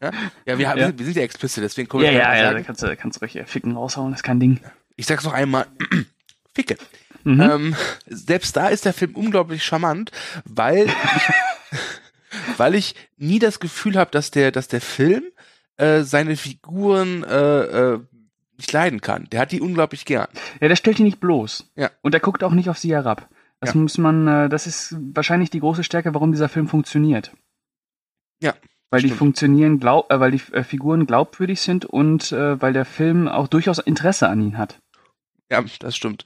Ja, 0.01 0.11
ja, 0.45 0.57
wir, 0.57 0.69
haben, 0.69 0.79
Ja. 0.79 0.97
wir 0.97 1.05
sind 1.05 1.15
ja 1.17 1.23
explicit, 1.23 1.63
deswegen 1.63 1.89
Ja, 1.97 2.01
wir 2.01 2.11
ja, 2.11 2.35
ja, 2.35 2.43
sagen. 2.43 2.57
da 2.57 2.63
kannst 2.63 2.83
du, 2.83 2.95
kannst 2.95 3.17
du 3.17 3.19
ruhig 3.25 3.35
äh, 3.37 3.45
Ficken 3.45 3.75
raushauen, 3.75 4.11
das 4.11 4.19
ist 4.19 4.23
kein 4.23 4.39
Ding. 4.39 4.59
Ich 4.95 5.05
sag's 5.07 5.23
noch 5.23 5.33
einmal, 5.33 5.65
Ficken. 6.53 6.77
Mhm. 7.23 7.41
Ähm, 7.41 7.75
selbst 8.07 8.55
da 8.57 8.67
ist 8.67 8.85
der 8.85 8.93
Film 8.93 9.15
unglaublich 9.15 9.63
charmant, 9.63 10.11
weil 10.45 10.87
ich, 10.87 11.77
weil 12.57 12.75
ich 12.75 12.95
nie 13.17 13.39
das 13.39 13.59
Gefühl 13.59 13.95
habe, 13.97 14.11
dass 14.11 14.31
der, 14.31 14.51
dass 14.51 14.67
der 14.67 14.81
Film 14.81 15.23
äh, 15.77 16.01
seine 16.03 16.35
Figuren 16.35 17.23
äh, 17.23 17.61
äh, 17.93 17.99
nicht 18.57 18.71
leiden 18.71 19.01
kann. 19.01 19.27
Der 19.31 19.41
hat 19.41 19.51
die 19.51 19.61
unglaublich 19.61 20.05
gern. 20.05 20.27
Ja, 20.61 20.67
der 20.67 20.75
stellt 20.75 20.97
die 20.99 21.03
nicht 21.03 21.19
bloß. 21.19 21.71
Ja. 21.75 21.89
Und 22.01 22.13
der 22.13 22.21
guckt 22.21 22.43
auch 22.43 22.51
nicht 22.51 22.69
auf 22.69 22.77
sie 22.77 22.91
herab. 22.93 23.27
Das 23.59 23.73
Ja. 23.73 23.79
muss 23.79 23.97
man, 23.97 24.27
äh, 24.27 24.49
das 24.49 24.67
ist 24.67 24.95
wahrscheinlich 25.13 25.49
die 25.49 25.59
große 25.61 25.83
Stärke, 25.83 26.13
warum 26.13 26.31
dieser 26.31 26.49
Film 26.49 26.67
funktioniert. 26.67 27.31
Ja, 28.41 28.53
Weil 28.89 29.01
die 29.01 29.07
stimmt. 29.07 29.19
funktionieren, 29.19 29.79
glaub, 29.79 30.11
äh, 30.11 30.19
weil 30.19 30.31
die 30.31 30.41
äh, 30.51 30.63
Figuren 30.63 31.05
glaubwürdig 31.07 31.61
sind 31.61 31.85
und 31.85 32.31
äh, 32.31 32.61
weil 32.61 32.73
der 32.73 32.85
Film 32.85 33.27
auch 33.27 33.47
durchaus 33.47 33.79
Interesse 33.79 34.27
an 34.27 34.41
ihnen 34.41 34.57
hat. 34.57 34.79
Ja, 35.49 35.63
das 35.79 35.95
stimmt. 35.95 36.25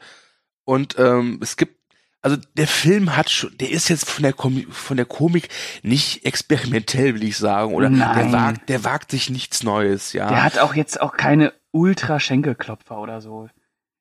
Und 0.68 1.00
ähm, 1.00 1.40
es 1.42 1.56
gibt, 1.56 1.78
also 2.22 2.36
der 2.58 2.68
Film 2.68 3.16
hat 3.16 3.30
schon, 3.30 3.58
der 3.58 3.72
ist 3.72 3.88
jetzt 3.88 4.10
von 4.10 4.24
der 4.24 4.34
Komik, 4.34 4.74
von 4.74 4.98
der 4.98 5.06
Komik 5.06 5.48
nicht 5.82 6.26
experimentell, 6.26 7.16
will 7.16 7.24
ich 7.24 7.38
sagen, 7.38 7.74
oder 7.74 7.90
der 7.90 8.00
Nein. 8.00 8.34
wagt, 8.34 8.68
der 8.68 8.84
wagt 8.84 9.12
sich 9.12 9.30
nichts 9.30 9.64
Neues, 9.64 10.12
ja. 10.12 10.28
Der 10.28 10.44
hat 10.44 10.60
auch 10.60 10.76
jetzt 10.76 11.00
auch 11.00 11.16
keine 11.16 11.54
Ultra-Schenkelklopfer 11.72 13.00
oder 13.00 13.22
so. 13.22 13.48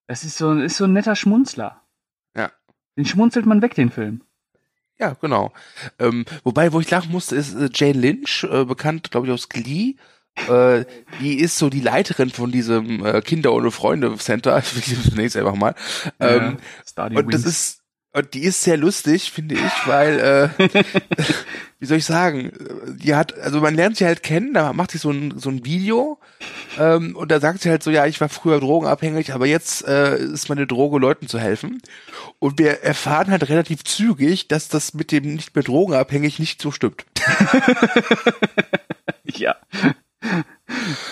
Das 0.08 0.24
ist 0.24 0.38
so, 0.38 0.54
ist 0.54 0.76
so 0.76 0.86
ein 0.86 0.92
netter 0.92 1.14
Schmunzler. 1.14 1.82
Ja. 2.36 2.50
Den 2.96 3.06
schmunzelt 3.06 3.46
man 3.46 3.62
weg, 3.62 3.76
den 3.76 3.92
Film. 3.92 4.22
Ja, 4.98 5.12
genau. 5.12 5.52
Ähm, 6.00 6.24
wobei, 6.42 6.72
wo 6.72 6.80
ich 6.80 6.90
lachen 6.90 7.12
musste, 7.12 7.36
ist 7.36 7.54
äh, 7.54 7.70
Jane 7.72 8.00
Lynch, 8.00 8.44
äh, 8.50 8.64
bekannt, 8.64 9.12
glaube 9.12 9.28
ich, 9.28 9.32
aus 9.32 9.48
Glee. 9.48 9.94
Äh, 10.48 10.84
die 11.20 11.38
ist 11.40 11.58
so 11.58 11.70
die 11.70 11.80
Leiterin 11.80 12.30
von 12.30 12.52
diesem 12.52 13.04
äh, 13.04 13.20
Kinder 13.22 13.52
ohne 13.52 13.70
Freunde 13.70 14.16
Center. 14.18 14.62
Ich 14.76 15.10
nenne 15.12 15.24
es 15.26 15.36
einfach 15.36 15.54
mal. 15.56 15.74
Ähm, 16.20 16.58
Ja, 17.12 17.18
und 17.20 17.34
das 17.34 17.44
ist, 17.46 17.80
und 18.12 18.32
die 18.34 18.44
ist 18.44 18.62
sehr 18.62 18.76
lustig, 18.78 19.30
finde 19.30 19.56
ich, 19.56 19.86
weil, 19.86 20.18
äh, 20.58 20.68
wie 21.78 21.86
soll 21.86 21.98
ich 21.98 22.04
sagen, 22.06 22.52
die 22.98 23.14
hat, 23.14 23.38
also 23.38 23.60
man 23.60 23.74
lernt 23.74 23.96
sie 23.98 24.06
halt 24.06 24.22
kennen, 24.22 24.54
da 24.54 24.72
macht 24.72 24.90
sie 24.92 24.98
so 24.98 25.10
ein, 25.10 25.38
so 25.38 25.50
ein 25.50 25.64
Video, 25.66 26.18
ähm, 26.78 27.14
und 27.16 27.30
da 27.30 27.40
sagt 27.40 27.60
sie 27.60 27.68
halt 27.70 27.82
so, 27.82 27.90
ja, 27.90 28.06
ich 28.06 28.20
war 28.20 28.28
früher 28.30 28.58
drogenabhängig, 28.60 29.34
aber 29.34 29.46
jetzt 29.46 29.86
äh, 29.86 30.16
ist 30.18 30.48
meine 30.48 30.66
Droge, 30.66 30.98
Leuten 30.98 31.28
zu 31.28 31.38
helfen. 31.38 31.82
Und 32.38 32.58
wir 32.58 32.82
erfahren 32.82 33.30
halt 33.30 33.48
relativ 33.48 33.84
zügig, 33.84 34.48
dass 34.48 34.68
das 34.68 34.94
mit 34.94 35.12
dem 35.12 35.34
nicht 35.34 35.54
mehr 35.54 35.64
drogenabhängig 35.64 36.38
nicht 36.38 36.62
so 36.62 36.70
stimmt. 36.70 37.04
Ja. 39.24 39.56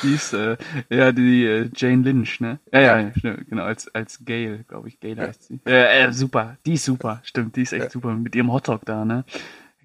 Die 0.02 0.14
ist, 0.14 0.32
äh, 0.32 0.56
ja, 0.90 1.12
die 1.12 1.44
äh, 1.44 1.70
Jane 1.74 2.02
Lynch, 2.02 2.40
ne? 2.40 2.58
Ja, 2.72 2.80
ja, 2.80 2.98
ja 3.00 3.12
stimmt, 3.16 3.48
genau, 3.48 3.62
als, 3.64 3.92
als 3.94 4.24
Gail, 4.24 4.64
glaube 4.68 4.88
ich, 4.88 4.98
Gail 5.00 5.18
heißt 5.18 5.44
sie. 5.44 5.60
Äh, 5.66 6.04
äh, 6.06 6.12
super, 6.12 6.56
die 6.66 6.74
ist 6.74 6.84
super, 6.84 7.20
stimmt, 7.24 7.56
die 7.56 7.62
ist 7.62 7.72
echt 7.72 7.84
Ja. 7.84 7.90
super, 7.90 8.14
mit 8.14 8.34
ihrem 8.34 8.52
Hotdog 8.52 8.84
da, 8.84 9.04
ne? 9.04 9.24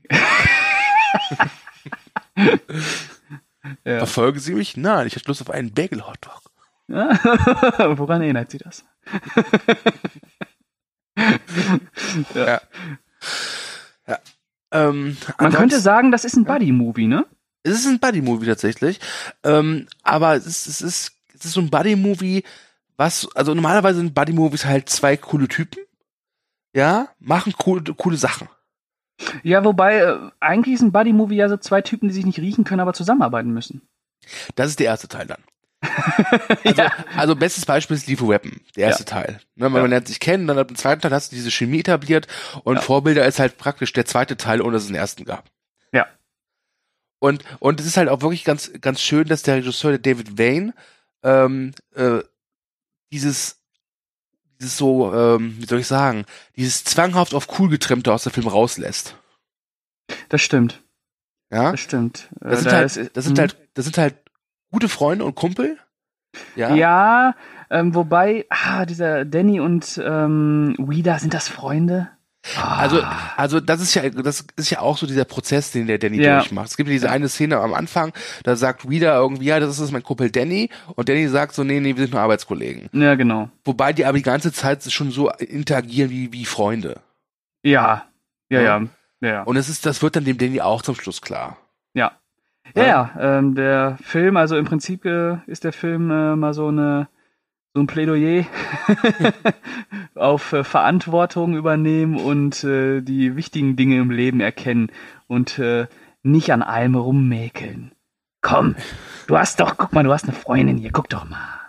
ja. 3.86 3.98
Verfolgen 4.00 4.40
Sie 4.40 4.54
mich? 4.56 4.78
Nein, 4.78 5.08
ich 5.08 5.16
hätte 5.16 5.28
Lust 5.28 5.42
auf 5.42 5.50
einen 5.52 5.74
Bagel-Hotdog. 5.74 6.42
Woran 6.88 8.22
erinnert 8.22 8.52
sie 8.52 8.58
das? 8.60 8.86
Ja. 12.34 12.62
ja. 14.08 14.20
Ähm, 14.72 15.18
Man 15.38 15.52
könnte 15.52 15.80
sagen, 15.82 16.12
das 16.12 16.24
ist 16.24 16.38
ein 16.38 16.46
Buddy-Movie, 16.46 17.08
ne? 17.08 17.26
Es 17.64 17.74
ist 17.74 17.88
ein 17.88 18.00
Buddy-Movie 18.00 18.46
tatsächlich. 18.46 19.00
Ähm, 19.44 19.88
aber 20.04 20.36
es 20.36 20.46
ist, 20.46 20.68
es 20.68 20.82
ist, 20.82 21.12
es 21.38 21.46
ist 21.46 21.54
so 21.54 21.62
ein 21.62 21.70
Buddy-Movie, 21.70 22.44
was, 22.98 23.28
also 23.36 23.54
normalerweise 23.54 23.98
sind 24.00 24.14
Buddy-Movies 24.14 24.66
halt 24.66 24.90
zwei 24.90 25.18
coole 25.18 25.48
Typen. 25.48 25.84
Ja, 26.76 27.10
machen 27.20 27.54
coole, 27.58 27.82
coole 27.96 28.18
Sachen. 28.18 28.48
Ja, 29.44 29.66
wobei, 29.66 29.98
äh, 29.98 30.18
eigentlich 30.40 30.76
ist 30.76 30.82
ein 30.82 30.92
Buddy-Movie 30.92 31.36
ja 31.36 31.50
so 31.50 31.58
zwei 31.58 31.82
Typen, 31.82 32.08
die 32.08 32.14
sich 32.14 32.26
nicht 32.26 32.40
riechen 32.40 32.64
können, 32.64 32.80
aber 32.80 32.94
zusammenarbeiten 32.94 33.52
müssen. 33.52 33.82
Das 34.56 34.70
ist 34.70 34.80
der 34.80 34.88
erste 34.88 35.08
Teil 35.08 35.28
dann. 35.28 35.44
Also, 36.66 36.84
also 37.16 37.36
bestes 37.36 37.66
Beispiel 37.66 37.96
ist 37.96 38.08
Lethal 38.08 38.28
Weapon, 38.30 38.60
der 38.76 38.88
erste 38.88 39.06
Teil. 39.06 39.40
Ne, 39.56 39.66
weil 39.72 39.78
Ja. 39.78 39.82
man 39.82 39.90
lernt 39.90 40.08
sich 40.08 40.20
kennen, 40.20 40.46
dann 40.48 40.58
ab 40.60 40.68
dem 40.68 40.76
zweiten 40.78 41.02
Teil 41.02 41.12
hast 41.12 41.32
du 41.32 41.36
diese 41.38 41.52
Chemie 41.52 41.80
etabliert 41.80 42.28
und 42.64 42.76
Ja. 42.76 42.82
Vorbilder 42.82 43.26
ist 43.26 43.40
halt 43.40 43.58
praktisch 43.58 43.94
der 43.94 44.06
zweite 44.06 44.36
Teil, 44.38 44.62
ohne 44.62 44.74
dass 44.74 44.84
es 44.84 44.90
einen 44.90 44.98
ersten 44.98 45.24
gab. 45.26 45.46
Und, 47.20 47.44
und 47.60 47.80
es 47.80 47.86
ist 47.86 47.98
halt 47.98 48.10
auch 48.10 48.22
wirklich 48.22 48.44
ganz, 48.46 48.72
ganz 48.82 49.02
schön, 49.02 49.28
dass 49.28 49.44
der 49.44 49.56
Regisseur, 49.58 49.98
der 49.98 50.00
David 50.14 50.38
Vane, 50.38 50.74
ähm, 51.24 51.74
äh, 51.96 52.20
dieses, 53.12 53.58
dieses 54.60 54.78
so, 54.78 55.14
ähm, 55.14 55.56
wie 55.60 55.66
soll 55.66 55.80
ich 55.80 55.88
sagen, 55.88 56.26
dieses 56.56 56.84
zwanghaft 56.86 57.34
auf 57.34 57.60
cool 57.60 57.70
getrimmte 57.70 58.14
aus 58.14 58.24
dem 58.24 58.32
Film 58.32 58.48
rauslässt. 58.48 59.16
Das 60.30 60.42
stimmt, 60.42 60.82
Ja. 61.52 61.72
das 61.72 61.82
stimmt. 61.82 62.30
Äh, 62.42 62.50
Das 62.50 62.60
sind 62.62 62.72
da 62.72 62.78
halt, 62.78 62.96
ist- 62.98 63.18
das 63.18 63.26
sind 63.26 63.38
Mhm. 63.38 63.42
halt, 63.42 63.58
das 63.74 63.86
sind 63.86 63.98
halt 63.98 64.16
gute 64.72 64.88
Freunde 64.90 65.26
und 65.26 65.36
Kumpel. 65.36 65.78
Ja. 66.56 66.74
Ja, 66.76 67.36
ähm, 67.72 67.96
wobei, 67.96 68.46
ah, 68.50 68.86
dieser 68.86 69.26
Danny 69.26 69.60
und 69.60 70.00
ähm, 70.04 70.76
Weeda, 70.78 71.18
sind 71.20 71.34
das 71.34 71.48
Freunde? 71.50 72.10
Ah, 72.58 72.78
Also, 72.80 73.02
also 73.38 73.60
das 73.60 73.82
ist 73.82 73.94
ja, 73.94 74.10
das 74.10 74.46
ist 74.56 74.70
ja 74.70 74.80
auch 74.82 74.98
so 74.98 75.06
dieser 75.08 75.26
Prozess, 75.26 75.72
den 75.72 75.88
der 75.88 75.98
Danny 75.98 76.22
Ja. 76.22 76.38
durchmacht. 76.40 76.68
Es 76.68 76.78
gibt 76.78 76.90
ja 76.90 76.94
diese 76.94 77.10
eine 77.10 77.30
Szene 77.30 77.58
am 77.58 77.74
Anfang, 77.74 78.14
da 78.44 78.56
sagt 78.56 78.90
wieder 78.90 79.16
irgendwie, 79.16 79.46
ja, 79.46 79.60
das 79.60 79.80
ist 79.80 79.92
mein 79.92 80.04
Kumpel 80.04 80.32
Danny, 80.32 80.70
und 80.96 81.10
Danny 81.10 81.28
sagt 81.28 81.54
so, 81.54 81.64
nee, 81.64 81.80
nee, 81.80 81.96
wir 81.96 82.04
sind 82.04 82.14
nur 82.14 82.22
Arbeitskollegen. 82.22 82.90
ja, 82.94 83.16
genau. 83.16 83.50
Wobei 83.66 83.94
die 83.94 84.06
aber 84.06 84.18
die 84.18 84.24
ganze 84.24 84.52
Zeit 84.52 84.84
schon 84.92 85.12
so 85.12 85.30
interagieren 85.32 86.10
wie, 86.10 86.32
wie 86.34 86.46
Freunde. 86.46 87.02
Ja, 87.64 88.06
ja, 88.50 88.62
Ja. 88.62 88.80
ja, 88.80 88.88
ja, 89.22 89.30
ja. 89.30 89.44
Und 89.44 89.58
es 89.58 89.70
ist, 89.70 89.86
das 89.86 90.02
wird 90.02 90.16
dann 90.16 90.24
dem 90.26 90.38
Danny 90.38 90.62
auch 90.62 90.82
zum 90.82 90.96
Schluss 90.96 91.22
klar. 91.22 91.58
Ja, 91.94 92.14
ja, 92.76 92.86
ja 92.86 93.12
ähm, 93.20 93.56
der 93.56 93.98
Film, 94.02 94.38
also 94.38 94.56
im 94.58 94.66
Prinzip 94.66 95.06
äh, 95.06 95.38
ist 95.48 95.64
der 95.64 95.74
Film 95.74 96.10
äh, 96.12 96.36
mal 96.36 96.54
so 96.54 96.68
eine 96.68 97.08
so 97.74 97.82
ein 97.82 97.88
Plädoyer 97.88 98.46
auf 100.16 100.54
äh, 100.54 100.64
Verantwortung 100.64 101.56
übernehmen 101.56 102.18
und 102.18 102.64
äh, 102.64 103.02
die 103.02 103.36
wichtigen 103.36 103.76
Dinge 103.76 103.98
im 103.98 104.12
Leben 104.12 104.40
erkennen 104.40 104.92
und 105.28 105.60
äh, 105.60 105.88
nicht 106.24 106.52
an 106.52 106.64
allem 106.64 106.96
rummäkeln. 106.96 107.92
Komm, 108.42 108.76
du 109.28 109.38
hast 109.38 109.60
doch, 109.60 109.78
guck 109.78 109.94
mal, 109.94 110.04
du 110.04 110.14
hast 110.14 110.24
eine 110.24 110.34
Freundin 110.34 110.78
hier, 110.78 110.92
guck 110.92 111.10
doch 111.10 111.30
mal. 111.30 111.60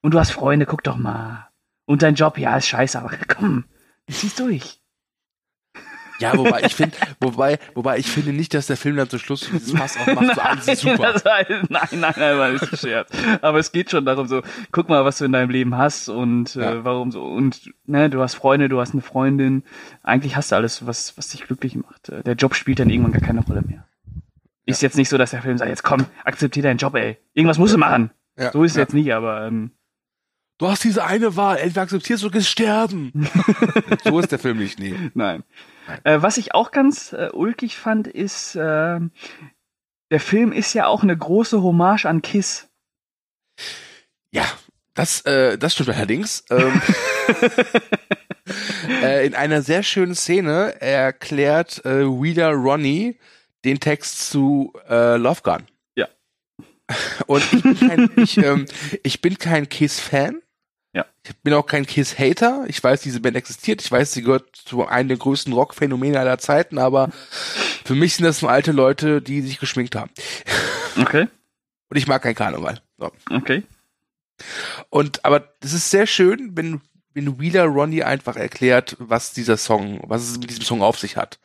Und 0.00 0.14
du 0.14 0.18
hast 0.18 0.30
Freunde, 0.30 0.66
guck 0.66 0.84
doch 0.84 0.96
mal. 0.96 1.48
Und 1.86 2.02
dein 2.02 2.14
Job, 2.14 2.38
ja, 2.38 2.56
ist 2.56 2.68
scheiße, 2.68 2.98
aber 2.98 3.10
komm, 3.26 3.64
zieh's 4.08 4.36
durch. 4.36 4.80
Ja, 6.20 6.36
wobei 6.36 6.62
ich 6.64 6.74
finde, 6.74 6.96
wobei, 7.20 7.58
wobei 7.74 7.98
ich 7.98 8.10
finde 8.10 8.32
nicht, 8.32 8.52
dass 8.54 8.66
der 8.66 8.76
Film 8.76 8.96
dann 8.96 9.08
zum 9.08 9.18
Schluss 9.20 9.48
dieses 9.52 9.72
Fass 9.72 9.96
aufmacht, 9.96 10.34
so 10.34 10.40
alles 10.40 10.66
ist 10.68 10.80
super. 10.82 11.12
Das 11.12 11.24
heißt, 11.24 11.48
nein, 11.70 11.88
nein, 11.92 12.14
nein, 12.16 12.38
war 12.38 12.50
ist 12.50 12.70
ein 12.72 12.76
Scherz. 12.76 13.10
Aber 13.40 13.58
es 13.58 13.70
geht 13.70 13.90
schon 13.90 14.04
darum, 14.04 14.26
so, 14.26 14.42
guck 14.72 14.88
mal, 14.88 15.04
was 15.04 15.18
du 15.18 15.24
in 15.26 15.32
deinem 15.32 15.50
Leben 15.50 15.76
hast 15.76 16.08
und 16.08 16.54
Ja. 16.56 16.72
äh, 16.72 16.84
warum 16.84 17.12
so. 17.12 17.22
Und 17.24 17.72
ne, 17.86 18.10
du 18.10 18.20
hast 18.20 18.34
Freunde, 18.34 18.68
du 18.68 18.80
hast 18.80 18.92
eine 18.92 19.02
Freundin. 19.02 19.62
Eigentlich 20.02 20.34
hast 20.36 20.50
du 20.52 20.56
alles, 20.56 20.86
was, 20.86 21.16
was 21.16 21.28
dich 21.28 21.44
glücklich 21.46 21.76
macht. 21.76 22.08
Äh, 22.08 22.22
Der 22.24 22.34
Job 22.34 22.54
spielt 22.54 22.80
dann 22.80 22.90
irgendwann 22.90 23.12
gar 23.12 23.22
keine 23.22 23.40
Rolle 23.44 23.62
mehr. 23.62 23.84
Ist 24.66 24.82
jetzt 24.82 24.96
nicht 24.96 25.08
so, 25.08 25.16
dass 25.18 25.30
der 25.30 25.40
Film 25.42 25.56
sagt, 25.56 25.70
jetzt 25.70 25.82
komm, 25.84 26.04
akzeptier 26.24 26.62
deinen 26.62 26.78
Job, 26.78 26.94
ey. 26.94 27.16
Irgendwas 27.32 27.58
musst 27.58 27.74
du 27.74 27.78
machen. 27.78 28.10
Ja, 28.36 28.52
So 28.52 28.64
ist 28.64 28.72
es 28.72 28.76
ja. 28.76 28.82
jetzt 28.82 28.94
nicht, 28.94 29.12
aber 29.14 29.46
ähm, 29.46 29.70
Du 30.58 30.66
hast 30.68 30.82
diese 30.82 31.04
eine 31.04 31.36
Wahl, 31.36 31.58
entweder 31.58 31.82
akzeptierst 31.82 32.24
du 32.24 32.30
gehst 32.30 32.48
sterben. 32.48 33.12
so 34.04 34.18
ist 34.18 34.32
der 34.32 34.40
Film 34.40 34.58
nicht, 34.58 34.80
nee. 34.80 34.92
nein. 35.14 35.44
Äh, 36.04 36.22
was 36.22 36.36
ich 36.36 36.54
auch 36.54 36.70
ganz 36.70 37.12
äh, 37.12 37.30
ulkig 37.32 37.76
fand, 37.76 38.06
ist, 38.06 38.54
äh, 38.56 39.00
der 40.10 40.20
Film 40.20 40.52
ist 40.52 40.74
ja 40.74 40.86
auch 40.86 41.02
eine 41.02 41.16
große 41.16 41.62
Hommage 41.62 42.06
an 42.06 42.22
Kiss. 42.22 42.68
Ja, 44.30 44.44
das, 44.94 45.22
äh, 45.22 45.58
das 45.58 45.74
stimmt 45.74 45.90
allerdings. 45.90 46.44
Ähm, 46.50 46.80
äh, 49.02 49.26
in 49.26 49.34
einer 49.34 49.62
sehr 49.62 49.82
schönen 49.82 50.14
Szene 50.14 50.80
erklärt 50.80 51.84
äh, 51.84 52.04
Wheeler 52.04 52.52
Ronnie 52.52 53.18
den 53.64 53.80
Text 53.80 54.30
zu 54.30 54.72
Love 54.88 55.42
Gun. 55.42 55.66
Ja. 55.96 56.06
Und 57.26 57.42
ich 57.52 57.62
bin 57.62 57.78
kein, 57.78 58.10
ich, 58.16 58.38
ähm, 58.38 58.66
ich 59.02 59.20
bin 59.20 59.36
kein 59.36 59.68
Kiss-Fan. 59.68 60.40
Ja. 60.98 61.06
Ich 61.24 61.36
bin 61.42 61.52
auch 61.54 61.66
kein 61.66 61.86
Kiss-Hater. 61.86 62.64
Ich 62.66 62.82
weiß, 62.82 63.02
diese 63.02 63.20
Band 63.20 63.36
existiert. 63.36 63.80
Ich 63.82 63.92
weiß, 63.92 64.12
sie 64.12 64.22
gehört 64.22 64.56
zu 64.56 64.86
einem 64.86 65.08
der 65.08 65.18
größten 65.18 65.52
Rock-Phänomene 65.52 66.18
aller 66.18 66.38
Zeiten, 66.38 66.78
aber 66.78 67.10
für 67.84 67.94
mich 67.94 68.16
sind 68.16 68.24
das 68.24 68.42
nur 68.42 68.50
alte 68.50 68.72
Leute, 68.72 69.22
die 69.22 69.42
sich 69.42 69.58
geschminkt 69.60 69.94
haben. 69.96 70.10
Okay, 71.00 71.28
Und 71.90 71.96
ich 71.96 72.08
mag 72.08 72.22
kein 72.22 72.34
Karneval. 72.34 72.80
So. 72.98 73.12
okay. 73.30 73.62
Und 74.90 75.24
aber 75.24 75.38
das 75.60 75.72
ist 75.72 75.90
sehr 75.90 76.08
schön, 76.08 76.56
wenn, 76.56 76.80
wenn 77.14 77.38
Wheeler 77.38 77.66
Ronnie 77.66 78.02
einfach 78.02 78.34
erklärt, 78.34 78.96
was 78.98 79.32
dieser 79.32 79.56
Song, 79.56 80.00
was 80.08 80.28
es 80.28 80.38
mit 80.40 80.50
diesem 80.50 80.64
Song 80.64 80.82
auf 80.82 80.98
sich 80.98 81.16
hat. 81.16 81.38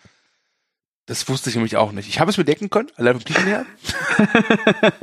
Das 1.05 1.29
wusste 1.29 1.51
ich 1.51 1.55
nämlich 1.55 1.77
auch 1.77 1.91
nicht. 1.91 2.09
Ich 2.09 2.19
habe 2.19 2.31
es 2.31 2.37
mir 2.37 2.45
denken 2.45 2.71
können, 2.71 2.89
allein 2.95 3.13
vom 3.13 3.25
Titel 3.25 3.43
her, 3.45 3.65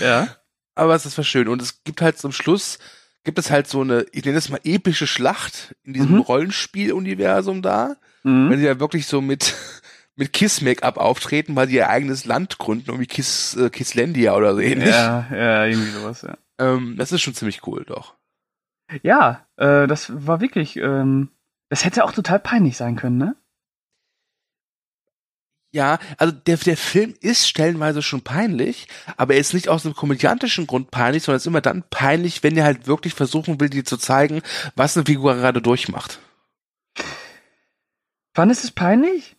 Ja. 0.00 0.28
aber 0.74 0.94
es 0.94 1.04
ist 1.04 1.18
was 1.18 1.26
schön. 1.26 1.48
Und 1.48 1.60
es 1.60 1.84
gibt 1.84 2.00
halt 2.00 2.16
zum 2.18 2.32
Schluss, 2.32 2.78
gibt 3.24 3.38
es 3.38 3.50
halt 3.50 3.66
so 3.66 3.82
eine, 3.82 4.06
ich 4.12 4.24
nenne 4.24 4.38
es 4.38 4.48
mal 4.48 4.60
epische 4.64 5.06
Schlacht 5.06 5.74
in 5.84 5.92
diesem 5.92 6.12
Mhm. 6.16 6.20
Rollenspiel-Universum 6.20 7.62
da, 7.62 7.96
Mhm. 8.22 8.50
wenn 8.50 8.58
sie 8.58 8.66
ja 8.66 8.80
wirklich 8.80 9.06
so 9.06 9.20
mit, 9.20 9.54
mit 10.16 10.32
Kiss-Make-up 10.32 10.96
auftreten, 10.98 11.56
weil 11.56 11.68
sie 11.68 11.76
ihr 11.76 11.88
eigenes 11.90 12.24
Land 12.24 12.58
gründen, 12.58 12.86
irgendwie 12.88 13.06
Kiss, 13.06 13.56
äh, 13.56 13.70
Kisslandia 13.70 14.34
oder 14.34 14.54
so 14.54 14.60
ähnlich. 14.60 14.88
Ja, 14.90 15.26
ja, 15.32 15.64
irgendwie 15.66 15.90
sowas, 15.90 16.22
ja. 16.22 16.36
Ähm, 16.58 16.96
das 16.98 17.12
ist 17.12 17.22
schon 17.22 17.34
ziemlich 17.34 17.66
cool, 17.66 17.84
doch. 17.86 18.14
Ja, 19.02 19.46
äh, 19.56 19.86
das 19.86 20.12
war 20.26 20.40
wirklich 20.40 20.76
ähm, 20.76 21.28
Das 21.68 21.84
hätte 21.84 22.02
auch 22.04 22.10
total 22.12 22.40
peinlich 22.40 22.76
sein 22.76 22.96
können, 22.96 23.16
ne? 23.18 23.36
Ja, 25.72 25.98
also 26.18 26.32
der, 26.32 26.56
der 26.56 26.76
Film 26.76 27.14
ist 27.20 27.48
stellenweise 27.48 28.02
schon 28.02 28.22
peinlich, 28.22 28.88
aber 29.16 29.34
er 29.34 29.40
ist 29.40 29.54
nicht 29.54 29.68
aus 29.68 29.84
einem 29.84 29.94
komödiantischen 29.94 30.66
Grund 30.66 30.90
peinlich, 30.90 31.22
sondern 31.22 31.36
ist 31.36 31.46
immer 31.46 31.60
dann 31.60 31.84
peinlich, 31.90 32.42
wenn 32.42 32.56
er 32.56 32.64
halt 32.64 32.88
wirklich 32.88 33.14
versuchen 33.14 33.60
will, 33.60 33.70
dir 33.70 33.84
zu 33.84 33.96
zeigen, 33.96 34.42
was 34.74 34.96
eine 34.96 35.06
Figur 35.06 35.36
gerade 35.36 35.62
durchmacht. 35.62 36.18
Fandest 38.34 38.64
du 38.64 38.68
es 38.68 38.72
peinlich? 38.72 39.36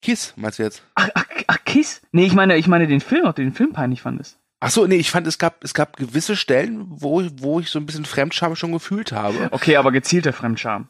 Kiss, 0.00 0.32
meinst 0.36 0.60
du 0.60 0.62
jetzt? 0.62 0.82
Ach, 0.94 1.08
ach, 1.14 1.26
ach, 1.48 1.58
Kiss? 1.64 2.00
Nee, 2.12 2.26
ich 2.26 2.34
meine, 2.34 2.56
ich 2.56 2.68
meine 2.68 2.86
den 2.86 3.00
Film, 3.00 3.26
ob 3.26 3.34
du 3.34 3.42
den 3.42 3.54
Film 3.54 3.72
peinlich 3.72 4.02
fandest. 4.02 4.38
Ach 4.60 4.70
so, 4.70 4.86
nee, 4.86 4.96
ich 4.96 5.10
fand, 5.10 5.26
es 5.26 5.38
gab, 5.38 5.62
es 5.64 5.74
gab 5.74 5.96
gewisse 5.96 6.36
Stellen, 6.36 6.84
wo, 6.88 7.24
wo 7.36 7.60
ich 7.60 7.70
so 7.70 7.78
ein 7.78 7.86
bisschen 7.86 8.04
Fremdscham 8.04 8.54
schon 8.54 8.72
gefühlt 8.72 9.12
habe. 9.12 9.48
Okay, 9.52 9.76
aber 9.76 9.92
gezielter 9.92 10.32
Fremdscham. 10.32 10.88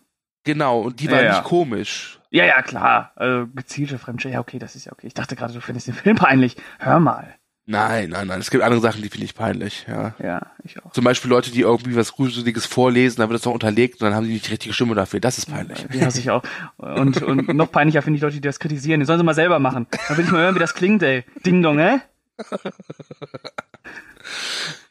Genau, 0.49 0.81
und 0.81 0.99
die 0.99 1.11
war 1.11 1.19
Ja, 1.19 1.25
ja. 1.25 1.33
nicht 1.33 1.45
komisch. 1.45 2.21
Ja, 2.31 2.47
ja, 2.47 2.63
klar. 2.63 3.13
Also, 3.17 3.47
gezielte 3.55 3.99
Fremdscham. 3.99 4.33
Ja, 4.33 4.41
okay, 4.41 4.59
das 4.59 4.77
ist 4.77 4.87
ja 4.87 4.93
okay. 4.93 5.07
Ich 5.07 5.13
dachte 5.13 5.37
gerade, 5.37 5.53
du 5.53 5.61
findest 5.61 5.89
den 5.89 5.93
Film 5.93 6.17
peinlich. 6.17 6.57
Hör 6.79 7.01
mal. 7.01 7.35
Nein, 7.67 8.09
nein, 8.09 8.27
nein. 8.29 8.41
Es 8.41 8.51
gibt 8.51 8.65
andere 8.65 8.81
Sachen, 8.81 9.03
die 9.03 9.11
finde 9.11 9.27
ich 9.27 9.35
peinlich, 9.35 9.85
ja. 9.87 10.15
Ja, 10.19 10.41
ich 10.65 10.83
auch. 10.83 10.91
Zum 10.93 11.05
Beispiel 11.05 11.29
Leute, 11.29 11.51
die 11.51 11.61
irgendwie 11.61 11.95
was 11.97 12.15
Gruseliges 12.15 12.65
vorlesen, 12.65 13.21
dann 13.21 13.29
wird 13.29 13.39
das 13.39 13.45
noch 13.45 13.53
unterlegt 13.53 14.01
und 14.01 14.07
dann 14.07 14.15
haben 14.15 14.25
die 14.25 14.33
nicht 14.33 14.47
die 14.47 14.53
richtige 14.53 14.73
Stimme 14.73 14.95
dafür. 14.95 15.21
Das 15.21 15.37
ist 15.37 15.51
peinlich. 15.53 15.85
Die 15.93 16.03
hasse 16.03 16.19
ich 16.19 16.31
auch. 16.31 16.43
Und, 16.79 17.23
und 17.23 17.49
noch 17.49 17.71
peinlicher 17.71 18.01
finde 18.01 18.17
ich 18.17 18.23
Leute, 18.23 18.37
die 18.37 18.41
das 18.41 18.59
kritisieren. 18.59 19.01
Die 19.01 19.07
sollen 19.07 19.19
sie 19.19 19.25
mal 19.25 19.35
selber 19.35 19.59
machen. 19.59 19.87
Dann 20.09 20.17
will 20.17 20.25
ich 20.25 20.31
mal 20.31 20.41
hören, 20.41 20.55
wie 20.55 20.61
das 20.61 20.73
klingt, 20.73 21.03
ey. 21.03 21.25
Ding 21.45 21.63
dong, 21.63 21.79
hä? 21.79 21.99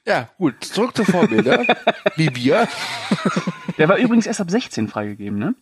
Ja, 0.05 0.29
gut. 0.37 0.63
Zurück 0.63 0.95
zu 0.95 1.03
Vorbilder. 1.03 1.65
Wie 2.15 2.33
wir. 2.35 2.67
Der 3.77 3.89
war 3.89 3.97
übrigens 3.97 4.25
erst 4.25 4.41
ab 4.41 4.49
16 4.49 4.87
freigegeben, 4.87 5.37
ne? 5.39 5.55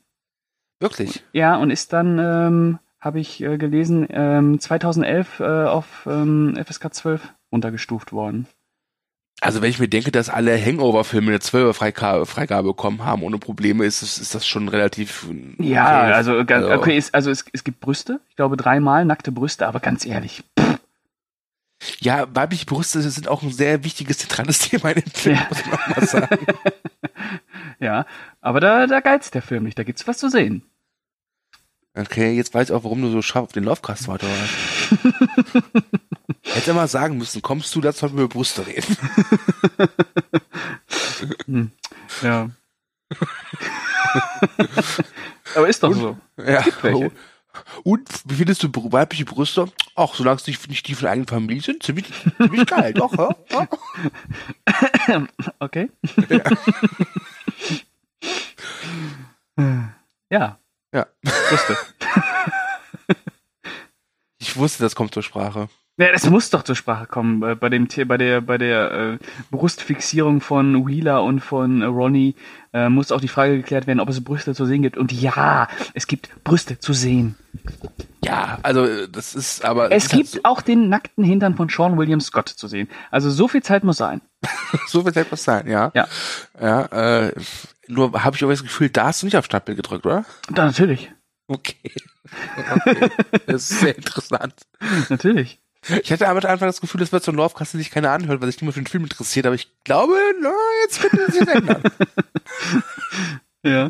Wirklich. 0.80 1.24
Ja, 1.34 1.56
und 1.56 1.70
ist 1.70 1.94
dann, 1.94 2.20
ähm, 2.20 2.80
habe 3.00 3.20
ich 3.20 3.42
äh, 3.42 3.58
gelesen, 3.58 4.08
ähm, 4.10 4.60
2011 4.60 5.40
äh, 5.40 5.44
auf 5.66 6.06
ähm, 6.06 6.58
FSK 6.64 6.94
12 6.94 7.34
runtergestuft 7.52 8.12
worden. 8.14 8.48
Also 9.42 9.62
wenn 9.62 9.70
ich 9.70 9.80
mir 9.80 9.90
denke, 9.90 10.12
dass 10.12 10.30
alle 10.30 10.58
Hangover-Filme 10.60 11.28
eine 11.28 11.40
12 11.42 11.76
Freigabe, 11.76 12.26
Freigabe 12.26 12.70
bekommen 12.70 13.04
haben 13.04 13.22
ohne 13.22 13.38
Probleme, 13.38 13.86
ist, 13.86 14.02
es- 14.02 14.18
ist 14.18 14.34
das 14.34 14.48
schon 14.48 14.70
relativ. 14.70 15.28
Ja, 15.60 16.04
okay. 16.04 16.14
also, 16.14 16.46
ganz, 16.46 16.66
okay, 16.68 16.98
ist, 16.98 17.14
also 17.14 17.30
es, 17.32 17.44
es 17.52 17.64
gibt 17.66 17.80
Brüste. 17.82 18.22
Ich 18.30 18.36
glaube 18.38 18.56
dreimal 18.58 19.04
nackte 19.06 19.32
Brüste, 19.34 19.68
aber 19.68 19.82
ganz 19.82 20.06
ehrlich. 20.06 20.44
Ja, 22.00 22.26
weibliche 22.34 22.66
Brüste 22.66 23.02
sind 23.02 23.28
auch 23.28 23.44
ein 23.44 23.52
sehr 23.52 23.84
wichtiges, 23.84 24.20
zentrales 24.20 24.60
Thema 24.70 24.90
in 24.92 25.02
dem 25.02 25.12
Film, 25.12 25.36
Ja. 25.36 25.48
muss 25.50 25.66
man 25.66 25.80
mal 25.96 26.08
sagen. 26.08 26.46
Ja, 27.80 28.06
aber 28.42 28.60
da, 28.60 28.88
da 28.88 29.00
geizt 29.00 29.34
der 29.36 29.42
Film 29.42 29.64
nicht. 29.64 29.78
Da 29.78 29.84
gibt's 29.84 30.08
was 30.08 30.18
zu 30.18 30.30
sehen. 30.30 30.64
Okay, 31.98 32.34
jetzt 32.34 32.54
weiß 32.54 32.70
ich 32.70 32.76
auch, 32.76 32.84
warum 32.84 33.02
du 33.02 33.10
so 33.10 33.22
scharf 33.22 33.46
auf 33.46 33.52
den 33.54 33.64
Lovecast 33.64 34.10
weiter 34.10 34.28
warst. 34.28 35.74
Hätte 36.44 36.74
mal 36.74 36.90
sagen 36.90 37.18
müssen, 37.18 37.42
kommst 37.42 37.74
du, 37.74 37.80
dazu 37.80 38.00
sollten 38.00 38.18
wir 38.18 38.26
über 38.26 38.34
Brüste 38.34 38.68
reden. 38.68 38.98
Hm. 41.46 41.72
Ja. 42.22 42.50
aber 45.56 45.68
ist 45.68 45.82
doch 45.82 45.94
so. 45.94 46.18
Ja. 46.38 46.64
Und 47.84 48.10
wie 48.26 48.36
findest 48.36 48.64
du 48.64 48.70
weibliche 48.92 49.26
Brüste? 49.26 49.68
Ach, 49.96 50.14
solange 50.14 50.38
es 50.38 50.48
nicht, 50.48 50.68
nicht 50.70 50.88
die 50.88 50.94
von 50.94 51.04
der 51.04 51.12
eigenen 51.12 51.28
Familie 51.28 51.64
sind, 51.64 51.84
ziemlich, 51.84 52.06
ziemlich 52.38 52.66
geil, 52.68 52.94
doch, 52.94 53.14
ja? 53.50 53.68
Okay. 55.60 55.90
ja. 56.30 56.42
Ja. 60.30 61.08
Brüste. 61.24 61.78
Ich 64.38 64.58
wusste, 64.58 64.84
das 64.84 64.96
kommt 64.96 65.14
zur 65.14 65.24
Sprache. 65.24 65.68
Ja, 65.98 66.12
das 66.12 66.30
muss 66.30 66.50
doch 66.50 66.64
zur 66.64 66.76
Sprache 66.76 67.08
kommen 67.08 67.40
bei, 67.40 67.56
bei 67.56 67.70
dem 67.70 67.88
bei 67.88 68.18
der 68.18 68.42
bei 68.42 68.58
der 68.58 68.92
äh, 68.92 69.18
Brustfixierung 69.50 70.42
von 70.42 70.86
Wheeler 70.86 71.24
und 71.24 71.40
von 71.40 71.82
äh, 71.82 71.86
Ronnie 71.86 72.36
äh, 72.74 72.90
muss 72.90 73.14
auch 73.14 73.22
die 73.22 73.30
Frage 73.30 73.56
geklärt 73.56 73.88
werden, 73.88 74.02
ob 74.02 74.10
es 74.10 74.22
Brüste 74.22 74.54
zu 74.54 74.66
sehen 74.66 74.82
gibt. 74.82 74.98
Und 74.98 75.14
ja, 75.14 75.70
es 75.94 76.08
gibt 76.08 76.44
Brüste 76.44 76.80
zu 76.80 76.92
sehen. 76.92 77.36
Ja, 78.26 78.60
also 78.62 78.84
äh, 78.84 79.08
das 79.10 79.36
ist 79.36 79.64
aber. 79.64 79.90
Es 79.90 80.12
halt 80.12 80.24
gibt 80.24 80.44
auch 80.44 80.62
den 80.62 80.90
nackten 80.90 81.24
Hintern 81.24 81.56
von 81.56 81.70
Sean 81.70 81.98
William 81.98 82.20
Scott 82.20 82.50
zu 82.50 82.68
sehen. 82.68 82.90
Also 83.10 83.30
so 83.32 83.48
viel 83.48 83.64
Zeit 83.64 83.86
muss 83.86 83.98
sein. 83.98 84.22
so, 84.72 84.78
so 84.88 85.04
viel 85.04 85.18
etwas 85.18 85.46
sein, 85.46 85.66
ja. 85.68 85.92
Ja. 85.94 86.08
Ja, 86.60 87.28
äh, 87.28 87.34
nur 87.88 88.22
habe 88.22 88.36
ich 88.36 88.44
aber 88.44 88.52
das 88.52 88.64
Gefühl, 88.64 88.90
da 88.90 89.06
hast 89.06 89.22
du 89.22 89.28
nicht 89.28 89.38
auf 89.38 89.46
Stapel 89.46 89.76
gedrückt, 89.76 90.06
oder? 90.06 90.26
Da 90.50 90.66
natürlich, 90.66 91.12
Okay. 91.48 91.92
okay. 92.86 93.10
Das 93.46 93.70
ist 93.70 93.80
sehr 93.80 93.96
interessant. 93.96 94.56
natürlich. 95.10 95.62
Ich 96.04 96.12
hatte 96.12 96.28
aber 96.28 96.44
einfach 96.50 96.66
das 96.66 96.82
Gefühl, 96.82 97.00
das 97.00 97.12
wird 97.12 97.24
so 97.24 97.32
ein 97.32 97.36
Lovecast, 97.36 97.74
den 97.74 97.80
sich 97.80 97.92
keiner 97.92 98.12
anhört, 98.12 98.42
weil 98.42 98.52
sich 98.52 98.60
niemand 98.62 98.74
für 98.76 98.82
den 98.82 98.88
Film 98.88 99.04
interessiert, 99.04 99.46
aber 99.46 99.56
ich 99.56 99.72
glaube, 99.84 100.14
na, 100.42 100.52
jetzt 100.84 101.02
wird 101.04 101.14
es 101.14 101.36
sich 101.36 101.48
ändern. 101.48 101.84
Ja. 103.64 103.90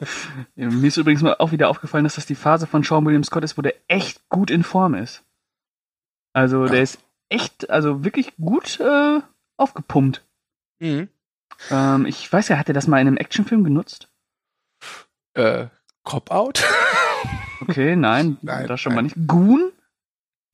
ja. 0.55 0.69
Mir 0.69 0.87
ist 0.87 0.95
übrigens 0.95 1.21
mal 1.21 1.35
auch 1.39 1.51
wieder 1.51 1.67
aufgefallen, 1.67 2.05
dass 2.05 2.15
das 2.15 2.25
die 2.25 2.35
Phase 2.35 2.65
von 2.65 2.81
Sean 2.83 3.05
William 3.05 3.25
Scott 3.25 3.43
ist, 3.43 3.57
wo 3.57 3.61
der 3.61 3.73
echt 3.89 4.21
gut 4.29 4.49
in 4.49 4.63
Form 4.63 4.93
ist. 4.93 5.21
Also 6.31 6.65
der 6.67 6.77
Ja. 6.77 6.83
ist 6.83 6.99
echt, 7.27 7.69
also 7.69 8.05
wirklich 8.05 8.37
gut 8.37 8.79
äh, 8.79 9.19
aufgepumpt. 9.57 10.23
mhm. 10.79 11.09
Ähm, 11.69 12.05
ich 12.05 12.31
weiß 12.31 12.47
ja, 12.47 12.57
hat 12.57 12.69
er 12.69 12.73
das 12.73 12.87
mal 12.87 12.99
in 13.01 13.07
einem 13.07 13.17
Actionfilm 13.17 13.65
genutzt? 13.65 14.07
äh, 15.33 15.67
Cop-Out? 16.03 16.63
Okay, 17.61 17.95
nein, 17.95 18.37
Nein, 18.41 18.67
das 18.67 18.79
schon 18.81 18.93
nein. 18.93 18.95
mal 18.95 19.01
nicht. 19.03 19.27
Goon? 19.27 19.71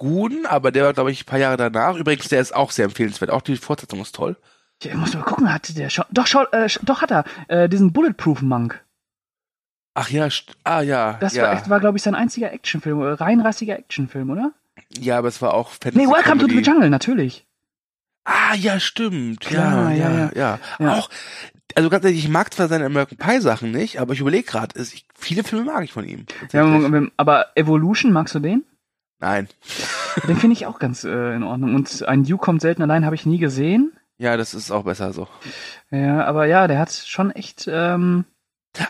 Guten, 0.02 0.48
aber 0.48 0.72
der 0.72 0.86
war, 0.86 0.94
glaube 0.94 1.12
ich, 1.12 1.22
ein 1.22 1.26
paar 1.26 1.38
Jahre 1.38 1.58
danach. 1.58 1.96
Übrigens, 1.96 2.28
der 2.28 2.42
ist 2.42 2.56
auch 2.56 2.72
sehr 2.72 2.86
empfehlenswert. 2.86 3.30
Auch 3.30 3.44
die 3.44 3.56
Fortsetzung 3.56 4.02
ist 4.02 4.16
toll. 4.16 4.36
Ich 4.84 4.92
muss 4.96 5.14
mal 5.14 5.22
gucken, 5.22 5.54
hatte 5.54 5.76
der 5.76 5.92
schon. 5.92 6.06
Doch, 6.10 6.26
schon, 6.26 6.48
äh, 6.54 6.68
doch 6.82 7.04
hat 7.04 7.12
er. 7.12 7.24
Äh, 7.50 7.70
diesen 7.70 7.94
Bulletproof 7.94 8.42
Monk. 8.42 8.84
Ach 9.94 10.10
ja, 10.10 10.28
ah 10.64 10.82
ja. 10.82 11.18
Das 11.20 11.36
ja. 11.36 11.44
war, 11.44 11.54
echt- 11.54 11.70
war 11.70 11.80
glaube 11.80 11.98
ich, 11.98 12.04
sein 12.04 12.16
einziger 12.16 12.52
Actionfilm, 12.52 13.00
äh, 13.02 13.12
reinrassiger 13.12 13.78
Actionfilm, 13.78 14.32
oder? 14.32 14.54
Ja, 14.98 15.20
aber 15.20 15.28
es 15.28 15.40
war 15.42 15.54
auch 15.54 15.70
Fantasy 15.70 15.98
Nee, 15.98 16.12
Welcome 16.12 16.40
to 16.42 16.48
the 16.48 16.54
Comedy. 16.56 16.68
Jungle, 16.68 16.90
natürlich. 16.90 17.46
Ah, 18.24 18.56
ja, 18.56 18.80
stimmt. 18.80 19.42
Klar, 19.42 19.92
ja, 19.92 20.10
ja, 20.10 20.10
ja, 20.18 20.32
ja, 20.34 20.60
Ja. 20.80 20.94
Auch, 20.94 21.10
also 21.76 21.90
ganz 21.90 22.04
ehrlich, 22.06 22.24
ich 22.24 22.30
mag 22.30 22.52
zwar 22.52 22.68
seine 22.68 22.86
American 22.86 23.18
Pie 23.20 23.40
Sachen 23.40 23.72
nicht, 23.72 24.00
aber 24.00 24.14
ich 24.14 24.20
überlege 24.20 24.44
gerade, 24.44 24.84
viele 25.14 25.44
Filme 25.44 25.66
mag 25.66 25.84
ich 25.84 25.94
von 25.94 26.08
ihm. 26.08 26.26
Ja, 26.54 26.64
aber 27.18 27.48
Evolution, 27.56 28.12
magst 28.12 28.34
du 28.34 28.40
den? 28.40 28.64
Nein. 29.22 29.48
Den 30.28 30.36
finde 30.36 30.54
ich 30.54 30.66
auch 30.66 30.80
ganz 30.80 31.04
äh, 31.04 31.36
in 31.36 31.44
Ordnung. 31.44 31.76
Und 31.76 32.04
ein 32.08 32.24
You 32.26 32.38
kommt 32.38 32.62
selten 32.62 32.82
allein, 32.82 33.06
habe 33.06 33.16
ich 33.16 33.26
nie 33.26 33.38
gesehen. 33.38 33.94
Ja, 34.18 34.36
das 34.36 34.54
ist 34.54 34.72
auch 34.72 34.84
besser 34.84 35.14
so. 35.14 35.28
Ja, 35.90 36.26
aber 36.26 36.46
ja, 36.46 36.68
der 36.68 36.80
hat 36.80 36.92
schon 36.92 37.32
echt. 37.32 37.70
Ähm, 37.72 38.26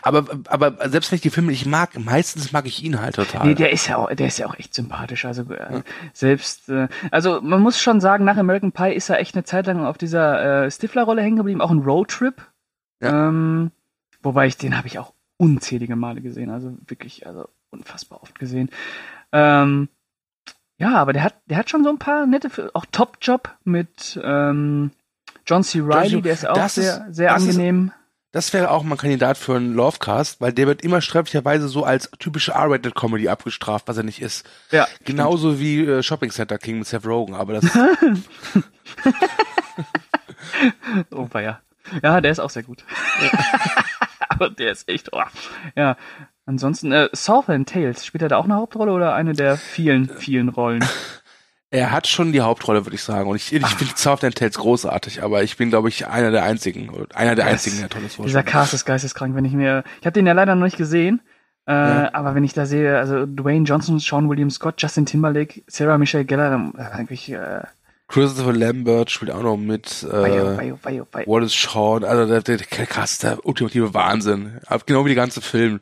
Aber, 0.02 0.24
aber 0.46 0.88
selbst 0.88 1.10
wenn 1.10 1.16
ich 1.16 1.22
die 1.22 1.30
Filme 1.30 1.50
nicht 1.50 1.66
mag, 1.66 1.98
meistens 1.98 2.52
mag 2.52 2.66
ich 2.66 2.84
ihn 2.84 3.00
halt 3.00 3.16
total. 3.16 3.46
nee, 3.46 3.54
der 3.54 3.72
ist 3.72 3.88
ja 3.88 3.96
auch, 3.96 4.14
der 4.14 4.26
ist 4.28 4.38
ja 4.38 4.46
auch 4.46 4.56
echt 4.58 4.74
sympathisch. 4.74 5.24
Also 5.24 5.42
äh, 5.52 5.82
selbst, 6.12 6.68
äh, 6.68 6.88
also 7.10 7.40
man 7.42 7.60
muss 7.60 7.80
schon 7.80 8.00
sagen, 8.00 8.24
nach 8.24 8.36
American 8.36 8.72
Pie 8.72 8.92
ist 8.94 9.10
er 9.10 9.18
echt 9.18 9.34
eine 9.34 9.44
Zeit 9.44 9.66
lang 9.66 9.84
auf 9.84 9.98
dieser 9.98 10.64
äh, 10.66 10.70
Stifler-Rolle 10.70 11.22
hängen 11.22 11.36
geblieben, 11.36 11.60
auch 11.60 11.70
ein 11.70 11.80
Roadtrip. 11.82 12.42
Ja. 13.00 13.28
Ähm, 13.28 13.72
wobei 14.22 14.46
ich 14.46 14.56
den 14.56 14.76
habe 14.76 14.86
ich 14.86 14.98
auch 14.98 15.12
unzählige 15.36 15.96
Male 15.96 16.20
gesehen, 16.20 16.50
also 16.50 16.76
wirklich, 16.86 17.26
also 17.26 17.48
unfassbar 17.70 18.22
oft 18.22 18.38
gesehen. 18.38 18.70
Ähm, 19.32 19.88
ja, 20.82 20.96
aber 20.96 21.12
der 21.12 21.22
hat, 21.24 21.34
der 21.46 21.56
hat 21.58 21.70
schon 21.70 21.84
so 21.84 21.90
ein 21.90 21.98
paar 21.98 22.26
nette, 22.26 22.70
auch 22.74 22.84
Top 22.92 23.18
Job 23.22 23.54
mit 23.64 24.20
ähm, 24.22 24.90
John 25.46 25.62
C. 25.64 25.80
Reilly, 25.82 26.16
C. 26.16 26.20
der 26.22 26.32
ist 26.34 26.46
auch 26.46 26.54
das 26.54 26.76
ist- 26.78 26.84
sehr, 26.84 27.06
sehr 27.10 27.36
ist- 27.36 27.42
angenehm. 27.48 27.92
Das 28.34 28.54
wäre 28.54 28.70
auch 28.70 28.82
mal 28.82 28.94
ein 28.94 28.98
Kandidat 28.98 29.36
für 29.36 29.56
einen 29.56 29.74
Lovecast, 29.74 30.40
weil 30.40 30.54
der 30.54 30.66
wird 30.66 30.80
immer 30.80 31.02
sträflicherweise 31.02 31.68
so 31.68 31.84
als 31.84 32.10
typische 32.18 32.52
R-Rated-Comedy 32.52 33.28
abgestraft, 33.28 33.88
was 33.88 33.98
er 33.98 34.04
nicht 34.04 34.22
ist. 34.22 34.48
ja, 34.70 34.86
Genauso 35.04 35.60
wie 35.60 35.84
äh, 35.84 36.02
Shopping 36.02 36.30
Center 36.30 36.56
King 36.56 36.78
mit 36.78 36.86
Seth 36.86 37.04
Rogen, 37.04 37.34
aber 37.34 37.52
das 37.60 37.64
Oh, 41.10 41.28
ja. 41.34 41.60
Ja, 42.02 42.20
der 42.22 42.30
ist 42.32 42.38
auch 42.40 42.50
sehr 42.50 42.62
gut. 42.62 42.84
Aber 44.28 44.48
der 44.50 44.72
ist 44.72 44.88
echt, 44.88 45.12
oh. 45.12 45.22
Ja. 45.76 45.96
Ansonsten, 46.46 46.92
äh, 46.92 47.08
Southland 47.12 47.68
Tales, 47.68 48.04
spielt 48.04 48.22
er 48.22 48.28
da 48.28 48.36
auch 48.36 48.44
eine 48.44 48.54
Hauptrolle 48.56 48.92
oder 48.92 49.14
eine 49.14 49.32
der 49.32 49.56
vielen, 49.56 50.08
vielen 50.08 50.48
Rollen? 50.48 50.84
er 51.70 51.92
hat 51.92 52.06
schon 52.08 52.32
die 52.32 52.40
Hauptrolle, 52.40 52.84
würde 52.84 52.96
ich 52.96 53.02
sagen. 53.02 53.28
Und 53.30 53.36
ich, 53.36 53.52
ich 53.52 53.64
finde 53.66 53.94
Southland 53.96 54.34
Tales 54.36 54.58
großartig, 54.58 55.22
aber 55.22 55.42
ich 55.42 55.56
bin, 55.56 55.70
glaube 55.70 55.88
ich, 55.88 56.06
einer 56.08 56.30
der 56.30 56.42
einzigen, 56.42 56.90
oder 56.90 57.06
einer 57.16 57.34
der 57.36 57.44
Das- 57.44 57.52
einzigen, 57.54 57.78
der 57.78 57.88
tolles 57.88 58.18
Wort 58.18 58.28
Dieser 58.28 58.42
Cast 58.42 58.74
ist 58.74 58.84
geisteskrank, 58.84 59.34
wenn 59.36 59.44
ich 59.44 59.52
mir, 59.52 59.84
ich 60.00 60.06
habe 60.06 60.12
den 60.14 60.26
ja 60.26 60.32
leider 60.32 60.54
noch 60.56 60.64
nicht 60.64 60.76
gesehen, 60.76 61.20
äh, 61.68 61.72
Ja. 61.72 62.10
aber 62.14 62.34
wenn 62.34 62.42
ich 62.44 62.54
da 62.54 62.66
sehe, 62.66 62.98
also 62.98 63.24
Dwayne 63.24 63.64
Johnson, 63.64 64.00
Sean 64.00 64.28
William 64.28 64.50
Scott, 64.50 64.74
Justin 64.82 65.06
Timberlake, 65.06 65.62
Sarah 65.68 65.96
Michelle 65.98 66.24
Gellar, 66.24 66.50
dann 66.50 66.74
äh, 66.76 66.82
eigentlich, 66.82 67.30
äh, 67.32 67.62
Christopher 68.08 68.52
Lambert 68.52 69.10
spielt 69.10 69.30
auch 69.30 69.42
noch 69.42 69.56
mit. 69.56 70.02
Äh, 70.02 70.12
weio, 70.12 70.78
weio, 70.84 71.06
weio. 71.12 71.26
Wallace 71.26 71.54
Shawn, 71.54 72.04
also 72.04 72.26
der, 72.26 72.42
der, 72.42 72.58
der 72.58 72.66
krass, 72.86 73.18
der 73.18 73.46
ultimative 73.46 73.94
Wahnsinn. 73.94 74.60
Genau 74.84 75.04
wie 75.06 75.14
der 75.14 75.16
ganze 75.16 75.40
Film. 75.40 75.80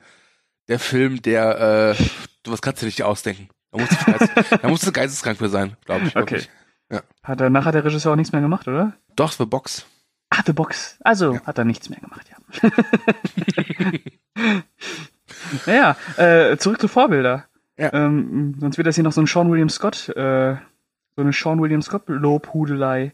Der 0.71 0.79
Film, 0.79 1.21
der, 1.21 1.97
äh, 1.99 2.03
du 2.45 2.53
was 2.53 2.63
kannst 2.63 2.81
du 2.81 2.87
nicht 2.87 3.03
ausdenken. 3.03 3.49
Da 3.73 3.79
musst 3.79 3.93
du, 3.93 4.57
da 4.63 4.69
musst 4.69 4.87
du 4.87 4.93
geisteskrank 4.93 5.37
für 5.39 5.49
sein, 5.49 5.77
glaube 5.85 6.07
ich. 6.07 6.17
Okay. 6.17 6.47
Wirklich. 6.89 7.05
Hat 7.23 7.41
er 7.41 7.51
nachher 7.51 7.73
der 7.73 7.85
Regisseur 7.85 8.13
auch 8.13 8.17
nichts 8.17 8.33
mehr 8.33 8.41
gemacht, 8.41 8.67
oder? 8.67 8.95
Doch, 9.17 9.33
für 9.33 9.47
Box. 9.47 9.85
Ah, 10.31 10.43
The 10.47 10.53
Box. 10.53 10.97
Also 11.01 11.35
Ja. 11.35 11.43
hat 11.45 11.59
er 11.59 11.65
nichts 11.65 11.91
mehr 11.91 11.99
gemacht, 12.01 12.31
ja. 12.31 12.71
naja, 15.67 15.97
äh, 16.17 16.57
zurück 16.57 16.81
zu 16.81 16.89
Vorbilder. 16.89 17.47
Ja. 17.77 17.93
Ähm, 17.93 18.57
sonst 18.61 18.77
wird 18.77 18.87
das 18.87 18.95
hier 18.95 19.05
noch 19.05 19.13
so 19.13 19.21
ein 19.21 19.27
Sean 19.27 19.51
William 19.51 19.69
Scott, 19.69 20.09
äh, 20.11 20.55
so 21.17 21.23
eine 21.23 21.33
Sean 21.33 21.61
William 21.61 21.83
Scott 21.83 22.05
Lobhudelei. 22.07 23.13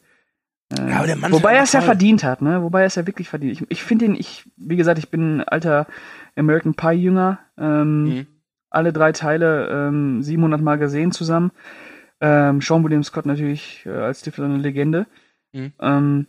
Äh, 0.73 0.90
Ja, 0.90 0.97
aber 0.99 1.07
der 1.07 1.16
Mann 1.16 1.33
wobei 1.33 1.53
ist 1.53 1.59
er 1.59 1.62
es 1.64 1.73
ja 1.73 1.81
verdient 1.83 2.25
hat, 2.25 2.42
ne? 2.42 2.62
Wobei 2.62 2.81
er 2.81 2.87
es 2.87 2.97
ja 2.97 3.07
wirklich 3.07 3.29
verdient. 3.29 3.53
Ich, 3.53 3.64
ich 3.71 3.83
finde 3.83 4.07
ihn, 4.07 4.14
ich, 4.14 4.45
wie 4.57 4.77
gesagt, 4.77 4.99
ich 4.99 5.11
bin 5.11 5.38
ein 5.38 5.45
alter 5.45 5.87
American 6.37 6.75
Pie 6.75 6.92
Jünger. 6.92 7.38
Ähm, 7.59 8.05
Mhm. 8.05 8.27
Alle 8.70 8.92
drei 8.92 9.12
Teile 9.12 9.68
ähm, 9.70 10.22
700 10.22 10.61
Mal 10.61 10.77
gesehen 10.77 11.12
zusammen. 11.12 11.51
Ähm, 12.20 12.61
Sean 12.61 12.85
William 12.85 13.05
Scott 13.05 13.25
natürlich 13.27 13.87
äh, 13.87 13.90
als 13.90 14.20
Stifter 14.20 14.44
eine 14.44 14.59
Legende. 14.59 15.07
Mhm. 15.53 15.72
Ähm, 15.81 16.27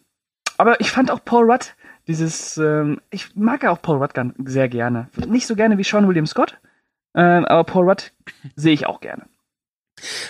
aber 0.58 0.80
ich 0.80 0.92
fand 0.92 1.12
auch 1.12 1.24
Paul 1.26 1.52
Rudd 1.52 1.76
dieses, 2.08 2.58
ähm, 2.58 3.02
ich 3.10 3.36
mag 3.36 3.64
ja 3.64 3.72
auch 3.72 3.82
Paul 3.82 3.98
Rudd 3.98 4.14
sehr 4.46 4.70
gerne. 4.70 5.10
Nicht 5.28 5.48
so 5.48 5.56
gerne 5.56 5.78
wie 5.78 5.84
Sean 5.84 6.08
William 6.08 6.26
Scott, 6.26 6.58
ähm, 7.16 7.44
aber 7.46 7.64
Paul 7.64 7.90
Rudd 7.90 8.14
sehe 8.56 8.74
ich 8.74 8.86
auch 8.86 9.02
gerne. 9.02 9.26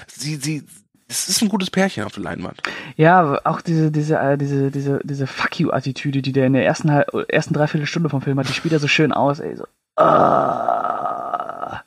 Sie, 0.08 0.36
sie, 0.36 0.64
es 1.10 1.30
ist 1.30 1.42
ein 1.42 1.50
gutes 1.50 1.70
Pärchen 1.70 2.04
auf 2.04 2.14
der 2.14 2.24
Leinwand. 2.24 2.62
Ja, 2.98 3.40
auch 3.46 3.62
diese, 3.62 3.92
diese, 3.92 4.18
äh, 4.18 4.38
diese, 4.38 4.72
diese, 4.72 5.00
diese 5.04 5.26
Fuck 5.26 5.60
you-Attitüde, 5.60 6.22
die 6.22 6.34
der 6.34 6.48
in 6.48 6.54
der 6.54 6.66
ersten, 6.66 6.90
ersten 6.90 7.54
Dreiviertelstunde 7.54 8.10
vom 8.10 8.22
Film 8.22 8.38
hat, 8.40 8.50
die 8.50 8.54
spielt 8.54 8.74
er 8.74 8.80
so 8.80 8.88
schön 8.88 9.14
aus, 9.14 9.40
ey, 9.40 9.56
so, 9.56 9.66
ah, 10.02 11.82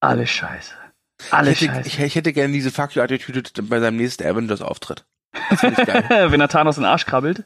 alles 0.00 0.30
scheiße. 0.30 0.74
Alles 1.30 1.60
ich, 1.60 1.68
hätte, 1.68 1.74
scheiße. 1.74 1.88
ich, 1.88 2.00
ich 2.00 2.14
hätte 2.14 2.32
gerne 2.32 2.52
diese 2.52 2.70
Fuck 2.70 2.94
you-Attitüde 2.94 3.42
bei 3.62 3.78
seinem 3.80 3.98
nächsten 3.98 4.26
Avengers-Auftritt. 4.26 5.04
Wenn 5.60 6.40
er 6.40 6.48
Thanos 6.48 6.78
in 6.78 6.84
den 6.84 6.90
Arsch 6.90 7.04
krabbelt. 7.04 7.44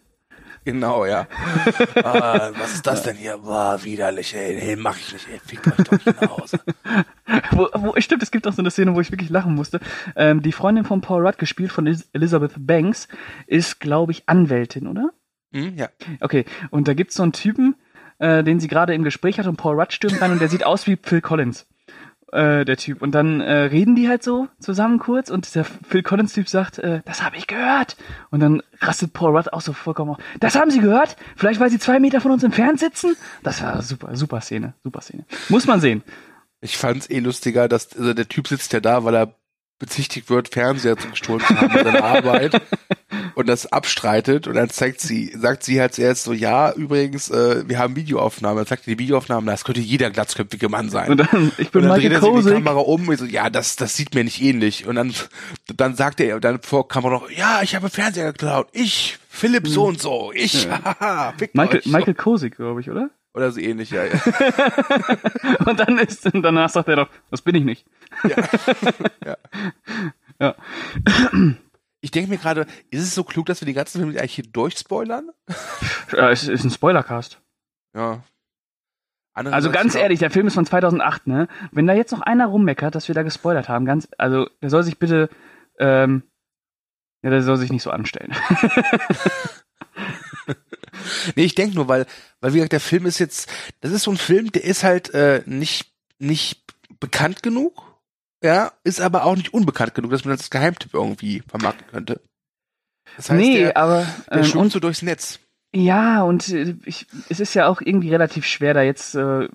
Genau, 0.64 1.04
ja. 1.04 1.26
ah, 2.04 2.50
was 2.58 2.74
ist 2.74 2.86
das 2.86 3.02
denn 3.02 3.16
hier? 3.16 3.38
Boah, 3.38 3.78
widerlich, 3.82 4.34
ey. 4.34 4.56
Nee, 4.56 4.76
mach 4.76 4.98
ich 4.98 5.12
nicht, 5.12 5.28
ey. 5.32 5.38
Fickt 5.38 5.66
euch 5.66 5.86
doch 5.86 5.98
hier 5.98 6.14
nach 6.20 6.30
Hause. 6.30 6.60
wo, 7.50 7.68
wo, 7.74 7.94
stimmt, 8.00 8.22
es 8.22 8.30
gibt 8.30 8.46
auch 8.46 8.52
so 8.52 8.62
eine 8.62 8.70
Szene, 8.70 8.94
wo 8.94 9.00
ich 9.00 9.10
wirklich 9.10 9.30
lachen 9.30 9.54
musste. 9.54 9.80
Ähm, 10.16 10.42
die 10.42 10.52
Freundin 10.52 10.84
von 10.84 11.00
Paul 11.00 11.26
Rudd, 11.26 11.38
gespielt 11.38 11.72
von 11.72 11.86
Elizabeth 11.86 12.54
Banks, 12.58 13.08
ist, 13.46 13.80
glaube 13.80 14.12
ich, 14.12 14.28
Anwältin, 14.28 14.86
oder? 14.86 15.10
Hm, 15.52 15.76
ja. 15.76 15.88
Okay, 16.20 16.44
und 16.70 16.88
da 16.88 16.94
gibt's 16.94 17.14
so 17.14 17.22
einen 17.22 17.32
Typen, 17.32 17.76
äh, 18.18 18.42
den 18.42 18.60
sie 18.60 18.68
gerade 18.68 18.94
im 18.94 19.04
Gespräch 19.04 19.38
hat 19.38 19.46
und 19.46 19.56
Paul 19.56 19.78
Rudd 19.78 19.92
stürmt 19.92 20.20
rein 20.20 20.32
und 20.32 20.40
der 20.40 20.48
sieht 20.48 20.64
aus 20.64 20.86
wie 20.86 20.98
Phil 21.00 21.20
Collins. 21.20 21.66
Äh, 22.34 22.64
der 22.64 22.76
Typ. 22.76 23.00
Und 23.00 23.12
dann 23.12 23.40
äh, 23.40 23.52
reden 23.52 23.94
die 23.94 24.08
halt 24.08 24.24
so 24.24 24.48
zusammen 24.58 24.98
kurz 24.98 25.30
und 25.30 25.54
der 25.54 25.64
Phil 25.64 26.02
Collins-Typ 26.02 26.48
sagt, 26.48 26.80
äh, 26.80 27.00
das 27.04 27.22
habe 27.22 27.36
ich 27.36 27.46
gehört. 27.46 27.96
Und 28.30 28.40
dann 28.40 28.60
rastet 28.80 29.12
Paul 29.12 29.36
Rudd 29.36 29.52
auch 29.52 29.60
so 29.60 29.72
vollkommen 29.72 30.10
auf. 30.10 30.18
Das 30.40 30.56
haben 30.56 30.72
sie 30.72 30.80
gehört? 30.80 31.16
Vielleicht, 31.36 31.60
weil 31.60 31.70
sie 31.70 31.78
zwei 31.78 32.00
Meter 32.00 32.20
von 32.20 32.32
uns 32.32 32.42
entfernt 32.42 32.80
sitzen? 32.80 33.16
Das 33.44 33.62
war 33.62 33.80
super, 33.82 34.16
super 34.16 34.40
Szene, 34.40 34.74
super 34.82 35.00
Szene. 35.00 35.26
Muss 35.48 35.68
man 35.68 35.80
sehen. 35.80 36.02
Ich 36.60 36.76
fand's 36.76 37.08
eh 37.08 37.20
lustiger, 37.20 37.68
dass 37.68 37.96
also 37.96 38.12
der 38.14 38.28
Typ 38.28 38.48
sitzt 38.48 38.72
ja 38.72 38.80
da, 38.80 39.04
weil 39.04 39.14
er 39.14 39.36
bezichtigt 39.78 40.28
wird, 40.28 40.48
Fernseher 40.48 40.96
zu 40.96 41.10
gestohlen 41.10 41.40
zu 41.40 41.54
haben 41.60 41.72
bei 41.72 41.84
seiner 41.84 42.02
Arbeit 42.02 42.60
und 43.34 43.48
das 43.48 43.70
abstreitet 43.72 44.46
und 44.46 44.54
dann 44.54 44.70
zeigt 44.70 45.00
sie, 45.00 45.32
sagt 45.36 45.64
sie 45.64 45.80
halt 45.80 45.94
zuerst 45.94 46.24
so, 46.24 46.32
ja, 46.32 46.72
übrigens, 46.72 47.30
äh, 47.30 47.68
wir 47.68 47.78
haben 47.78 47.96
Videoaufnahmen. 47.96 48.58
Dann 48.58 48.66
sagt 48.66 48.86
die 48.86 48.98
Videoaufnahmen, 48.98 49.46
das 49.46 49.64
könnte 49.64 49.80
jeder 49.80 50.10
glatzköpfige 50.10 50.68
Mann 50.68 50.90
sein. 50.90 51.10
Und 51.10 51.18
dann, 51.18 51.52
ich 51.58 51.70
bin 51.70 51.82
und 51.82 51.88
dann 51.88 51.98
Michael 51.98 52.20
dreht 52.20 52.34
er 52.34 52.42
sich 52.42 52.52
die. 52.52 52.62
Kamera 52.62 52.80
um 52.80 53.08
und 53.08 53.18
so, 53.18 53.24
ja, 53.24 53.50
das, 53.50 53.76
das 53.76 53.96
sieht 53.96 54.14
mir 54.14 54.24
nicht 54.24 54.40
ähnlich. 54.40 54.86
Und 54.86 54.96
dann, 54.96 55.12
dann 55.76 55.94
sagt 55.96 56.20
er, 56.20 56.40
dann 56.40 56.62
vor 56.62 56.88
Kamera 56.88 57.14
noch, 57.14 57.30
ja, 57.30 57.60
ich 57.62 57.74
habe 57.74 57.90
Fernseher 57.90 58.32
geklaut. 58.32 58.68
Ich, 58.72 59.18
Philipp 59.28 59.66
so 59.66 59.84
und 59.84 60.00
so. 60.00 60.32
Ich, 60.34 60.68
haha, 60.68 61.34
fickt 61.36 61.54
Michael, 61.54 61.80
euch. 61.80 61.86
Michael 61.86 62.14
Kosick, 62.14 62.56
glaube 62.56 62.80
ich, 62.80 62.90
oder? 62.90 63.10
Oder 63.34 63.50
so 63.50 63.58
ähnlich, 63.60 63.90
ja. 63.90 64.04
ja. 64.04 64.12
Und 65.66 65.80
dann 65.80 65.98
ist, 65.98 66.24
und 66.32 66.42
danach 66.42 66.70
sagt 66.70 66.88
er 66.88 66.94
doch, 66.94 67.08
das 67.32 67.42
bin 67.42 67.56
ich 67.56 67.64
nicht. 67.64 67.84
Ja. 68.22 68.36
Ja. 70.40 70.56
Ich 72.04 72.10
denke 72.10 72.28
mir 72.28 72.36
gerade, 72.36 72.66
ist 72.90 73.02
es 73.02 73.14
so 73.14 73.24
klug, 73.24 73.46
dass 73.46 73.62
wir 73.62 73.66
die 73.66 73.72
ganzen 73.72 73.98
Filme 73.98 74.18
eigentlich 74.18 74.34
hier 74.34 74.44
durchspoilern? 74.44 75.30
Ja, 76.12 76.30
es 76.30 76.46
ist 76.46 76.62
ein 76.62 76.70
Spoilercast. 76.70 77.40
Ja. 77.96 78.22
Andererseits 79.32 79.64
Also 79.64 79.70
ganz 79.70 79.94
ehrlich, 79.94 80.18
der 80.18 80.30
Film 80.30 80.46
ist 80.46 80.52
von 80.52 80.66
2008, 80.66 81.26
ne? 81.26 81.48
Wenn 81.72 81.86
da 81.86 81.94
jetzt 81.94 82.12
noch 82.12 82.20
einer 82.20 82.44
rummeckert, 82.44 82.94
dass 82.94 83.08
wir 83.08 83.14
da 83.14 83.22
gespoilert 83.22 83.70
haben, 83.70 83.86
ganz, 83.86 84.06
also 84.18 84.50
der 84.60 84.68
soll 84.68 84.82
sich 84.82 84.98
bitte, 84.98 85.30
ähm, 85.78 86.24
ja, 87.22 87.30
der 87.30 87.42
soll 87.42 87.56
sich 87.56 87.72
nicht 87.72 87.82
so 87.82 87.90
anstellen. 87.90 88.34
Nee, 91.36 91.44
ich 91.44 91.54
denke 91.54 91.74
nur, 91.74 91.88
weil, 91.88 92.04
weil 92.40 92.52
wie 92.52 92.58
gesagt, 92.58 92.72
der 92.72 92.80
Film 92.80 93.06
ist 93.06 93.18
jetzt, 93.18 93.50
das 93.80 93.92
ist 93.92 94.02
so 94.02 94.10
ein 94.10 94.18
Film, 94.18 94.52
der 94.52 94.64
ist 94.64 94.84
halt 94.84 95.14
äh, 95.14 95.42
nicht, 95.46 95.90
nicht 96.18 96.64
bekannt 97.00 97.42
genug, 97.42 97.93
ja, 98.44 98.72
ist 98.84 99.00
aber 99.00 99.24
auch 99.24 99.36
nicht 99.36 99.54
unbekannt 99.54 99.94
genug, 99.94 100.10
dass 100.10 100.24
man 100.24 100.32
das 100.32 100.42
als 100.42 100.50
Geheimtipp 100.50 100.92
irgendwie 100.92 101.42
vermarkten 101.48 101.86
könnte. 101.86 102.20
Das 103.16 103.30
heißt, 103.30 103.40
nee, 103.40 103.58
der, 103.60 103.76
aber 103.78 104.06
der 104.30 104.44
ähm, 104.44 104.56
und 104.60 104.70
so 104.70 104.80
durchs 104.80 105.00
Netz. 105.00 105.40
Ja, 105.74 106.22
und 106.22 106.48
äh, 106.50 106.76
ich, 106.84 107.06
es 107.30 107.40
ist 107.40 107.54
ja 107.54 107.66
auch 107.68 107.80
irgendwie 107.80 108.10
relativ 108.10 108.44
schwer, 108.44 108.74
da 108.74 108.82
jetzt 108.82 109.14
äh, 109.14 109.48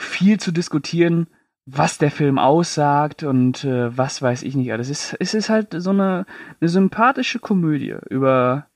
viel 0.00 0.40
zu 0.40 0.50
diskutieren, 0.50 1.26
was 1.66 1.98
der 1.98 2.10
Film 2.10 2.38
aussagt 2.38 3.22
und 3.22 3.64
äh, 3.64 3.96
was 3.96 4.22
weiß 4.22 4.44
ich 4.44 4.56
nicht 4.56 4.72
alles. 4.72 4.88
Es 4.88 5.12
ist, 5.12 5.16
es 5.20 5.34
ist 5.34 5.48
halt 5.50 5.74
so 5.76 5.90
eine, 5.90 6.24
eine 6.58 6.70
sympathische 6.70 7.38
Komödie 7.38 7.96
über 8.08 8.66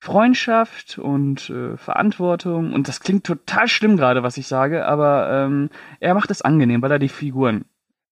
Freundschaft 0.00 0.98
und 0.98 1.48
äh, 1.48 1.78
Verantwortung. 1.78 2.74
Und 2.74 2.88
das 2.88 3.00
klingt 3.00 3.24
total 3.24 3.68
schlimm 3.68 3.96
gerade, 3.96 4.22
was 4.22 4.36
ich 4.36 4.46
sage, 4.46 4.84
aber 4.84 5.30
ähm, 5.30 5.70
er 5.98 6.12
macht 6.12 6.30
es 6.30 6.42
angenehm, 6.42 6.82
weil 6.82 6.92
er 6.92 6.98
die 6.98 7.08
Figuren 7.08 7.64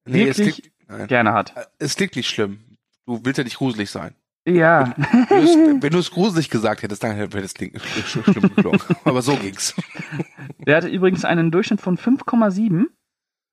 Nee, 0.06 0.28
es 0.28 0.38
wirklich 0.38 0.72
klingt, 0.88 1.08
gerne 1.08 1.32
hat. 1.32 1.54
es 1.78 1.96
klingt 1.96 2.16
nicht 2.16 2.28
schlimm. 2.28 2.60
Du 3.06 3.20
willst 3.24 3.38
ja 3.38 3.44
nicht 3.44 3.56
gruselig 3.58 3.90
sein. 3.90 4.14
Ja, 4.46 4.94
Wenn 5.30 5.90
du 5.92 5.98
es- 5.98 6.10
gruselig 6.10 6.50
gesagt 6.50 6.82
hättest, 6.82 7.02
dann 7.02 7.16
hätte 7.16 7.38
es 7.38 7.54
kling- 7.54 7.74
sch- 7.78 8.22
schlimm 8.30 8.54
geklungen. 8.54 8.80
Aber 9.04 9.22
so 9.22 9.34
ging's. 9.36 9.74
Der 10.66 10.76
hatte 10.76 10.88
übrigens 10.88 11.24
einen 11.24 11.50
Durchschnitt 11.50 11.80
von 11.80 11.96
5,7 11.96 12.84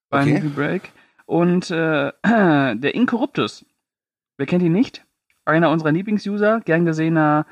bei 0.10 0.22
Okay. 0.24 0.34
Movie 0.34 0.50
Break. 0.50 0.92
Und 1.26 1.72
äh, 1.72 2.12
der 2.26 2.94
Inkorruptus, 2.96 3.66
wer 4.38 4.46
kennt 4.46 4.64
ihn 4.64 4.74
nicht? 4.74 5.06
Einer 5.46 5.70
unserer 5.70 5.92
Lieblingsuser, 5.94 6.60
gern 6.62 6.84
gesehener 6.86 7.46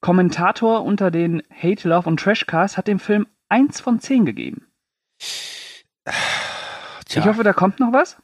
Kommentator 0.00 0.84
unter 0.84 1.10
den 1.10 1.42
Hate, 1.50 1.88
Love 1.88 2.08
und 2.08 2.20
Trashcasts, 2.20 2.76
hat 2.76 2.86
dem 2.86 3.00
Film 3.00 3.26
1 3.48 3.80
von 3.80 3.98
10 3.98 4.24
gegeben. 4.26 4.66
Tja, 7.06 7.22
Ich 7.22 7.26
hoffe, 7.28 7.42
da 7.42 7.52
kommt 7.52 7.80
noch 7.80 7.92
was. 7.92 8.16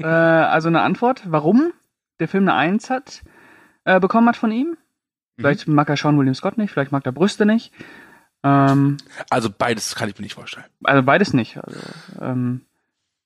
Äh, 0.00 0.04
also 0.04 0.68
eine 0.68 0.82
Antwort, 0.82 1.22
warum 1.26 1.72
der 2.20 2.28
Film 2.28 2.48
eine 2.48 2.54
1 2.54 2.90
hat, 2.90 3.22
äh, 3.84 4.00
bekommen 4.00 4.28
hat 4.28 4.36
von 4.36 4.52
ihm. 4.52 4.76
Vielleicht 5.36 5.66
mag 5.66 5.88
er 5.88 5.96
Sean 5.96 6.18
William 6.18 6.34
Scott 6.34 6.58
nicht, 6.58 6.70
vielleicht 6.70 6.92
mag 6.92 7.06
er 7.06 7.12
Brüste 7.12 7.46
nicht. 7.46 7.72
Ähm, 8.44 8.98
also 9.30 9.50
beides 9.50 9.94
kann 9.94 10.08
ich 10.08 10.18
mir 10.18 10.22
nicht 10.22 10.34
vorstellen. 10.34 10.66
Also 10.84 11.02
beides 11.02 11.32
nicht. 11.32 11.58
Also, 11.58 11.80
ähm, 12.20 12.62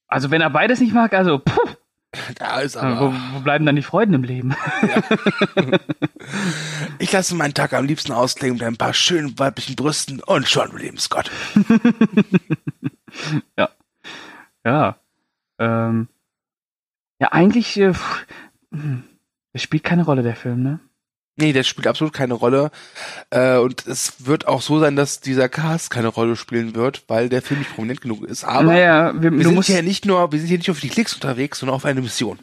also 0.07 0.31
wenn 0.31 0.40
er 0.40 0.51
beides 0.51 0.80
nicht 0.80 0.95
mag, 0.95 1.12
also 1.14 1.39
puh, 1.39 1.76
Da 2.39 2.61
ist 2.61 2.76
äh, 2.76 2.80
aber, 2.80 3.01
wo, 3.01 3.14
wo 3.34 3.41
bleiben 3.41 3.66
dann 3.66 3.76
die 3.76 3.82
Freuden 3.82 4.14
im 4.14 4.24
Leben? 4.24 4.55
ich 6.99 7.12
lasse 7.12 7.34
meinen 7.34 7.55
Tag 7.55 7.72
am 7.72 7.84
liebsten 7.84 8.12
ausklingen 8.12 8.59
mit 8.59 8.66
ein 8.66 8.76
paar 8.76 8.95
schönen 8.95 9.39
weiblichen 9.39 9.76
Brüsten 9.76 10.20
und 10.20 10.47
Sean 10.47 10.72
William 10.72 10.99
Scott. 10.99 11.30
ja. 13.59 13.68
Ähm, 14.64 14.97
ja, 17.20 17.32
eigentlich, 17.32 17.78
äh, 17.78 17.92
hm, 18.72 19.04
es 19.52 19.62
spielt 19.62 19.84
keine 19.84 20.04
Rolle, 20.04 20.22
der 20.22 20.36
Film, 20.36 20.62
ne? 20.62 20.80
Nee, 21.38 21.52
das 21.52 21.66
spielt 21.66 21.86
absolut 21.86 22.14
keine 22.14 22.32
Rolle. 22.34 22.70
Äh, 23.28 23.58
und 23.58 23.86
es 23.86 24.26
wird 24.26 24.46
auch 24.48 24.62
so 24.62 24.78
sein, 24.80 24.96
dass 24.96 25.20
dieser 25.20 25.50
Cast 25.50 25.90
keine 25.90 26.08
Rolle 26.08 26.34
spielen 26.34 26.74
wird, 26.74 27.04
weil 27.08 27.28
der 27.28 27.42
Film 27.42 27.60
nicht 27.60 27.74
prominent 27.74 28.00
genug 28.00 28.24
ist. 28.24 28.44
Aber 28.44 28.62
naja, 28.72 29.12
wir, 29.14 29.30
wir 29.32 29.38
du 29.38 29.42
sind 29.44 29.54
musst, 29.54 29.68
hier 29.68 29.82
nicht 29.82 30.06
nur, 30.06 30.32
wir 30.32 30.38
sind 30.38 30.48
hier 30.48 30.56
nicht 30.56 30.70
auf 30.70 30.80
die 30.80 30.88
Klicks 30.88 31.12
unterwegs, 31.12 31.58
sondern 31.58 31.76
auf 31.76 31.84
eine 31.84 32.00
Mission. 32.00 32.38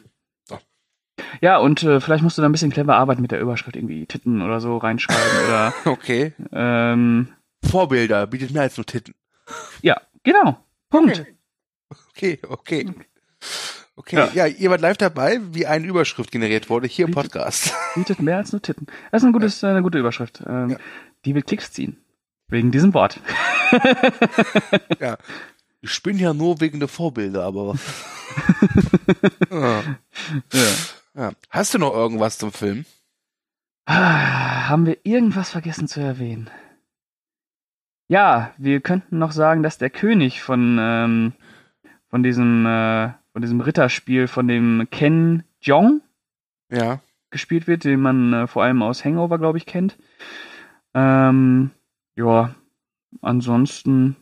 ja, 1.40 1.58
und 1.58 1.82
äh, 1.82 2.00
vielleicht 2.00 2.22
musst 2.22 2.38
du 2.38 2.42
da 2.42 2.48
ein 2.48 2.52
bisschen 2.52 2.70
clever 2.70 2.94
arbeiten 2.94 3.20
mit 3.22 3.32
der 3.32 3.40
Überschrift, 3.40 3.74
irgendwie 3.74 4.06
Titten 4.06 4.42
oder 4.42 4.60
so 4.60 4.76
reinschreiben 4.76 5.44
oder, 5.44 5.74
Okay. 5.86 6.32
ähm, 6.52 7.28
Vorbilder 7.68 8.28
bietet 8.28 8.52
mehr 8.52 8.62
als 8.62 8.76
nur 8.76 8.86
Titten. 8.86 9.14
ja, 9.82 10.00
genau. 10.22 10.56
Punkt. 10.90 11.24
Okay, 12.10 12.38
okay. 12.48 12.86
Okay, 12.88 12.94
ja. 14.10 14.30
ja, 14.34 14.46
ihr 14.46 14.70
wart 14.70 14.80
live 14.80 14.96
dabei, 14.96 15.40
wie 15.52 15.66
eine 15.66 15.86
Überschrift 15.86 16.30
generiert 16.30 16.68
wurde, 16.68 16.86
hier 16.86 17.06
im 17.06 17.12
Podcast. 17.12 17.74
Bietet 17.94 18.20
mehr 18.20 18.38
als 18.38 18.52
nur 18.52 18.60
Titten. 18.60 18.86
Das 19.10 19.22
ist 19.22 19.26
ein 19.26 19.32
gutes, 19.32 19.60
ja. 19.60 19.70
eine 19.70 19.82
gute 19.82 19.98
Überschrift. 19.98 20.42
Ähm, 20.46 20.70
ja. 20.70 20.76
Die 21.24 21.34
will 21.34 21.42
Klicks 21.42 21.72
ziehen. 21.72 21.96
Wegen 22.48 22.70
diesem 22.70 22.92
Wort. 22.92 23.20
ja. 25.00 25.16
Ich 25.80 26.02
bin 26.02 26.18
ja 26.18 26.34
nur 26.34 26.60
wegen 26.60 26.78
der 26.78 26.88
Vorbilder, 26.88 27.44
aber. 27.44 27.74
ja. 29.50 29.82
ja. 31.14 31.32
Hast 31.50 31.74
du 31.74 31.78
noch 31.78 31.94
irgendwas 31.94 32.38
zum 32.38 32.52
Film? 32.52 32.84
Ah, 33.86 34.68
haben 34.68 34.86
wir 34.86 34.98
irgendwas 35.04 35.50
vergessen 35.50 35.88
zu 35.88 36.00
erwähnen? 36.00 36.50
Ja, 38.08 38.52
wir 38.58 38.80
könnten 38.80 39.18
noch 39.18 39.32
sagen, 39.32 39.62
dass 39.62 39.78
der 39.78 39.90
König 39.90 40.42
von, 40.42 40.78
ähm, 40.80 41.32
von 42.08 42.22
diesem, 42.22 42.66
äh, 42.66 43.12
von 43.34 43.42
diesem 43.42 43.60
Ritterspiel, 43.60 44.28
von 44.28 44.46
dem 44.46 44.86
Ken 44.92 45.42
Jong 45.60 46.02
ja. 46.70 47.00
gespielt 47.30 47.66
wird, 47.66 47.82
den 47.82 48.00
man 48.00 48.32
äh, 48.32 48.46
vor 48.46 48.62
allem 48.62 48.80
aus 48.80 49.04
Hangover, 49.04 49.38
glaube 49.38 49.58
ich, 49.58 49.66
kennt. 49.66 49.98
Ähm, 50.94 51.72
ja, 52.14 52.54
ansonsten. 53.22 54.14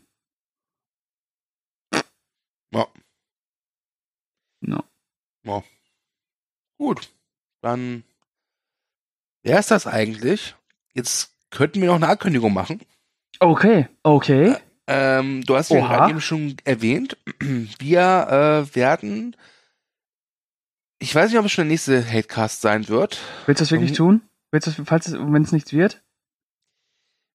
Ja. 2.72 2.86
No. 4.62 4.82
Ja. 5.44 5.62
Gut. 6.78 7.12
Dann 7.60 8.04
wäre 9.42 9.58
es 9.58 9.66
das 9.66 9.86
eigentlich. 9.86 10.56
Jetzt 10.94 11.36
könnten 11.50 11.82
wir 11.82 11.88
noch 11.88 11.96
eine 11.96 12.08
Ankündigung 12.08 12.54
machen. 12.54 12.80
Okay, 13.40 13.88
okay. 14.02 14.56
Äh, 14.92 15.18
ähm, 15.18 15.44
du 15.44 15.56
hast 15.56 15.70
ja 15.70 15.80
gerade 15.80 16.10
eben 16.10 16.20
schon 16.20 16.56
erwähnt, 16.64 17.16
wir 17.78 18.66
äh, 18.70 18.76
werden, 18.76 19.36
ich 20.98 21.14
weiß 21.14 21.30
nicht, 21.30 21.38
ob 21.38 21.46
es 21.46 21.52
schon 21.52 21.64
der 21.64 21.72
nächste 21.72 22.04
Hatecast 22.04 22.60
sein 22.60 22.88
wird. 22.88 23.18
Willst 23.46 23.60
du 23.60 23.62
das 23.62 23.70
wirklich 23.70 23.90
um, 23.92 23.96
tun? 23.96 24.20
Willst 24.50 24.66
du, 24.66 24.84
falls 24.84 25.08
es, 25.08 25.14
wenn 25.14 25.42
es 25.42 25.52
nichts 25.52 25.72
wird? 25.72 26.02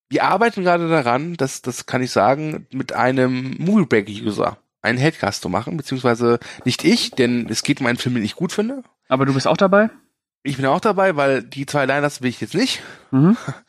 Wir 0.09 0.23
arbeiten 0.23 0.63
gerade 0.63 0.87
daran, 0.87 1.35
das, 1.35 1.61
das 1.61 1.85
kann 1.85 2.01
ich 2.01 2.11
sagen, 2.11 2.65
mit 2.71 2.93
einem 2.93 3.55
Moviebreak-User 3.59 4.57
einen 4.81 4.99
Hatecast 4.99 5.41
zu 5.41 5.49
machen, 5.49 5.75
beziehungsweise 5.75 6.39
nicht 6.63 6.85
ich, 6.85 7.11
denn 7.11 7.47
es 7.49 7.63
geht 7.63 7.81
um 7.81 7.87
einen 7.87 7.97
Film, 7.97 8.15
den 8.15 8.23
ich 8.23 8.35
gut 8.35 8.53
finde. 8.53 8.83
Aber 9.09 9.25
du 9.25 9.33
bist 9.33 9.47
auch 9.47 9.57
dabei? 9.57 9.89
Ich 10.43 10.55
bin 10.55 10.65
auch 10.65 10.79
dabei, 10.79 11.17
weil 11.17 11.43
die 11.43 11.65
zwei 11.65 11.85
Liners 11.85 12.21
will 12.21 12.29
ich 12.29 12.39
jetzt 12.39 12.53
nicht. 12.53 12.81
Mhm. 13.11 13.35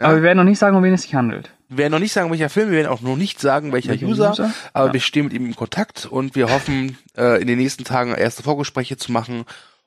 Ja. 0.00 0.06
Aber 0.06 0.16
wir 0.16 0.22
werden 0.22 0.38
noch 0.38 0.44
nicht 0.44 0.58
sagen, 0.58 0.76
um 0.76 0.82
wen 0.82 0.94
es 0.94 1.02
sich 1.02 1.14
handelt. 1.14 1.50
Wir 1.68 1.78
werden 1.78 1.92
noch 1.92 1.98
nicht 2.00 2.12
sagen, 2.12 2.30
welcher 2.30 2.48
Film, 2.48 2.70
wir 2.70 2.78
werden 2.78 2.90
auch 2.90 3.02
noch 3.02 3.16
nicht 3.16 3.38
sagen, 3.38 3.72
welcher, 3.72 3.90
welcher 3.90 4.06
User, 4.06 4.30
User, 4.30 4.52
aber 4.72 4.88
ja. 4.88 4.92
wir 4.94 5.00
stehen 5.00 5.24
mit 5.24 5.34
ihm 5.34 5.46
in 5.46 5.54
Kontakt 5.54 6.06
und 6.06 6.34
wir 6.34 6.50
hoffen, 6.50 6.98
äh, 7.16 7.40
in 7.40 7.46
den 7.46 7.58
nächsten 7.58 7.84
Tagen 7.84 8.12
erste 8.12 8.42
Vorgespräche 8.42 8.96
zu 8.96 9.12
machen. 9.12 9.44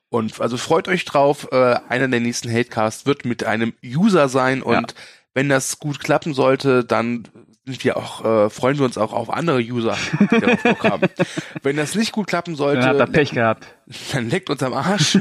Und 0.08 0.40
also 0.40 0.56
freut 0.56 0.86
euch 0.86 1.04
drauf, 1.04 1.48
äh, 1.50 1.76
einer 1.88 2.08
der 2.08 2.20
nächsten 2.20 2.50
Hatecasts 2.50 3.06
wird 3.06 3.24
mit 3.24 3.44
einem 3.44 3.74
User 3.84 4.28
sein 4.28 4.62
und 4.62 4.92
ja. 4.92 4.96
wenn 5.34 5.48
das 5.48 5.80
gut 5.80 5.98
klappen 5.98 6.32
sollte, 6.32 6.84
dann 6.84 7.24
sind 7.66 7.82
wir 7.82 7.96
auch, 7.96 8.24
äh, 8.24 8.50
freuen 8.50 8.78
wir 8.78 8.84
uns 8.84 8.96
auch 8.96 9.12
auf 9.12 9.28
andere 9.30 9.58
User, 9.58 9.96
die 10.20 10.40
darauf 10.40 10.62
Bock 10.62 10.84
haben. 10.84 11.08
Wenn 11.62 11.76
das 11.76 11.94
nicht 11.94 12.12
gut 12.12 12.26
klappen 12.26 12.56
sollte, 12.56 12.80
dann 12.80 13.00
habt 13.00 13.08
ihr 13.08 13.12
Pech 13.12 13.30
gehabt. 13.30 13.66
Dann 14.12 14.28
leckt 14.28 14.50
uns 14.50 14.62
am 14.62 14.74
Arsch. 14.74 15.18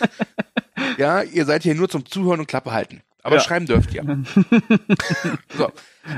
ja, 0.96 1.22
ihr 1.22 1.44
seid 1.46 1.64
hier 1.64 1.74
nur 1.74 1.88
zum 1.88 2.06
Zuhören 2.06 2.38
und 2.38 2.46
Klappe 2.46 2.70
halten. 2.70 3.02
Aber 3.22 3.36
ja. 3.36 3.42
schreiben 3.42 3.66
dürft 3.66 3.92
ihr. 3.94 4.02
so. 5.56 5.72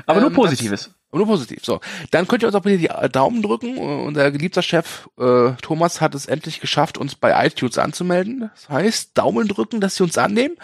Aber 0.06 0.20
nur 0.20 0.30
ähm, 0.30 0.36
Positives. 0.36 0.84
Das, 0.84 0.94
nur 1.12 1.26
positiv. 1.26 1.62
So. 1.62 1.80
Dann 2.10 2.26
könnt 2.26 2.42
ihr 2.42 2.46
uns 2.46 2.54
auch 2.54 2.62
bitte 2.62 2.78
die 2.78 3.08
Daumen 3.10 3.42
drücken. 3.42 3.76
Unser 3.76 4.30
geliebter 4.30 4.62
Chef 4.62 5.08
äh, 5.18 5.52
Thomas 5.60 6.00
hat 6.00 6.14
es 6.14 6.26
endlich 6.26 6.60
geschafft, 6.60 6.96
uns 6.96 7.14
bei 7.14 7.46
iTunes 7.46 7.76
anzumelden. 7.76 8.50
Das 8.54 8.68
heißt, 8.70 9.18
Daumen 9.18 9.46
drücken, 9.46 9.80
dass 9.80 9.96
sie 9.96 10.04
uns 10.04 10.16
annehmen. 10.16 10.56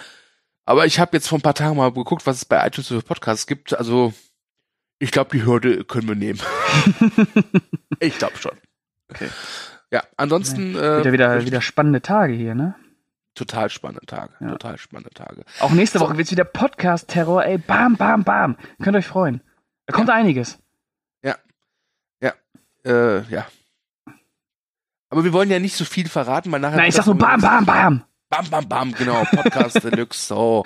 Aber 0.64 0.86
ich 0.86 1.00
habe 1.00 1.16
jetzt 1.16 1.28
vor 1.28 1.38
ein 1.38 1.42
paar 1.42 1.54
Tagen 1.54 1.76
mal 1.76 1.92
geguckt, 1.92 2.26
was 2.26 2.36
es 2.36 2.44
bei 2.44 2.66
iTunes 2.66 2.88
für 2.88 3.02
Podcasts 3.02 3.46
gibt. 3.46 3.76
Also, 3.76 4.14
ich 4.98 5.10
glaube, 5.10 5.36
die 5.36 5.44
Hürde 5.44 5.84
können 5.84 6.08
wir 6.08 6.14
nehmen. 6.14 6.40
ich 8.00 8.16
glaube 8.16 8.38
schon. 8.38 8.52
Okay. 9.10 9.28
Ja, 9.90 10.02
ansonsten. 10.16 10.74
Äh, 10.76 11.00
wieder, 11.00 11.12
wieder, 11.12 11.46
wieder 11.46 11.60
spannende 11.60 12.00
Tage 12.00 12.32
hier, 12.32 12.54
ne? 12.54 12.74
Total 13.38 13.70
spannende 13.70 14.04
Tage. 14.06 14.32
Ja. 14.40 14.50
Total 14.50 14.78
spannende 14.78 15.10
Tage. 15.10 15.44
Auch 15.60 15.70
nächste 15.70 16.00
Woche 16.00 16.16
wird's 16.18 16.30
wieder 16.30 16.44
Podcast-Terror, 16.44 17.44
ey. 17.44 17.58
Bam, 17.58 17.96
bam, 17.96 18.24
bam. 18.24 18.56
Könnt 18.82 18.96
euch 18.96 19.06
freuen. 19.06 19.40
Da 19.86 19.94
kommt 19.94 20.08
ja. 20.08 20.14
einiges. 20.14 20.58
Ja. 21.22 21.36
Ja. 22.20 22.32
Äh, 22.84 23.22
ja. 23.30 23.46
Aber 25.10 25.24
wir 25.24 25.32
wollen 25.32 25.50
ja 25.50 25.58
nicht 25.58 25.76
so 25.76 25.84
viel 25.84 26.08
verraten, 26.08 26.52
weil 26.52 26.60
nachher. 26.60 26.76
Nein, 26.76 26.88
ich 26.88 26.94
sag 26.94 27.06
nur 27.06 27.16
bam, 27.16 27.40
bam, 27.40 27.64
bam. 27.64 28.04
Bam, 28.28 28.50
bam, 28.50 28.68
bam, 28.68 28.92
genau. 28.92 29.24
Podcast 29.24 29.82
Deluxe, 29.84 30.26
so. 30.26 30.64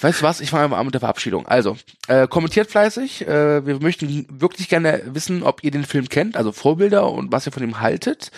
Weißt 0.00 0.20
du 0.20 0.24
was? 0.24 0.40
Ich 0.40 0.50
fange 0.50 0.64
einfach 0.64 0.78
an 0.78 0.86
mit 0.86 0.94
der 0.94 1.00
Verabschiedung. 1.00 1.46
Also, 1.46 1.76
äh, 2.06 2.28
kommentiert 2.28 2.70
fleißig. 2.70 3.26
Äh, 3.26 3.66
wir 3.66 3.80
möchten 3.80 4.26
wirklich 4.40 4.68
gerne 4.68 5.02
wissen, 5.06 5.42
ob 5.42 5.64
ihr 5.64 5.70
den 5.72 5.84
Film 5.84 6.08
kennt, 6.08 6.36
also 6.36 6.52
Vorbilder 6.52 7.10
und 7.10 7.32
was 7.32 7.46
ihr 7.46 7.52
von 7.52 7.62
ihm 7.62 7.80
haltet. 7.80 8.30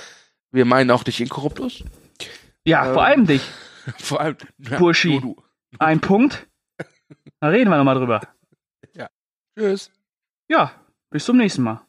Wir 0.50 0.64
meinen 0.64 0.90
auch 0.90 1.04
dich 1.04 1.20
Inkorruptus. 1.20 1.84
Ja, 2.66 2.86
ähm, 2.86 2.94
vor 2.94 3.04
allem 3.04 3.26
dich. 3.26 3.42
Vor 3.98 4.20
allem. 4.20 4.36
Ja, 4.58 4.78
Burschi. 4.78 5.18
Du, 5.20 5.34
du. 5.34 5.42
Ein 5.78 6.00
Punkt. 6.00 6.46
Da 7.40 7.48
reden 7.48 7.70
wir 7.70 7.78
nochmal 7.78 7.94
drüber. 7.96 8.20
Ja. 8.94 9.08
Tschüss. 9.58 9.90
Ja, 10.48 10.72
bis 11.10 11.24
zum 11.24 11.38
nächsten 11.38 11.62
Mal. 11.62 11.80